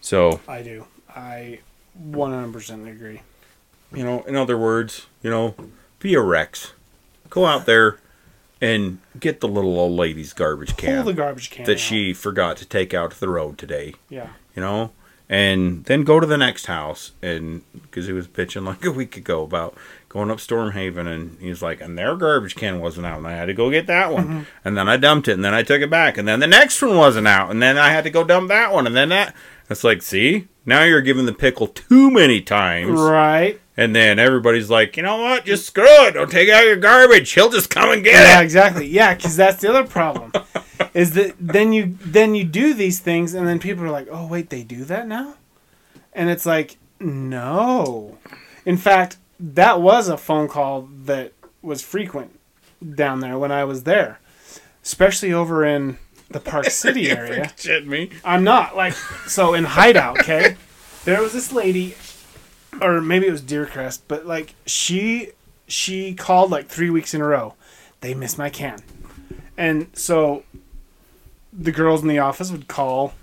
So, 0.00 0.40
I 0.46 0.62
do. 0.62 0.86
I 1.08 1.58
100% 2.00 2.88
agree. 2.88 3.22
You 3.92 4.04
know, 4.04 4.22
in 4.22 4.36
other 4.36 4.56
words, 4.56 5.06
you 5.20 5.30
know, 5.30 5.54
be 5.98 6.14
a 6.14 6.20
Rex. 6.20 6.72
Go 7.28 7.44
out 7.44 7.66
there 7.66 7.98
and 8.60 8.98
get 9.18 9.40
the 9.40 9.48
little 9.48 9.78
old 9.78 9.98
lady's 9.98 10.32
garbage 10.32 10.76
can. 10.76 11.02
Pull 11.02 11.12
the 11.12 11.16
garbage 11.16 11.50
can. 11.50 11.64
that 11.66 11.72
out. 11.72 11.78
she 11.78 12.14
forgot 12.14 12.56
to 12.58 12.64
take 12.64 12.94
out 12.94 13.10
to 13.10 13.20
the 13.20 13.28
road 13.28 13.58
today. 13.58 13.94
Yeah. 14.08 14.28
You 14.54 14.62
know, 14.62 14.92
and 15.28 15.84
then 15.84 16.04
go 16.04 16.20
to 16.20 16.26
the 16.26 16.38
next 16.38 16.66
house 16.66 17.12
and 17.20 17.62
because 17.72 18.06
he 18.06 18.12
was 18.12 18.28
pitching 18.28 18.64
like 18.64 18.84
a 18.84 18.92
week 18.92 19.16
ago 19.16 19.42
about 19.42 19.74
going 20.12 20.30
up 20.30 20.36
Stormhaven 20.38 21.06
and 21.06 21.38
he's 21.40 21.62
like, 21.62 21.80
and 21.80 21.96
their 21.96 22.14
garbage 22.16 22.54
can 22.54 22.80
wasn't 22.80 23.06
out 23.06 23.16
and 23.18 23.26
I 23.26 23.32
had 23.32 23.46
to 23.46 23.54
go 23.54 23.70
get 23.70 23.86
that 23.86 24.12
one 24.12 24.24
Mm-hmm. 24.28 24.40
and 24.64 24.76
then 24.76 24.88
I 24.88 24.96
dumped 24.98 25.26
it 25.28 25.32
and 25.32 25.44
then 25.44 25.54
I 25.54 25.62
took 25.62 25.80
it 25.80 25.88
back 25.90 26.18
and 26.18 26.28
then 26.28 26.38
the 26.40 26.46
next 26.46 26.82
one 26.82 26.96
wasn't 26.96 27.26
out 27.26 27.50
and 27.50 27.62
then 27.62 27.78
I 27.78 27.88
had 27.90 28.04
to 28.04 28.10
go 28.10 28.22
dump 28.22 28.48
that 28.48 28.72
one 28.72 28.86
and 28.86 28.94
then 28.94 29.08
that. 29.08 29.34
It's 29.70 29.84
like, 29.84 30.02
see, 30.02 30.48
now 30.66 30.84
you're 30.84 31.00
giving 31.00 31.24
the 31.24 31.32
pickle 31.32 31.66
too 31.66 32.10
many 32.10 32.42
times. 32.42 33.00
Right. 33.00 33.58
And 33.74 33.96
then 33.96 34.18
everybody's 34.18 34.68
like, 34.68 34.98
you 34.98 35.02
know 35.02 35.16
what? 35.22 35.46
Just 35.46 35.64
screw 35.66 35.84
it. 35.86 36.12
Don't 36.12 36.30
take 36.30 36.50
out 36.50 36.66
your 36.66 36.76
garbage. 36.76 37.32
He'll 37.32 37.48
just 37.48 37.70
come 37.70 37.90
and 37.90 38.04
get 38.04 38.12
Yeah, 38.12 38.20
it. 38.20 38.24
Yeah, 38.28 38.40
exactly. 38.42 38.86
Yeah, 38.86 39.14
because 39.14 39.34
that's 39.34 39.62
the 39.62 39.70
other 39.70 39.84
problem. 39.88 40.30
is 40.94 41.12
that 41.14 41.34
then 41.40 41.72
you 41.72 41.96
then 42.04 42.34
you 42.34 42.44
do 42.44 42.74
these 42.74 42.98
things 43.00 43.32
and 43.32 43.48
then 43.48 43.58
people 43.58 43.82
are 43.84 43.90
like, 43.90 44.08
oh 44.10 44.26
wait, 44.26 44.50
they 44.50 44.62
do 44.62 44.84
that 44.84 45.08
now, 45.08 45.36
and 46.12 46.28
it's 46.28 46.44
like, 46.44 46.76
no. 47.00 48.18
In 48.66 48.76
fact, 48.76 49.16
that 49.42 49.80
was 49.80 50.08
a 50.08 50.16
phone 50.16 50.46
call 50.46 50.88
that 51.04 51.32
was 51.60 51.82
frequent 51.82 52.38
down 52.94 53.20
there 53.20 53.36
when 53.36 53.50
I 53.50 53.64
was 53.64 53.82
there, 53.82 54.20
especially 54.84 55.32
over 55.32 55.64
in 55.64 55.98
the 56.30 56.40
Park 56.40 56.66
City 56.70 57.10
area. 57.10 57.52
Shit 57.56 57.86
me. 57.86 58.10
I'm 58.24 58.44
not 58.44 58.76
like 58.76 58.94
so 59.26 59.52
in 59.52 59.64
Hideout. 59.64 60.20
Okay, 60.20 60.56
there 61.04 61.20
was 61.20 61.32
this 61.32 61.52
lady, 61.52 61.96
or 62.80 63.00
maybe 63.00 63.26
it 63.26 63.32
was 63.32 63.42
Deercrest, 63.42 64.02
but 64.06 64.26
like 64.26 64.54
she 64.64 65.30
she 65.66 66.14
called 66.14 66.50
like 66.50 66.68
three 66.68 66.90
weeks 66.90 67.12
in 67.12 67.20
a 67.20 67.26
row. 67.26 67.54
They 68.00 68.14
missed 68.14 68.38
my 68.38 68.48
can, 68.48 68.80
and 69.56 69.88
so 69.92 70.44
the 71.52 71.72
girls 71.72 72.00
in 72.02 72.08
the 72.08 72.18
office 72.18 72.50
would 72.50 72.68
call 72.68 73.14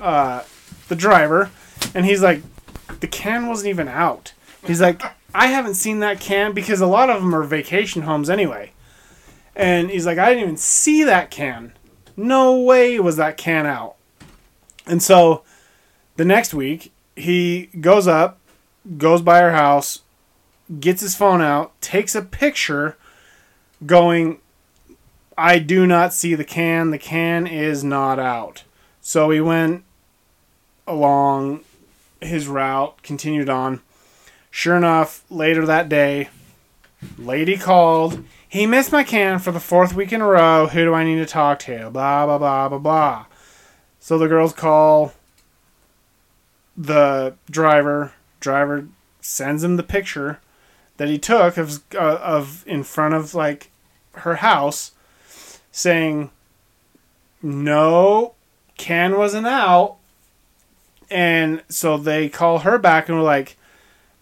uh, 0.00 0.42
the 0.88 0.96
driver, 0.96 1.50
and 1.94 2.06
he's 2.06 2.22
like, 2.22 2.42
the 3.00 3.06
can 3.06 3.46
wasn't 3.46 3.68
even 3.68 3.88
out. 3.88 4.32
He's 4.66 4.80
like, 4.80 5.00
I 5.34 5.48
haven't 5.48 5.74
seen 5.74 6.00
that 6.00 6.20
can 6.20 6.52
because 6.52 6.80
a 6.80 6.86
lot 6.86 7.10
of 7.10 7.20
them 7.20 7.34
are 7.34 7.42
vacation 7.42 8.02
homes 8.02 8.30
anyway. 8.30 8.72
And 9.54 9.90
he's 9.90 10.06
like, 10.06 10.18
I 10.18 10.28
didn't 10.28 10.42
even 10.42 10.56
see 10.56 11.04
that 11.04 11.30
can. 11.30 11.72
No 12.16 12.58
way 12.60 12.98
was 12.98 13.16
that 13.16 13.36
can 13.36 13.66
out. 13.66 13.96
And 14.86 15.02
so 15.02 15.42
the 16.16 16.24
next 16.24 16.54
week, 16.54 16.92
he 17.14 17.66
goes 17.80 18.06
up, 18.06 18.38
goes 18.96 19.20
by 19.20 19.40
her 19.40 19.52
house, 19.52 20.00
gets 20.80 21.02
his 21.02 21.14
phone 21.14 21.42
out, 21.42 21.78
takes 21.80 22.14
a 22.14 22.22
picture 22.22 22.96
going, 23.84 24.38
I 25.36 25.58
do 25.58 25.86
not 25.86 26.12
see 26.12 26.34
the 26.34 26.44
can. 26.44 26.90
The 26.90 26.98
can 26.98 27.46
is 27.46 27.84
not 27.84 28.18
out. 28.18 28.64
So 29.00 29.30
he 29.30 29.40
went 29.40 29.84
along 30.86 31.60
his 32.20 32.48
route, 32.48 33.02
continued 33.02 33.48
on. 33.48 33.80
Sure 34.50 34.76
enough, 34.76 35.24
later 35.30 35.66
that 35.66 35.88
day, 35.88 36.30
lady 37.18 37.56
called. 37.56 38.24
He 38.48 38.66
missed 38.66 38.92
my 38.92 39.04
can 39.04 39.38
for 39.38 39.52
the 39.52 39.60
fourth 39.60 39.92
week 39.92 40.12
in 40.12 40.20
a 40.20 40.26
row. 40.26 40.66
Who 40.66 40.84
do 40.84 40.94
I 40.94 41.04
need 41.04 41.16
to 41.16 41.26
talk 41.26 41.58
to? 41.60 41.90
Blah, 41.90 42.26
blah, 42.26 42.38
blah, 42.38 42.68
blah, 42.68 42.78
blah. 42.78 43.26
So 44.00 44.16
the 44.18 44.28
girls 44.28 44.52
call 44.52 45.12
the 46.76 47.34
driver. 47.50 48.12
Driver 48.40 48.88
sends 49.20 49.62
him 49.62 49.76
the 49.76 49.82
picture 49.82 50.40
that 50.96 51.08
he 51.08 51.18
took 51.18 51.56
of, 51.56 51.82
uh, 51.94 52.18
of 52.22 52.64
in 52.66 52.84
front 52.84 53.14
of 53.14 53.34
like 53.34 53.70
her 54.12 54.36
house 54.36 54.92
saying, 55.70 56.30
no, 57.42 58.34
can 58.78 59.18
wasn't 59.18 59.46
out. 59.46 59.96
And 61.10 61.62
so 61.68 61.98
they 61.98 62.28
call 62.28 62.60
her 62.60 62.78
back 62.78 63.08
and 63.08 63.18
we're 63.18 63.24
like, 63.24 63.57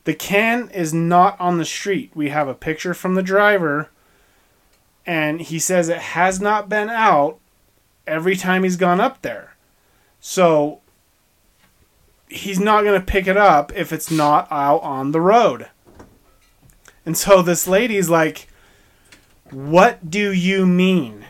the 0.06 0.14
can 0.14 0.70
is 0.70 0.94
not 0.94 1.38
on 1.40 1.58
the 1.58 1.64
street. 1.64 2.12
We 2.14 2.28
have 2.28 2.46
a 2.46 2.54
picture 2.54 2.94
from 2.94 3.16
the 3.16 3.24
driver, 3.24 3.90
and 5.04 5.40
he 5.40 5.58
says 5.58 5.88
it 5.88 5.98
has 5.98 6.40
not 6.40 6.68
been 6.68 6.88
out 6.88 7.40
every 8.06 8.36
time 8.36 8.62
he's 8.62 8.76
gone 8.76 9.00
up 9.00 9.22
there. 9.22 9.56
So 10.20 10.80
he's 12.28 12.60
not 12.60 12.84
going 12.84 12.98
to 12.98 13.04
pick 13.04 13.26
it 13.26 13.36
up 13.36 13.72
if 13.74 13.92
it's 13.92 14.08
not 14.08 14.46
out 14.48 14.80
on 14.84 15.10
the 15.10 15.20
road. 15.20 15.70
And 17.04 17.18
so 17.18 17.42
this 17.42 17.66
lady's 17.66 18.08
like, 18.08 18.46
What 19.50 20.08
do 20.08 20.32
you 20.32 20.66
mean? 20.66 21.24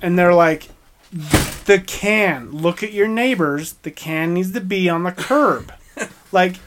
And 0.00 0.16
they're 0.16 0.32
like, 0.32 0.68
The 1.12 1.82
can. 1.84 2.52
Look 2.52 2.84
at 2.84 2.92
your 2.92 3.08
neighbors. 3.08 3.72
The 3.82 3.90
can 3.90 4.32
needs 4.32 4.52
to 4.52 4.60
be 4.60 4.88
on 4.88 5.02
the 5.02 5.10
curb. 5.10 5.72
like, 6.30 6.60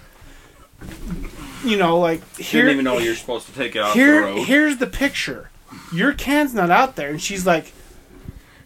you 1.64 1.78
know, 1.78 2.00
like 2.00 2.22
here, 2.38 2.64
Didn't 2.64 2.74
even 2.74 2.86
know 2.86 2.98
you're 3.00 3.16
supposed 3.16 3.48
to 3.48 3.54
take 3.54 3.76
it 3.76 3.80
off 3.80 3.94
here 3.94 4.22
the 4.22 4.28
road. 4.28 4.48
here's 4.48 4.78
the 4.78 4.88
picture. 4.88 5.50
Your 5.94 6.14
can's 6.14 6.54
not 6.54 6.70
out 6.70 6.96
there. 6.96 7.10
And 7.10 7.22
she's 7.22 7.46
like 7.46 7.74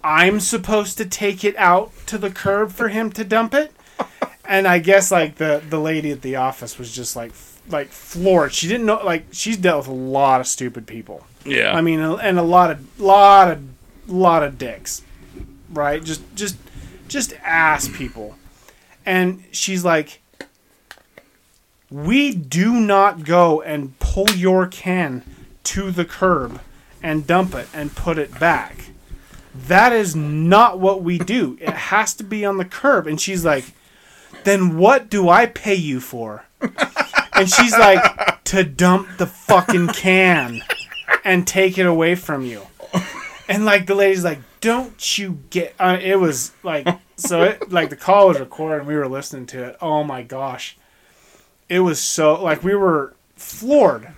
i'm 0.05 0.41
supposed 0.41 0.97
to 0.97 1.05
take 1.05 1.45
it 1.45 1.55
out 1.55 1.89
to 2.05 2.17
the 2.17 2.29
curb 2.29 2.71
for 2.71 2.89
him 2.89 3.09
to 3.11 3.23
dump 3.23 3.53
it? 3.53 3.71
And 4.45 4.67
i 4.67 4.79
guess 4.79 5.09
like 5.09 5.35
the 5.35 5.63
the 5.69 5.79
lady 5.79 6.11
at 6.11 6.21
the 6.21 6.35
office 6.35 6.77
was 6.77 6.93
just 6.93 7.15
like 7.15 7.31
like 7.69 7.87
floored. 7.87 8.51
She 8.51 8.67
didn't 8.67 8.85
know 8.85 8.99
like 9.03 9.27
she's 9.31 9.55
dealt 9.55 9.77
with 9.79 9.87
a 9.87 9.91
lot 9.97 10.41
of 10.41 10.47
stupid 10.47 10.85
people. 10.85 11.25
Yeah. 11.45 11.73
i 11.73 11.79
mean 11.81 12.01
and 12.01 12.37
a 12.37 12.43
lot 12.43 12.69
of 12.71 12.99
lot 12.99 13.51
of 13.51 13.63
lot 14.07 14.43
of 14.43 14.57
dicks 14.57 15.01
right? 15.69 16.03
Just 16.03 16.21
just 16.35 16.57
just 17.07 17.33
ass 17.43 17.87
people. 17.87 18.35
And 19.05 19.43
she's 19.51 19.83
like 19.85 20.21
we 21.93 22.33
do 22.33 22.73
not 22.73 23.23
go 23.23 23.61
and 23.61 23.97
pull 23.99 24.31
your 24.31 24.65
can 24.65 25.21
to 25.63 25.91
the 25.91 26.03
curb 26.03 26.59
and 27.03 27.27
dump 27.27 27.53
it 27.53 27.67
and 27.71 27.95
put 27.95 28.17
it 28.17 28.39
back. 28.39 28.89
That 29.53 29.93
is 29.93 30.15
not 30.15 30.79
what 30.79 31.03
we 31.03 31.19
do. 31.19 31.55
It 31.61 31.69
has 31.69 32.15
to 32.15 32.23
be 32.23 32.43
on 32.43 32.57
the 32.57 32.65
curb. 32.65 33.05
And 33.05 33.21
she's 33.21 33.45
like, 33.45 33.65
then 34.43 34.75
what 34.77 35.07
do 35.07 35.29
I 35.29 35.45
pay 35.45 35.75
you 35.75 35.99
for? 35.99 36.45
And 37.33 37.47
she's 37.47 37.77
like, 37.77 38.43
to 38.45 38.63
dump 38.63 39.17
the 39.17 39.27
fucking 39.27 39.89
can 39.89 40.63
and 41.23 41.45
take 41.45 41.77
it 41.77 41.85
away 41.85 42.15
from 42.15 42.43
you. 42.43 42.63
And 43.47 43.65
like 43.65 43.85
the 43.85 43.93
lady's 43.93 44.23
like, 44.23 44.39
don't 44.61 45.17
you 45.19 45.39
get? 45.51 45.75
Uh, 45.79 45.99
it 46.01 46.19
was 46.19 46.53
like 46.63 46.87
so. 47.17 47.43
It 47.43 47.71
like 47.71 47.89
the 47.89 47.95
call 47.95 48.29
was 48.29 48.39
recorded. 48.39 48.79
and 48.79 48.87
We 48.87 48.95
were 48.95 49.07
listening 49.07 49.45
to 49.47 49.63
it. 49.65 49.77
Oh 49.81 50.03
my 50.03 50.23
gosh, 50.23 50.77
it 51.73 51.79
was 51.79 51.99
so 51.99 52.39
like 52.41 52.63
we 52.63 52.75
were 52.75 53.15
floored 53.35 54.09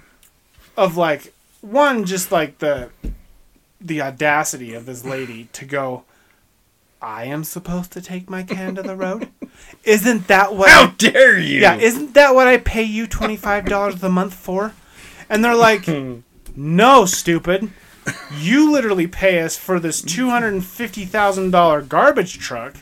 of 0.75 0.97
like 0.97 1.33
one 1.61 2.03
just 2.03 2.29
like 2.29 2.57
the 2.57 2.89
the 3.79 4.01
audacity 4.01 4.73
of 4.73 4.85
this 4.85 5.05
lady 5.05 5.47
to 5.53 5.63
go 5.63 6.03
I 7.01 7.25
am 7.25 7.45
supposed 7.45 7.93
to 7.93 8.01
take 8.01 8.29
my 8.29 8.43
can 8.43 8.75
to 8.75 8.81
the 8.81 8.95
road? 8.95 9.29
Isn't 9.85 10.27
that 10.27 10.53
what 10.55 10.69
How 10.69 10.87
dare 10.87 11.39
you? 11.39 11.61
Yeah, 11.61 11.75
isn't 11.75 12.13
that 12.15 12.33
what 12.33 12.47
I 12.47 12.57
pay 12.57 12.83
you 12.83 13.05
$25 13.07 14.01
a 14.01 14.09
month 14.09 14.33
for? 14.33 14.73
And 15.29 15.45
they're 15.45 15.55
like, 15.55 15.87
"No, 16.55 17.05
stupid. 17.05 17.69
You 18.35 18.71
literally 18.71 19.07
pay 19.07 19.41
us 19.41 19.55
for 19.55 19.79
this 19.79 20.01
$250,000 20.01 21.87
garbage 21.87 22.39
truck 22.39 22.77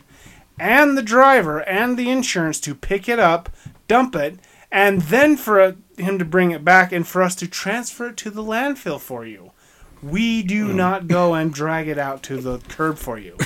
and 0.57 0.97
the 0.97 1.03
driver 1.03 1.59
and 1.61 1.97
the 1.97 2.09
insurance 2.09 2.59
to 2.61 2.73
pick 2.75 3.09
it 3.09 3.19
up, 3.19 3.49
dump 3.87 4.15
it, 4.15 4.39
and 4.73 5.01
then 5.03 5.37
for 5.37 5.61
uh, 5.61 5.71
him 5.97 6.17
to 6.19 6.25
bring 6.25 6.51
it 6.51 6.65
back 6.65 6.91
and 6.91 7.07
for 7.07 7.21
us 7.21 7.35
to 7.35 7.47
transfer 7.47 8.07
it 8.09 8.17
to 8.17 8.29
the 8.29 8.43
landfill 8.43 8.99
for 8.99 9.25
you. 9.25 9.51
We 10.01 10.43
do 10.43 10.67
Hmm. 10.71 10.75
not 10.75 11.07
go 11.07 11.33
and 11.33 11.53
drag 11.53 11.87
it 11.87 11.97
out 11.97 12.23
to 12.23 12.37
the 12.41 12.57
curb 12.67 12.97
for 12.97 13.17
you. 13.17 13.37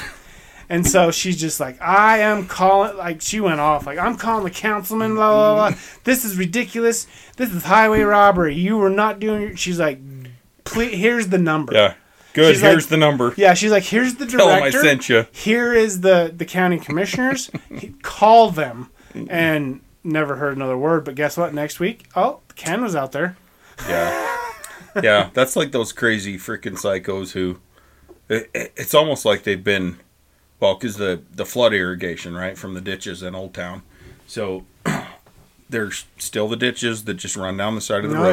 And 0.70 0.86
so 0.86 1.12
she's 1.12 1.40
just 1.40 1.60
like, 1.62 1.82
I 1.82 2.18
am 2.20 2.46
calling, 2.48 2.98
like, 2.98 3.22
she 3.22 3.40
went 3.40 3.60
off, 3.62 3.86
like, 3.86 3.98
I'm 3.98 4.18
calling 4.18 4.44
the 4.44 4.50
councilman, 4.50 5.16
blah, 5.16 5.32
blah, 5.32 5.70
blah. 5.70 5.80
This 6.04 6.26
is 6.26 6.36
ridiculous. 6.38 7.08
This 7.38 7.54
is 7.54 7.64
highway 7.64 8.02
robbery. 8.02 8.56
You 8.56 8.78
were 8.78 8.90
not 8.90 9.20
doing 9.20 9.42
your, 9.44 9.56
she's 9.56 9.80
like, 9.80 10.00
please, 10.66 10.98
here's 10.98 11.28
the 11.28 11.38
number. 11.38 11.74
Yeah. 11.74 11.94
Good. 12.34 12.54
She's 12.56 12.62
Here's 12.62 12.84
like- 12.84 12.90
the 12.90 12.98
number. 12.98 13.34
Yeah, 13.38 13.54
she's 13.54 13.72
like, 13.72 13.84
here's 13.84 14.16
the 14.16 14.26
Tell 14.26 14.48
them 14.50 14.62
I 14.62 14.70
sent 14.70 15.08
you. 15.10 15.26
Here 15.32 15.74
is 15.74 16.02
the 16.02 16.32
the 16.36 16.46
county 16.46 16.78
commissioners. 16.78 17.50
He- 17.74 17.96
Call 18.04 18.52
them, 18.52 18.92
and 19.30 19.80
never 20.04 20.36
heard 20.38 20.56
another 20.56 20.78
word. 20.78 21.06
But 21.06 21.16
guess 21.16 21.38
what? 21.38 21.54
Next 21.54 21.80
week, 21.80 22.06
oh, 22.16 22.40
Ken 22.56 22.82
was 22.82 22.96
out 22.96 23.12
there. 23.12 23.38
Yeah. 23.88 24.24
Yeah. 25.04 25.30
That's 25.36 25.56
like 25.56 25.72
those 25.74 25.94
crazy 25.94 26.38
freaking 26.40 26.74
psychos 26.74 27.34
who. 27.34 27.60
It, 28.30 28.50
it- 28.56 28.74
it's 28.76 28.96
almost 28.96 29.26
like 29.26 29.44
they've 29.44 29.64
been. 29.64 29.98
Well, 30.60 30.74
because 30.74 30.98
the, 30.98 31.22
the 31.32 31.46
flood 31.46 31.72
irrigation, 31.76 32.34
right, 32.34 32.58
from 32.58 32.74
the 32.74 32.82
ditches 32.82 33.22
in 33.22 33.36
Old 33.36 33.54
Town. 33.54 33.84
So 34.26 34.66
there's 35.70 36.06
still 36.18 36.48
the 36.48 36.56
ditches 36.56 37.04
that 37.06 37.14
just 37.16 37.36
run 37.36 37.58
down 37.58 37.76
the 37.76 37.82
side 37.82 38.06
of 38.06 38.12
the 38.12 38.18
Oh, 38.18 38.24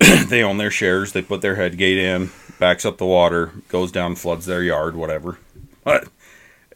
road. 0.00 0.28
they 0.28 0.42
own 0.42 0.56
their 0.56 0.70
shares. 0.70 1.12
They 1.12 1.20
put 1.20 1.42
their 1.42 1.56
head 1.56 1.76
gate 1.76 1.98
in, 1.98 2.30
backs 2.58 2.86
up 2.86 2.96
the 2.96 3.04
water, 3.06 3.52
goes 3.68 3.92
down, 3.92 4.14
floods 4.16 4.46
their 4.46 4.62
yard, 4.62 4.96
whatever. 4.96 5.38
But 5.84 6.08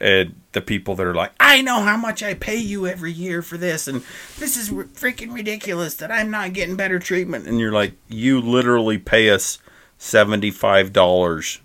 and 0.01 0.41
the 0.53 0.61
people 0.61 0.95
that 0.97 1.07
are 1.07 1.15
like, 1.15 1.33
I 1.41 1.63
know 1.63 1.81
how 1.81 1.97
much 1.97 2.23
I 2.23 2.35
pay 2.35 2.57
you 2.57 2.87
every 2.87 3.13
year 3.13 3.43
for 3.43 3.57
this, 3.57 3.89
and 3.89 4.03
this 4.39 4.57
is 4.57 4.73
r- 4.73 4.85
freaking 4.85 5.35
ridiculous 5.35 5.95
that 5.97 6.11
I'm 6.11 6.31
not 6.31 6.53
getting 6.53 6.77
better 6.77 6.99
treatment. 6.99 7.47
And 7.47 7.59
you're 7.59 7.73
like, 7.73 7.95
you 8.09 8.41
literally 8.41 8.99
pay 8.99 9.31
us 9.31 9.59
seventy 9.99 10.51
five 10.51 10.93
dollars 10.93 11.61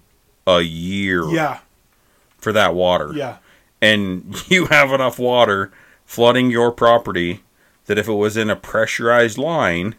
a 0.47 0.61
year 0.61 1.25
Yeah, 1.31 1.59
for 2.37 2.51
that 2.53 2.73
water. 2.75 3.11
Yeah, 3.13 3.37
and 3.81 4.35
you 4.51 4.65
have 4.67 4.91
enough 4.91 5.19
water 5.19 5.71
flooding 6.05 6.51
your 6.51 6.71
property 6.71 7.41
that 7.85 7.97
if 7.97 8.07
it 8.07 8.13
was 8.13 8.37
in 8.37 8.49
a 8.49 8.55
pressurized 8.55 9.37
line, 9.37 9.95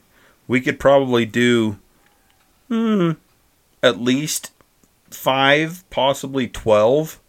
we 0.48 0.60
could 0.60 0.80
probably 0.80 1.26
do 1.26 1.78
hmm, 2.68 3.12
at 3.82 4.00
least 4.00 4.50
five, 5.10 5.84
possibly 5.90 6.48
12 6.48 7.20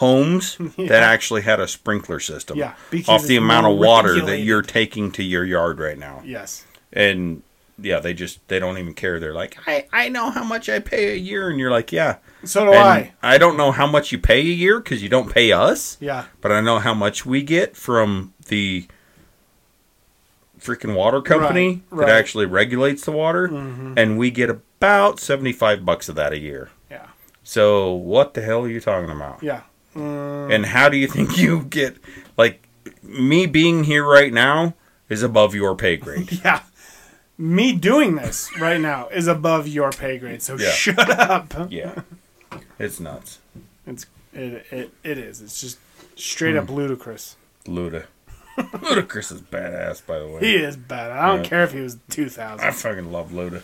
homes 0.00 0.56
Yeah. 0.76 0.88
that 0.88 1.02
actually 1.02 1.42
had 1.42 1.60
a 1.60 1.68
sprinkler 1.68 2.20
system 2.20 2.56
yeah. 2.58 2.74
off 3.06 3.24
the 3.24 3.36
amount 3.36 3.66
of 3.66 3.76
water 3.76 4.20
that 4.22 4.38
you're 4.40 4.62
taking 4.62 5.10
to 5.12 5.22
your 5.22 5.44
yard 5.44 5.78
right 5.78 5.98
now. 5.98 6.22
Yes. 6.24 6.64
And 6.92 7.42
yeah, 7.78 8.00
they 8.00 8.12
just 8.14 8.46
they 8.48 8.58
don't 8.58 8.76
even 8.78 8.94
care. 8.94 9.20
They're 9.20 9.32
like, 9.34 9.56
I, 9.66 9.86
I 9.92 10.08
know 10.08 10.30
how 10.30 10.42
much 10.44 10.68
I 10.68 10.80
pay 10.80 11.12
a 11.12 11.16
year, 11.16 11.48
and 11.48 11.58
you're 11.58 11.70
like, 11.70 11.92
yeah. 11.92 12.16
So 12.44 12.66
do 12.66 12.72
And 12.72 12.78
I. 12.82 13.12
I 13.22 13.38
don't 13.38 13.56
know 13.56 13.72
how 13.72 13.86
much 13.86 14.10
you 14.12 14.18
pay 14.18 14.40
a 14.40 14.44
year 14.44 14.80
because 14.80 15.02
you 15.02 15.08
don't 15.08 15.32
pay 15.32 15.52
us 15.52 15.96
Yeah. 16.00 16.24
but 16.40 16.50
I 16.52 16.60
know 16.60 16.78
how 16.78 16.94
much 16.94 17.24
we 17.26 17.42
get 17.42 17.76
from 17.76 18.32
the 18.48 18.86
freaking 20.58 20.94
water 20.94 21.20
company 21.22 21.82
Right, 21.90 22.00
right. 22.00 22.06
that 22.08 22.16
actually 22.16 22.46
regulates 22.46 23.04
the 23.04 23.12
water, 23.12 23.48
Mhm. 23.48 23.94
and 23.96 24.18
we 24.18 24.30
get 24.30 24.50
about 24.50 25.18
seventy-five 25.20 25.84
bucks 25.84 26.08
of 26.08 26.14
that 26.16 26.32
a 26.32 26.38
year. 26.38 26.70
Yeah. 26.90 27.06
So 27.42 27.92
what 27.92 28.34
the 28.34 28.42
hell 28.42 28.64
are 28.64 28.68
you 28.68 28.80
talking 28.80 29.10
about? 29.10 29.42
Yeah. 29.42 29.62
Mm, 29.94 30.52
And 30.54 30.66
how 30.66 30.88
do 30.88 30.96
you 30.96 31.06
think 31.08 31.36
you 31.44 31.62
get 31.64 31.96
like 32.36 32.66
me 33.02 33.46
being 33.46 33.84
here 33.84 34.04
right 34.06 34.32
now 34.32 34.74
is 35.08 35.22
above 35.22 35.54
your 35.54 35.74
pay 35.74 35.96
grade? 35.96 36.30
yeah. 36.44 36.62
Me 37.38 37.72
doing 37.72 38.16
this 38.16 38.50
right 38.60 38.80
now 38.80 39.08
is 39.08 39.26
above 39.26 39.66
your 39.66 39.90
pay 39.90 40.18
grade. 40.18 40.42
So 40.42 40.56
Yeah. 40.56 40.70
shut 40.70 41.10
up. 41.10 41.54
yeah, 41.70 42.02
it's 42.78 43.00
nuts. 43.00 43.38
It's 43.86 44.06
it 44.32 44.66
it, 44.70 44.90
it 45.02 45.18
is. 45.18 45.40
It's 45.40 45.60
just 45.60 45.78
straight 46.16 46.52
Hmm. 46.52 46.58
up 46.64 46.70
ludicrous. 46.70 47.36
Luda, 47.66 48.04
Ludacris 48.58 49.32
is 49.32 49.40
badass, 49.42 50.04
by 50.06 50.18
the 50.18 50.28
way. 50.28 50.40
He 50.40 50.54
is 50.56 50.76
bad. 50.76 51.10
I 51.12 51.26
don't 51.28 51.42
Yeah. 51.44 51.48
care 51.48 51.64
if 51.64 51.72
he 51.72 51.80
was 51.80 51.96
2000. 52.10 52.66
I 52.66 52.70
fucking 52.72 53.10
love 53.10 53.30
Luda. 53.32 53.62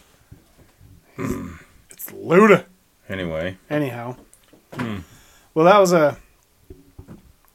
It's 1.19 2.11
Luda. 2.13 2.65
Anyway, 3.09 3.57
Anyhow. 3.71 4.17
Hmm. 4.75 4.99
Well, 5.57 5.65
that 5.65 5.79
was 5.79 5.95
a. 5.95 6.19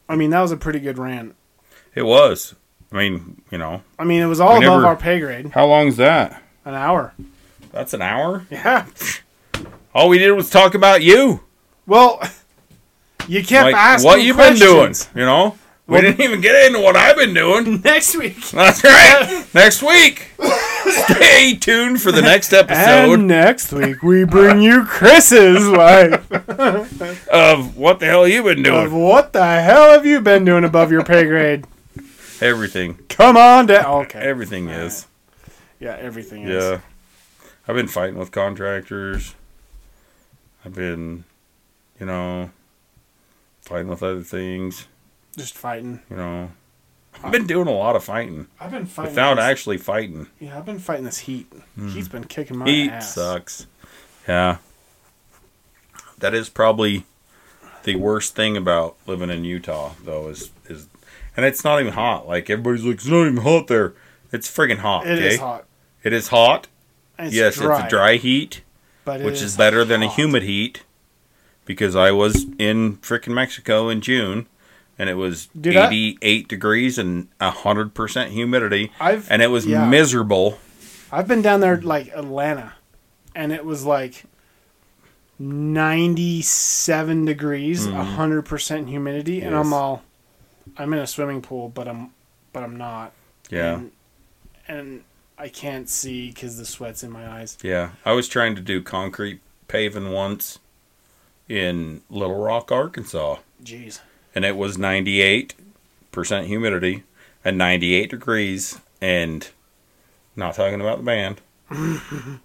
I 0.10 0.16
mean, 0.16 0.32
that 0.32 0.42
was 0.42 0.52
a 0.52 0.58
pretty 0.58 0.80
good 0.80 0.98
rant. 0.98 1.36
it 1.94 2.02
was. 2.02 2.56
I 2.92 2.98
mean, 2.98 3.44
you 3.52 3.60
know, 3.60 3.84
I 4.00 4.06
mean, 4.06 4.24
it 4.24 4.26
was 4.26 4.40
all 4.40 4.54
above 4.54 4.62
never- 4.64 4.88
our 4.88 4.96
pay 4.96 5.20
grade. 5.20 5.52
how 5.52 5.68
long 5.68 5.84
long's 5.86 5.98
that? 5.98 6.42
An 6.66 6.74
hour. 6.74 7.14
That's 7.72 7.94
an 7.94 8.02
hour. 8.02 8.48
Yeah. 8.50 8.88
All 9.94 10.10
we 10.10 10.18
did 10.18 10.32
was 10.32 10.50
talk 10.50 10.74
about 10.74 11.02
you. 11.04 11.42
Well, 11.86 12.22
you 13.28 13.44
kept 13.44 13.66
like 13.66 13.76
asking 13.76 14.08
what 14.08 14.22
you've 14.22 14.38
been 14.38 14.56
doing. 14.56 14.96
You 15.16 15.26
know, 15.26 15.58
we 15.92 15.96
Well- 15.96 16.02
didn't 16.04 16.22
even 16.22 16.40
get 16.40 16.68
into 16.68 16.80
what 16.80 16.96
I've 16.96 17.18
been 17.18 17.34
doing. 17.34 17.82
Next 17.84 18.16
week. 18.18 18.42
That's 18.52 18.82
right. 18.84 19.46
next 19.54 19.84
week, 19.84 20.30
stay 21.06 21.56
tuned 21.56 22.02
for 22.02 22.14
the 22.14 22.22
next 22.22 22.54
episode 22.54 23.14
And 23.20 23.28
next 23.28 23.74
week 23.74 24.02
we 24.02 24.24
bring 24.24 24.62
you 24.62 24.86
Chris's 24.86 25.68
life 25.68 26.32
of 27.30 27.76
what 27.76 28.00
the 28.00 28.06
hell 28.06 28.26
you 28.26 28.42
been 28.44 28.64
doing? 28.64 28.86
of 28.86 28.94
what 28.94 29.34
the 29.34 29.44
hell 29.62 29.92
have 29.92 30.06
you 30.06 30.22
been 30.22 30.46
doing 30.46 30.64
above 30.64 30.92
your 30.94 31.04
pay 31.04 31.26
grade? 31.26 31.66
Everything, 32.40 32.98
Come 33.10 33.36
on 33.36 33.66
down. 33.66 33.86
Okay. 34.06 34.20
everything 34.20 34.70
is. 34.70 35.08
Yeah, 35.80 35.98
everything 36.00 36.44
is. 36.44 36.64
Yeah, 36.64 36.80
I've 37.68 37.76
been 37.76 37.88
fighting 37.90 38.18
with 38.18 38.32
contractors. 38.32 39.36
I've 40.66 40.74
been, 40.74 41.26
you 42.00 42.06
know, 42.06 42.50
fighting 43.62 43.90
with 43.90 44.02
other 44.02 44.22
things. 44.22 44.88
Just 45.38 45.58
fighting. 45.58 46.02
You 46.10 46.16
know, 46.18 46.52
I've 47.24 47.32
been 47.32 47.48
doing 47.48 47.68
a 47.68 47.72
lot 47.72 47.96
of 47.96 48.04
fighting 48.04 48.48
I've 48.60 48.72
been 48.72 48.86
fighting. 48.86 49.12
without 49.12 49.36
this, 49.36 49.44
actually 49.46 49.78
fighting. 49.78 50.28
Yeah, 50.40 50.58
I've 50.58 50.66
been 50.66 50.80
fighting 50.80 51.06
this 51.06 51.20
heat. 51.20 51.48
Hmm. 51.76 51.90
Heat's 51.90 52.08
been 52.08 52.26
kicking 52.26 52.58
my 52.58 52.66
Heat 52.66 52.90
ass. 52.90 53.14
sucks. 53.14 53.68
Yeah. 54.28 54.58
That 56.20 56.34
is 56.34 56.50
probably 56.50 57.06
the 57.84 57.96
worst 57.96 58.36
thing 58.36 58.56
about 58.56 58.96
living 59.08 59.30
in 59.30 59.44
Utah, 59.44 59.94
though, 60.04 60.28
is 60.30 60.52
is, 60.68 60.88
and 61.36 61.46
it's 61.46 61.64
not 61.64 61.80
even 61.80 61.94
hot. 61.94 62.28
Like 62.28 62.50
everybody's 62.50 62.84
like, 62.84 62.96
it's 62.96 63.08
not 63.08 63.26
even 63.28 63.38
hot 63.38 63.68
there. 63.68 63.94
It's 64.32 64.50
friggin' 64.50 64.78
hot. 64.78 65.08
It 65.08 65.20
is 65.20 65.34
okay? 65.36 65.38
hot. 65.38 65.66
It 66.04 66.14
is 66.14 66.28
hot. 66.30 66.68
It's 67.20 67.36
yes, 67.36 67.56
dry, 67.56 67.78
it's 67.78 67.88
a 67.88 67.90
dry 67.90 68.16
heat, 68.18 68.62
but 69.06 69.22
it 69.22 69.26
which 69.26 69.42
is 69.42 69.58
better 69.58 69.84
than 69.86 70.02
a 70.02 70.10
humid 70.10 70.44
heat, 70.44 70.84
because 71.66 71.96
I 71.96 72.12
was 72.12 72.46
in 72.58 72.98
frickin' 72.98 73.34
Mexico 73.34 73.90
in 73.90 74.02
June, 74.02 74.48
and 75.02 75.10
it 75.10 75.16
was 75.16 75.48
Dude, 75.60 75.76
I- 75.76 75.88
eighty-eight 75.88 76.48
degrees 76.48 77.00
and 77.00 77.28
hundred 77.42 77.96
percent 77.96 78.32
humidity, 78.32 78.92
I've 79.00 79.30
and 79.32 79.42
it 79.42 79.48
was 79.48 79.66
yeah. 79.66 79.90
miserable. 79.90 80.60
I've 81.12 81.28
been 81.28 81.42
down 81.42 81.60
there 81.60 81.82
like 81.82 82.10
Atlanta, 82.16 82.74
and 83.34 83.52
it 83.52 83.66
was 83.66 83.84
like 83.84 84.26
ninety-seven 85.40 87.26
degrees, 87.26 87.88
mm. 87.88 87.96
hundred 87.96 88.44
percent 88.44 88.90
humidity, 88.90 89.42
and 89.42 89.56
I'm 89.56 89.74
all, 89.74 90.04
I'm 90.78 90.94
in 90.94 91.00
a 91.00 91.08
swimming 91.08 91.42
pool, 91.42 91.68
but 91.68 91.88
I'm, 91.88 92.12
but 92.54 92.62
I'm 92.62 92.78
not. 92.78 93.12
Yeah. 93.50 93.78
And, 93.78 93.92
and 94.68 95.04
I 95.36 95.50
can't 95.50 95.90
see 95.90 96.30
because 96.30 96.60
the 96.60 96.66
sweat's 96.66 97.02
in 97.02 97.10
my 97.10 97.28
eyes. 97.28 97.58
Yeah, 97.64 97.94
I 98.06 98.12
was 98.12 98.28
trying 98.28 98.54
to 98.54 98.62
do 98.62 98.84
concrete 98.84 99.42
paving 99.68 100.12
once 100.12 100.60
in 101.50 102.04
Little 102.08 102.40
Rock, 102.40 102.72
Arkansas, 102.72 103.38
Jeez. 103.64 104.00
And 104.36 104.46
it 104.46 104.56
was 104.56 104.78
98% 104.78 105.54
humidity 106.46 107.04
and 107.44 107.58
98 107.58 108.10
degrees, 108.10 108.80
and 109.02 109.50
not 110.36 110.54
talking 110.56 110.80
about 110.80 110.98
the 111.00 111.04
band 111.04 111.42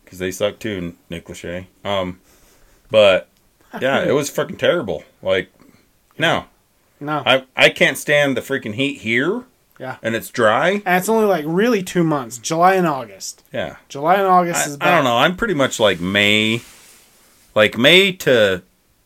because 0.04 0.18
they 0.18 0.30
suck 0.30 0.58
too, 0.58 0.94
Nick 1.10 1.26
Lachey. 1.26 1.66
Um, 1.84 2.20
but 2.90 3.28
yeah, 3.80 4.02
it 4.04 4.12
was 4.12 4.30
freaking 4.30 4.58
terrible. 4.58 5.04
Like, 5.22 5.52
no, 6.18 6.44
No. 7.00 7.22
I 7.26 7.44
I 7.56 7.68
can't 7.68 7.98
stand 7.98 8.36
the 8.36 8.40
freaking 8.40 8.74
heat 8.74 9.00
here 9.00 9.44
Yeah. 9.78 9.96
and 10.02 10.14
it's 10.14 10.30
dry. 10.30 10.80
And 10.86 10.98
it's 10.98 11.08
only 11.10 11.26
like 11.26 11.44
really 11.46 11.82
two 11.82 12.04
months, 12.04 12.38
July 12.38 12.74
and 12.74 12.86
August. 12.86 13.44
Yeah. 13.52 13.76
July 13.88 14.14
and 14.14 14.26
August 14.26 14.66
I, 14.66 14.70
is 14.70 14.78
I 14.80 14.94
don't 14.94 15.04
know. 15.04 15.18
I'm 15.18 15.36
pretty 15.36 15.54
much 15.54 15.78
like 15.78 16.00
May, 16.00 16.62
like 17.54 17.76
May 17.76 18.12
to 18.12 18.62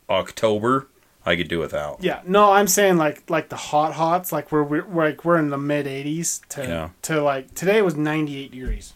October. 0.09 0.87
I 1.25 1.35
could 1.35 1.47
do 1.47 1.59
without. 1.59 2.03
Yeah, 2.03 2.21
no, 2.25 2.51
I'm 2.51 2.67
saying 2.67 2.97
like 2.97 3.29
like 3.29 3.49
the 3.49 3.55
hot 3.55 3.93
hots, 3.93 4.31
like 4.31 4.51
we're, 4.51 4.63
we're 4.63 4.85
like 5.05 5.23
we're 5.23 5.37
in 5.37 5.49
the 5.49 5.57
mid 5.57 5.85
80s 5.85 6.41
to 6.49 6.63
Yeah. 6.63 6.89
to 7.03 7.21
like 7.21 7.53
today 7.53 7.81
was 7.81 7.95
98 7.95 8.51
degrees. 8.51 8.93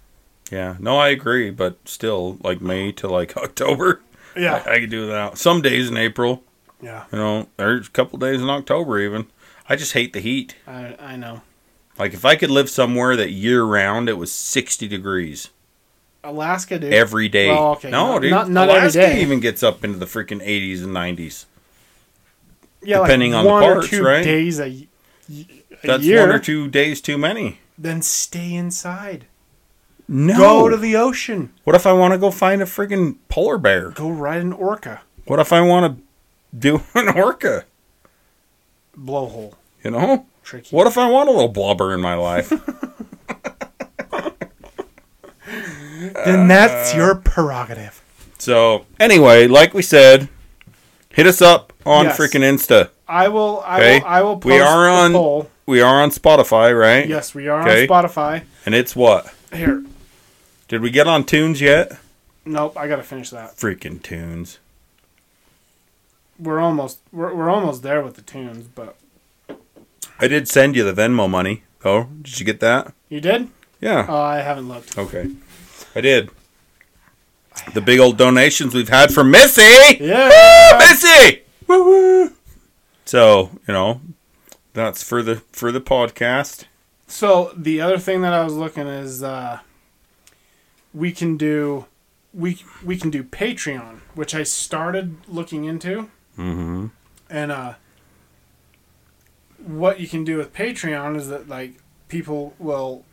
Yeah. 0.51 0.75
No, 0.79 0.97
I 0.97 1.09
agree, 1.09 1.49
but 1.51 1.77
still, 1.85 2.37
like 2.43 2.61
May 2.61 2.91
to 2.93 3.07
like 3.07 3.35
October. 3.45 4.01
Yeah, 4.35 4.63
I, 4.65 4.73
I 4.75 4.79
could 4.81 4.89
do 4.89 5.01
without. 5.01 5.37
Some 5.37 5.61
days 5.61 5.89
in 5.89 5.97
April, 5.97 6.43
yeah, 6.81 7.05
you 7.11 7.17
know, 7.17 7.47
there's 7.57 7.87
a 7.87 7.91
couple 7.91 8.19
days 8.19 8.41
in 8.41 8.49
October 8.49 8.99
even. 8.99 9.27
I 9.69 9.75
just 9.75 9.93
hate 9.93 10.13
the 10.13 10.19
heat. 10.19 10.55
I 10.67 10.95
I 10.99 11.15
know. 11.15 11.41
Like 11.97 12.13
if 12.13 12.25
I 12.25 12.35
could 12.35 12.49
live 12.51 12.69
somewhere 12.69 13.15
that 13.15 13.31
year 13.31 13.63
round 13.63 14.09
it 14.09 14.17
was 14.17 14.31
60 14.31 14.87
degrees 14.87 15.49
Alaska, 16.23 16.79
dude. 16.79 16.91
every 16.93 17.29
day. 17.29 17.47
Well, 17.49 17.73
okay, 17.73 17.89
no, 17.91 18.13
not- 18.13 18.21
dude. 18.21 18.31
not- 18.31 18.49
not 18.49 18.69
Alaska 18.69 18.99
day. 18.99 19.21
even 19.21 19.39
gets 19.39 19.61
up 19.63 19.83
into 19.83 19.97
the 19.99 20.05
freaking 20.05 20.43
80s 20.45 20.83
and 20.83 20.93
90s. 20.93 21.45
Yeah, 22.85 22.99
depending 23.01 23.33
on 23.33 23.43
the 23.45 23.49
one 23.51 23.63
parts, 23.63 23.87
or 23.87 23.89
two 23.89 24.03
right? 24.03 24.23
days 24.23 24.59
a, 24.59 24.87
a 25.29 25.47
That's 25.83 26.03
year. 26.03 26.21
one 26.21 26.29
or 26.35 26.39
two 26.39 26.67
days 26.69 27.01
too 27.01 27.17
many. 27.17 27.59
Then 27.77 28.01
stay 28.01 28.53
inside. 28.53 29.25
No. 30.07 30.37
Go 30.37 30.69
to 30.69 30.77
the 30.77 30.95
ocean. 30.95 31.51
What 31.63 31.75
if 31.75 31.85
I 31.87 31.93
want 31.93 32.13
to 32.13 32.17
go 32.19 32.29
find 32.31 32.61
a 32.61 32.65
friggin' 32.65 33.17
polar 33.27 33.57
bear? 33.57 33.89
Go 33.89 34.09
ride 34.09 34.41
an 34.41 34.53
orca 34.53 35.01
What 35.25 35.39
if 35.39 35.51
I 35.51 35.61
want 35.61 35.97
to 35.97 36.03
do 36.57 36.81
an 36.95 37.09
orca? 37.09 37.65
blowhole. 38.97 39.53
You 39.83 39.91
know? 39.91 40.25
Tricky. 40.43 40.73
What 40.75 40.87
if 40.87 40.97
I 40.97 41.09
want 41.09 41.27
a 41.27 41.31
little 41.31 41.49
blubber 41.49 41.93
in 41.93 42.01
my 42.01 42.13
life? 42.15 42.51
Then 46.25 46.45
uh, 46.45 46.47
that's 46.47 46.93
your 46.93 47.15
prerogative. 47.15 48.01
so, 48.37 48.85
anyway, 48.99 49.47
like 49.47 49.73
we 49.73 49.81
said, 49.81 50.29
hit 51.09 51.25
us 51.27 51.41
up 51.41 51.73
on 51.85 52.05
Yes. 52.05 52.17
freaking 52.17 52.41
Insta. 52.41 52.89
I 53.07 53.27
will. 53.27 53.61
I 53.65 53.77
Okay. 53.79 53.99
will. 53.99 54.05
I 54.07 54.21
will. 54.21 54.37
Post 54.37 54.45
We 54.45 54.59
are 54.59 54.83
the 54.85 54.89
on- 54.91 55.11
poll. 55.13 55.49
We 55.67 55.81
are 55.81 56.01
on 56.01 56.11
Spotify, 56.11 56.77
right? 56.79 57.07
Yes, 57.07 57.33
we 57.33 57.47
are 57.47 57.61
Okay. 57.61 57.87
on 57.87 57.87
Spotify. 57.87 58.43
And 58.65 58.75
it's 58.75 58.95
what? 58.95 59.33
Here. 59.53 59.83
Did 60.67 60.81
we 60.81 60.89
get 60.89 61.07
on 61.07 61.23
Tunes 61.23 61.61
yet? 61.61 61.97
Nope. 62.45 62.77
I 62.77 62.87
gotta 62.87 63.03
finish 63.03 63.29
that. 63.31 63.57
Freaking 63.57 64.01
Tunes. 64.01 64.59
We're 66.39 66.59
almost. 66.59 66.99
We're, 67.11 67.33
we're 67.33 67.49
almost 67.49 67.81
there 67.83 68.01
with 68.01 68.15
the 68.15 68.21
tunes, 68.21 68.67
but 68.67 68.95
I 70.19 70.27
did 70.27 70.47
send 70.47 70.75
you 70.75 70.83
the 70.83 70.93
Venmo 70.99 71.29
money. 71.29 71.63
Oh, 71.83 72.07
did 72.21 72.39
you 72.39 72.45
get 72.45 72.59
that? 72.61 72.93
you 73.09 73.21
did. 73.21 73.49
Yeah. 73.79 74.05
Oh, 74.09 74.19
I 74.21 74.39
haven't 74.39 74.67
looked. 74.67 74.97
Okay. 74.97 75.29
I 75.95 76.01
did. 76.01 76.29
The 77.73 77.81
big 77.81 77.99
old 77.99 78.17
donations 78.17 78.73
we've 78.73 78.89
had 78.89 79.13
from 79.13 79.31
Missy! 79.31 79.97
Yeah. 80.01 80.75
Missy! 80.79 81.43
Woo 81.67 81.83
woo! 81.85 82.31
So, 83.05 83.51
you 83.67 83.73
know, 83.73 84.01
that's 84.73 85.03
for 85.03 85.21
the 85.23 85.37
for 85.51 85.71
the 85.71 85.81
podcast. 85.81 86.65
So 87.07 87.51
the 87.55 87.81
other 87.81 87.97
thing 87.97 88.21
that 88.21 88.33
I 88.33 88.43
was 88.43 88.53
looking 88.53 88.87
is 88.87 89.21
uh, 89.23 89.59
we 90.93 91.11
can 91.11 91.37
do 91.37 91.85
we 92.33 92.63
we 92.83 92.97
can 92.97 93.09
do 93.09 93.23
Patreon, 93.23 93.99
which 94.15 94.33
I 94.35 94.43
started 94.43 95.15
looking 95.27 95.65
into, 95.65 96.09
Mm-hmm. 96.37 96.87
and 97.29 97.51
uh, 97.51 97.73
what 99.65 99.99
you 99.99 100.07
can 100.07 100.23
do 100.23 100.37
with 100.37 100.53
Patreon 100.53 101.15
is 101.15 101.27
that 101.29 101.47
like 101.47 101.75
people 102.07 102.53
will 102.59 103.03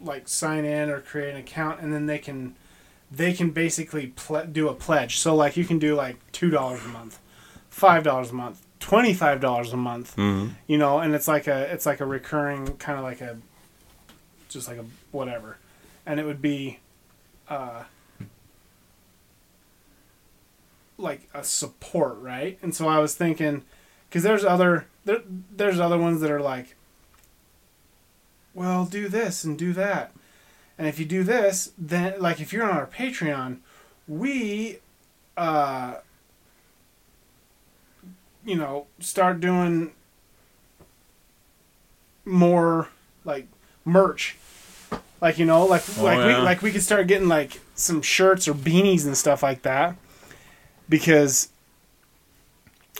like 0.00 0.28
sign 0.28 0.64
in 0.64 0.90
or 0.90 1.00
create 1.00 1.30
an 1.30 1.36
account, 1.36 1.80
and 1.80 1.92
then 1.92 2.06
they 2.06 2.18
can 2.18 2.54
they 3.10 3.32
can 3.32 3.50
basically 3.50 4.08
ple- 4.08 4.46
do 4.46 4.68
a 4.68 4.74
pledge. 4.74 5.18
So 5.18 5.34
like 5.34 5.56
you 5.56 5.64
can 5.64 5.78
do 5.78 5.94
like 5.94 6.16
two 6.32 6.50
dollars 6.50 6.84
a 6.84 6.88
month, 6.88 7.18
five 7.72 8.04
dollars 8.04 8.30
a 8.30 8.34
month, 8.34 8.64
twenty 8.78 9.14
five 9.14 9.40
dollars 9.40 9.72
a 9.72 9.76
month 9.76 10.14
Mm-hmm. 10.16 10.52
you 10.66 10.76
know 10.78 10.98
and 11.00 11.14
it's 11.14 11.26
like 11.26 11.46
a 11.46 11.72
it's 11.72 11.86
like 11.86 12.00
a 12.00 12.04
recurring 12.06 12.76
kind 12.76 12.98
of 12.98 13.04
like 13.04 13.20
a 13.20 13.38
just 14.48 14.68
like 14.68 14.78
a 14.78 14.84
whatever. 15.10 15.56
And 16.04 16.20
it 16.20 16.26
would 16.26 16.42
be 16.42 16.78
uh 17.48 17.84
like 20.98 21.28
a 21.34 21.42
support 21.42 22.18
right? 22.20 22.58
And 22.62 22.74
so 22.74 22.86
i 22.88 22.98
was 22.98 23.14
thinking 23.14 23.62
because 24.08 24.22
there's 24.22 24.44
other 24.44 24.86
there, 25.04 25.22
there's 25.26 25.80
other 25.80 25.98
ones 25.98 26.20
that 26.20 26.30
are 26.30 26.40
like 26.40 26.76
well 28.54 28.84
do 28.84 29.08
this 29.08 29.44
and 29.44 29.58
do 29.58 29.72
that. 29.72 30.12
And 30.78 30.86
if 30.86 30.98
you 30.98 31.06
do 31.06 31.24
this 31.24 31.72
then 31.78 32.20
like 32.20 32.40
if 32.40 32.52
you're 32.52 32.64
on 32.64 32.76
our 32.76 32.86
patreon 32.86 33.58
we 34.06 34.78
uh 35.36 35.94
you 38.44 38.54
know 38.56 38.86
start 39.00 39.40
doing 39.40 39.92
more 42.24 42.88
like 43.24 43.46
merch 43.84 44.36
like 45.20 45.38
you 45.38 45.44
know 45.46 45.64
like 45.66 45.82
Oh, 45.98 46.04
like 46.04 46.18
yeah. 46.18 46.26
we 46.38 46.42
like 46.42 46.62
we 46.62 46.70
could 46.72 46.82
start 46.82 47.06
getting 47.06 47.28
like 47.28 47.60
some 47.74 48.02
shirts 48.02 48.46
or 48.46 48.54
beanies 48.54 49.06
and 49.06 49.16
stuff 49.16 49.42
like 49.42 49.62
that 49.62 49.96
because 50.88 51.48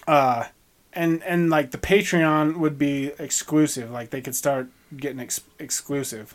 uh 0.09 0.45
and 0.93 1.23
and 1.23 1.51
like 1.51 1.71
the 1.71 1.79
patreon 1.79 2.57
would 2.57 2.79
be 2.79 3.13
exclusive 3.19 3.91
like 3.91 4.11
they 4.11 4.21
could 4.21 4.35
start 4.35 4.69
getting 4.97 5.21
ex- 5.21 5.41
exclusive 5.59 6.35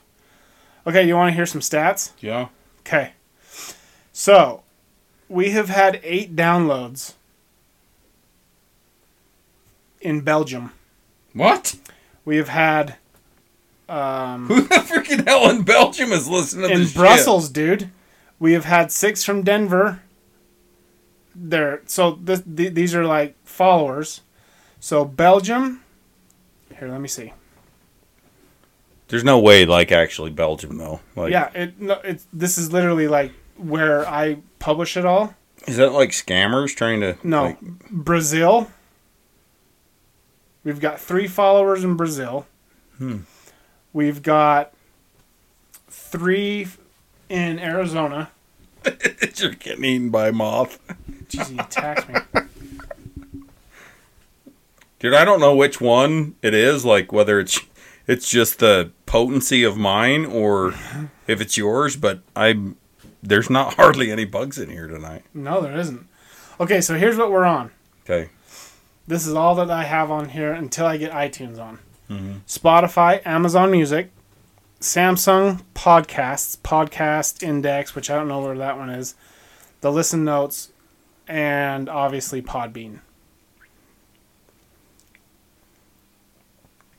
okay 0.86 1.06
you 1.06 1.16
want 1.16 1.30
to 1.32 1.36
hear 1.36 1.46
some 1.46 1.62
stats 1.62 2.12
Yeah. 2.20 2.48
Okay. 2.82 3.12
So, 4.14 4.64
we 5.30 5.50
have 5.52 5.68
had 5.70 6.00
eight 6.04 6.36
downloads 6.38 7.14
in 10.02 10.22
Belgium. 10.22 10.72
What? 11.34 11.76
We 12.26 12.38
have 12.38 12.50
had 12.50 12.96
um, 13.90 14.48
Who 14.48 14.62
the 14.62 14.76
freaking 14.76 15.26
hell 15.28 15.50
in 15.50 15.64
Belgium 15.64 16.12
is 16.12 16.28
listening 16.28 16.68
to 16.68 16.74
in 16.74 16.80
this 16.82 16.90
shit? 16.92 16.98
Brussels, 16.98 17.50
dude. 17.50 17.90
We 18.40 18.54
have 18.54 18.66
had 18.66 18.92
six 18.92 19.24
from 19.24 19.44
Denver. 19.44 20.02
There, 21.36 21.82
so 21.86 22.18
this, 22.22 22.42
th- 22.42 22.74
these 22.74 22.96
are 22.96 23.06
like 23.06 23.36
followers. 23.46 24.22
So 24.80 25.06
Belgium. 25.06 25.84
Here, 26.78 26.90
let 26.90 27.00
me 27.02 27.08
see. 27.08 27.34
There's 29.08 29.24
no 29.24 29.40
way, 29.40 29.66
like, 29.66 29.92
actually 29.92 30.32
Belgium, 30.32 30.78
though. 30.78 31.00
Like, 31.16 31.32
yeah, 31.32 31.50
it 31.56 31.80
no, 31.80 31.94
it's 32.04 32.28
this 32.34 32.58
is 32.58 32.74
literally 32.74 33.08
like 33.08 33.32
where 33.56 34.06
I 34.08 34.40
publish 34.60 34.98
it 34.98 35.06
all. 35.06 35.34
Is 35.66 35.78
that 35.78 35.94
like 35.94 36.10
scammers 36.10 36.76
trying 36.76 37.02
to. 37.02 37.18
No, 37.24 37.44
like- 37.44 37.60
Brazil. 37.90 38.70
We've 40.68 40.82
got 40.82 41.00
three 41.00 41.28
followers 41.28 41.86
in 41.86 41.96
Brazil. 41.96 42.46
Hmm. 42.98 43.20
We've 43.94 44.22
got 44.22 44.74
three 45.88 46.68
in 47.30 47.58
Arizona. 47.58 48.32
You're 49.38 49.52
getting 49.52 49.86
eaten 49.86 50.10
by 50.10 50.28
a 50.28 50.32
moth. 50.34 50.78
Jeez, 51.30 51.52
he 51.52 51.58
attacked 51.58 52.10
me. 52.10 52.42
Dude, 55.00 55.14
I 55.14 55.24
don't 55.24 55.40
know 55.40 55.56
which 55.56 55.80
one 55.80 56.36
it 56.42 56.54
is. 56.54 56.84
Like 56.84 57.14
whether 57.14 57.40
it's 57.40 57.62
it's 58.06 58.30
just 58.30 58.60
the 58.60 58.92
potency 59.06 59.64
of 59.64 59.78
mine 59.78 60.26
or 60.26 60.74
if 61.28 61.40
it's 61.40 61.56
yours. 61.56 61.96
But 61.96 62.20
I 62.36 62.74
there's 63.24 63.50
not 63.50 63.74
hardly 63.76 64.12
any 64.12 64.26
bugs 64.26 64.58
in 64.60 64.70
here 64.70 64.88
tonight. 64.88 65.24
No, 65.34 65.62
there 65.62 65.78
isn't. 65.78 66.06
Okay, 66.60 66.82
so 66.82 66.96
here's 66.96 67.16
what 67.16 67.32
we're 67.32 67.46
on. 67.46 67.72
Okay. 68.04 68.32
This 69.08 69.26
is 69.26 69.34
all 69.34 69.56
that 69.56 69.72
I 69.72 69.84
have 69.84 70.12
on 70.12 70.30
here 70.30 70.52
until 70.54 70.86
I 70.86 70.98
get 70.98 71.12
iTunes 71.12 71.60
on. 71.60 71.80
Mhm. 72.10 72.42
Spotify, 72.48 73.26
Amazon 73.26 73.72
Music, 73.72 74.12
Samsung 74.82 75.64
Podcasts, 75.74 76.58
Podcast 76.58 77.42
Index, 77.42 77.96
which 77.96 78.10
I 78.10 78.16
don't 78.16 78.28
know 78.28 78.42
where 78.42 78.58
that 78.58 78.78
one 78.78 78.90
is, 78.90 79.16
the 79.82 79.92
Listen 79.92 80.24
Notes, 80.24 80.70
and 81.28 81.90
obviously 81.90 82.42
Podbean. 82.42 83.00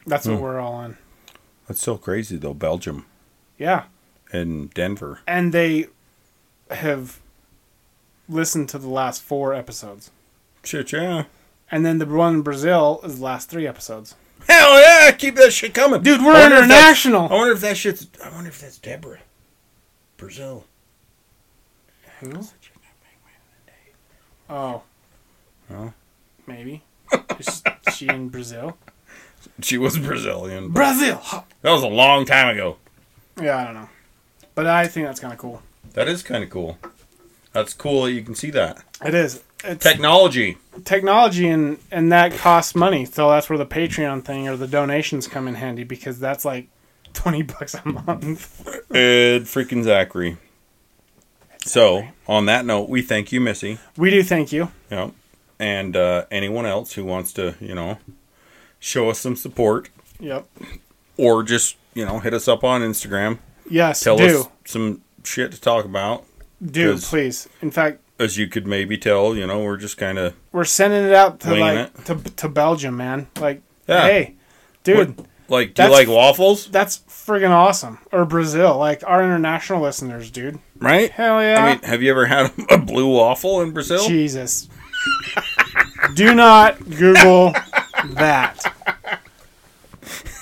That's 0.06 0.26
what 0.26 0.36
Hmm. 0.36 0.42
we're 0.42 0.60
all 0.60 0.72
on. 0.74 0.96
That's 1.66 1.82
so 1.82 1.98
crazy 1.98 2.36
though. 2.36 2.54
Belgium 2.54 3.04
Yeah. 3.58 3.84
and 4.32 4.72
Denver. 4.72 5.20
And 5.26 5.52
they 5.52 5.88
have 6.70 7.20
listened 8.28 8.68
to 8.70 8.78
the 8.78 8.88
last 8.88 9.22
four 9.22 9.52
episodes. 9.54 10.10
Shit, 10.64 10.92
yeah. 10.92 11.24
And 11.70 11.84
then 11.84 11.98
the 11.98 12.06
one 12.06 12.34
in 12.34 12.42
Brazil 12.42 13.00
is 13.04 13.18
the 13.18 13.24
last 13.24 13.50
three 13.50 13.66
episodes. 13.66 14.14
Hell 14.48 14.80
yeah! 14.80 15.10
Keep 15.12 15.34
that 15.36 15.52
shit 15.52 15.74
coming, 15.74 16.02
Dude, 16.02 16.22
we're 16.24 16.32
that's- 16.32 16.62
international. 16.62 17.28
I 17.28 17.34
wonder 17.34 17.52
if 17.52 17.60
that 17.60 17.76
shit's. 17.76 18.06
I 18.24 18.30
wonder 18.30 18.48
if 18.48 18.60
that's 18.60 18.78
Deborah. 18.78 19.18
Brazil. 20.16 20.64
Who? 22.20 22.40
Oh. 24.48 24.82
Oh. 25.70 25.92
Maybe. 26.46 26.82
Is 27.38 27.62
she 27.94 28.08
in 28.08 28.28
Brazil? 28.30 28.76
She 29.60 29.76
was 29.78 29.98
Brazilian. 29.98 30.70
Brazil. 30.70 31.20
That 31.62 31.70
was 31.70 31.82
a 31.82 31.88
long 31.88 32.24
time 32.24 32.48
ago. 32.48 32.78
Yeah, 33.40 33.58
I 33.58 33.64
don't 33.64 33.74
know, 33.74 33.88
but 34.54 34.66
I 34.66 34.88
think 34.88 35.06
that's 35.06 35.20
kind 35.20 35.32
of 35.32 35.38
cool. 35.38 35.62
That 35.92 36.08
is 36.08 36.22
kind 36.22 36.42
of 36.42 36.50
cool. 36.50 36.78
That's 37.52 37.72
cool 37.74 38.04
that 38.04 38.12
you 38.12 38.22
can 38.22 38.34
see 38.34 38.50
that. 38.50 38.82
It 39.04 39.14
is. 39.14 39.42
It's 39.64 39.82
Technology. 39.82 40.56
technology 40.84 41.48
and 41.48 41.78
and 41.90 42.12
that 42.12 42.32
costs 42.32 42.74
money. 42.74 43.04
So 43.04 43.28
that's 43.30 43.48
where 43.50 43.58
the 43.58 43.66
Patreon 43.66 44.24
thing 44.24 44.48
or 44.48 44.56
the 44.56 44.68
donations 44.68 45.26
come 45.26 45.48
in 45.48 45.56
handy 45.56 45.82
because 45.84 46.20
that's 46.20 46.44
like 46.44 46.68
twenty 47.12 47.42
bucks 47.42 47.74
a 47.74 47.86
month. 47.88 48.64
Ed 48.90 49.42
freaking 49.42 49.82
Zachary. 49.82 50.36
So, 51.64 52.06
on 52.26 52.46
that 52.46 52.64
note, 52.64 52.88
we 52.88 53.02
thank 53.02 53.30
you, 53.32 53.40
Missy. 53.40 53.78
We 53.96 54.10
do 54.10 54.22
thank 54.22 54.52
you. 54.52 54.70
Yep. 54.90 55.12
And 55.58 55.96
uh, 55.96 56.24
anyone 56.30 56.64
else 56.64 56.92
who 56.92 57.04
wants 57.04 57.32
to, 57.34 57.56
you 57.60 57.74
know, 57.74 57.98
show 58.78 59.10
us 59.10 59.18
some 59.18 59.34
support 59.36 59.90
Yep. 60.20 60.46
or 61.18 61.42
just, 61.42 61.76
you 61.94 62.06
know, 62.06 62.20
hit 62.20 62.32
us 62.32 62.46
up 62.48 62.62
on 62.64 62.80
Instagram. 62.82 63.38
Yes. 63.68 64.00
Tell 64.00 64.16
do 64.16 64.40
us 64.42 64.48
some 64.64 65.02
shit 65.24 65.50
to 65.52 65.60
talk 65.60 65.84
about. 65.84 66.24
do 66.64 66.96
please. 66.96 67.48
In 67.60 67.70
fact, 67.72 68.00
As 68.18 68.36
you 68.36 68.48
could 68.48 68.66
maybe 68.66 68.98
tell, 68.98 69.36
you 69.36 69.46
know, 69.46 69.62
we're 69.62 69.76
just 69.76 69.96
kind 69.96 70.18
of 70.18 70.34
we're 70.52 70.64
sending 70.64 71.04
it 71.04 71.12
out 71.14 71.40
to 71.40 71.54
like 71.54 72.04
to 72.04 72.16
to 72.16 72.48
Belgium, 72.48 72.96
man. 72.96 73.28
Like, 73.38 73.62
Yeah. 73.86 74.02
hey, 74.06 74.34
dude, 74.82 75.24
like, 75.48 75.74
do 75.74 75.84
you 75.84 75.90
like 75.90 76.08
waffles? 76.08 76.66
that's 76.66 76.98
friggin' 77.08 77.50
awesome. 77.50 77.98
Or 78.10 78.24
Brazil, 78.24 78.76
like 78.76 79.04
our 79.06 79.22
international 79.22 79.80
listeners, 79.82 80.30
dude. 80.30 80.58
Right? 80.78 81.10
Hell 81.12 81.40
yeah. 81.42 81.64
I 81.64 81.72
mean, 81.74 81.82
have 81.84 82.02
you 82.02 82.10
ever 82.10 82.26
had 82.26 82.52
a 82.70 82.78
blue 82.78 83.08
waffle 83.14 83.60
in 83.60 83.70
Brazil? 83.70 84.06
Jesus. 84.06 84.68
Do 86.14 86.34
not 86.34 86.78
Google 86.90 87.54
that. 88.14 88.74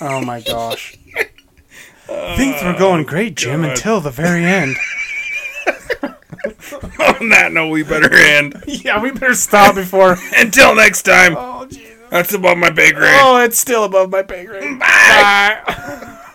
Oh 0.01 0.25
my 0.25 0.41
gosh. 0.41 0.97
Things 2.37 2.63
were 2.63 2.77
going 2.79 3.05
great, 3.05 3.35
Jim, 3.35 3.61
oh, 3.61 3.69
God. 3.69 3.71
until 3.77 4.01
the 4.01 4.11
very 4.11 4.45
end. 4.45 4.77
On 7.21 7.29
that 7.31 7.51
note, 7.53 7.71
we 7.71 7.83
better 7.83 8.13
end. 8.13 8.63
yeah, 8.67 9.01
we 9.01 9.11
better 9.11 9.35
stop 9.35 9.75
before. 9.75 10.17
Until 10.37 10.75
next 10.75 11.03
time. 11.03 11.35
Oh, 11.37 11.67
Jesus. 11.67 11.83
That's 12.11 12.33
above 12.35 12.59
my 12.59 12.71
pay 12.71 12.93
grade. 12.93 13.19
Oh, 13.21 13.39
it's 13.39 13.59
still 13.59 13.85
above 13.85 14.11
my 14.11 14.23
pay 14.23 14.45
grade. 14.45 14.79
Bye. 14.79 16.13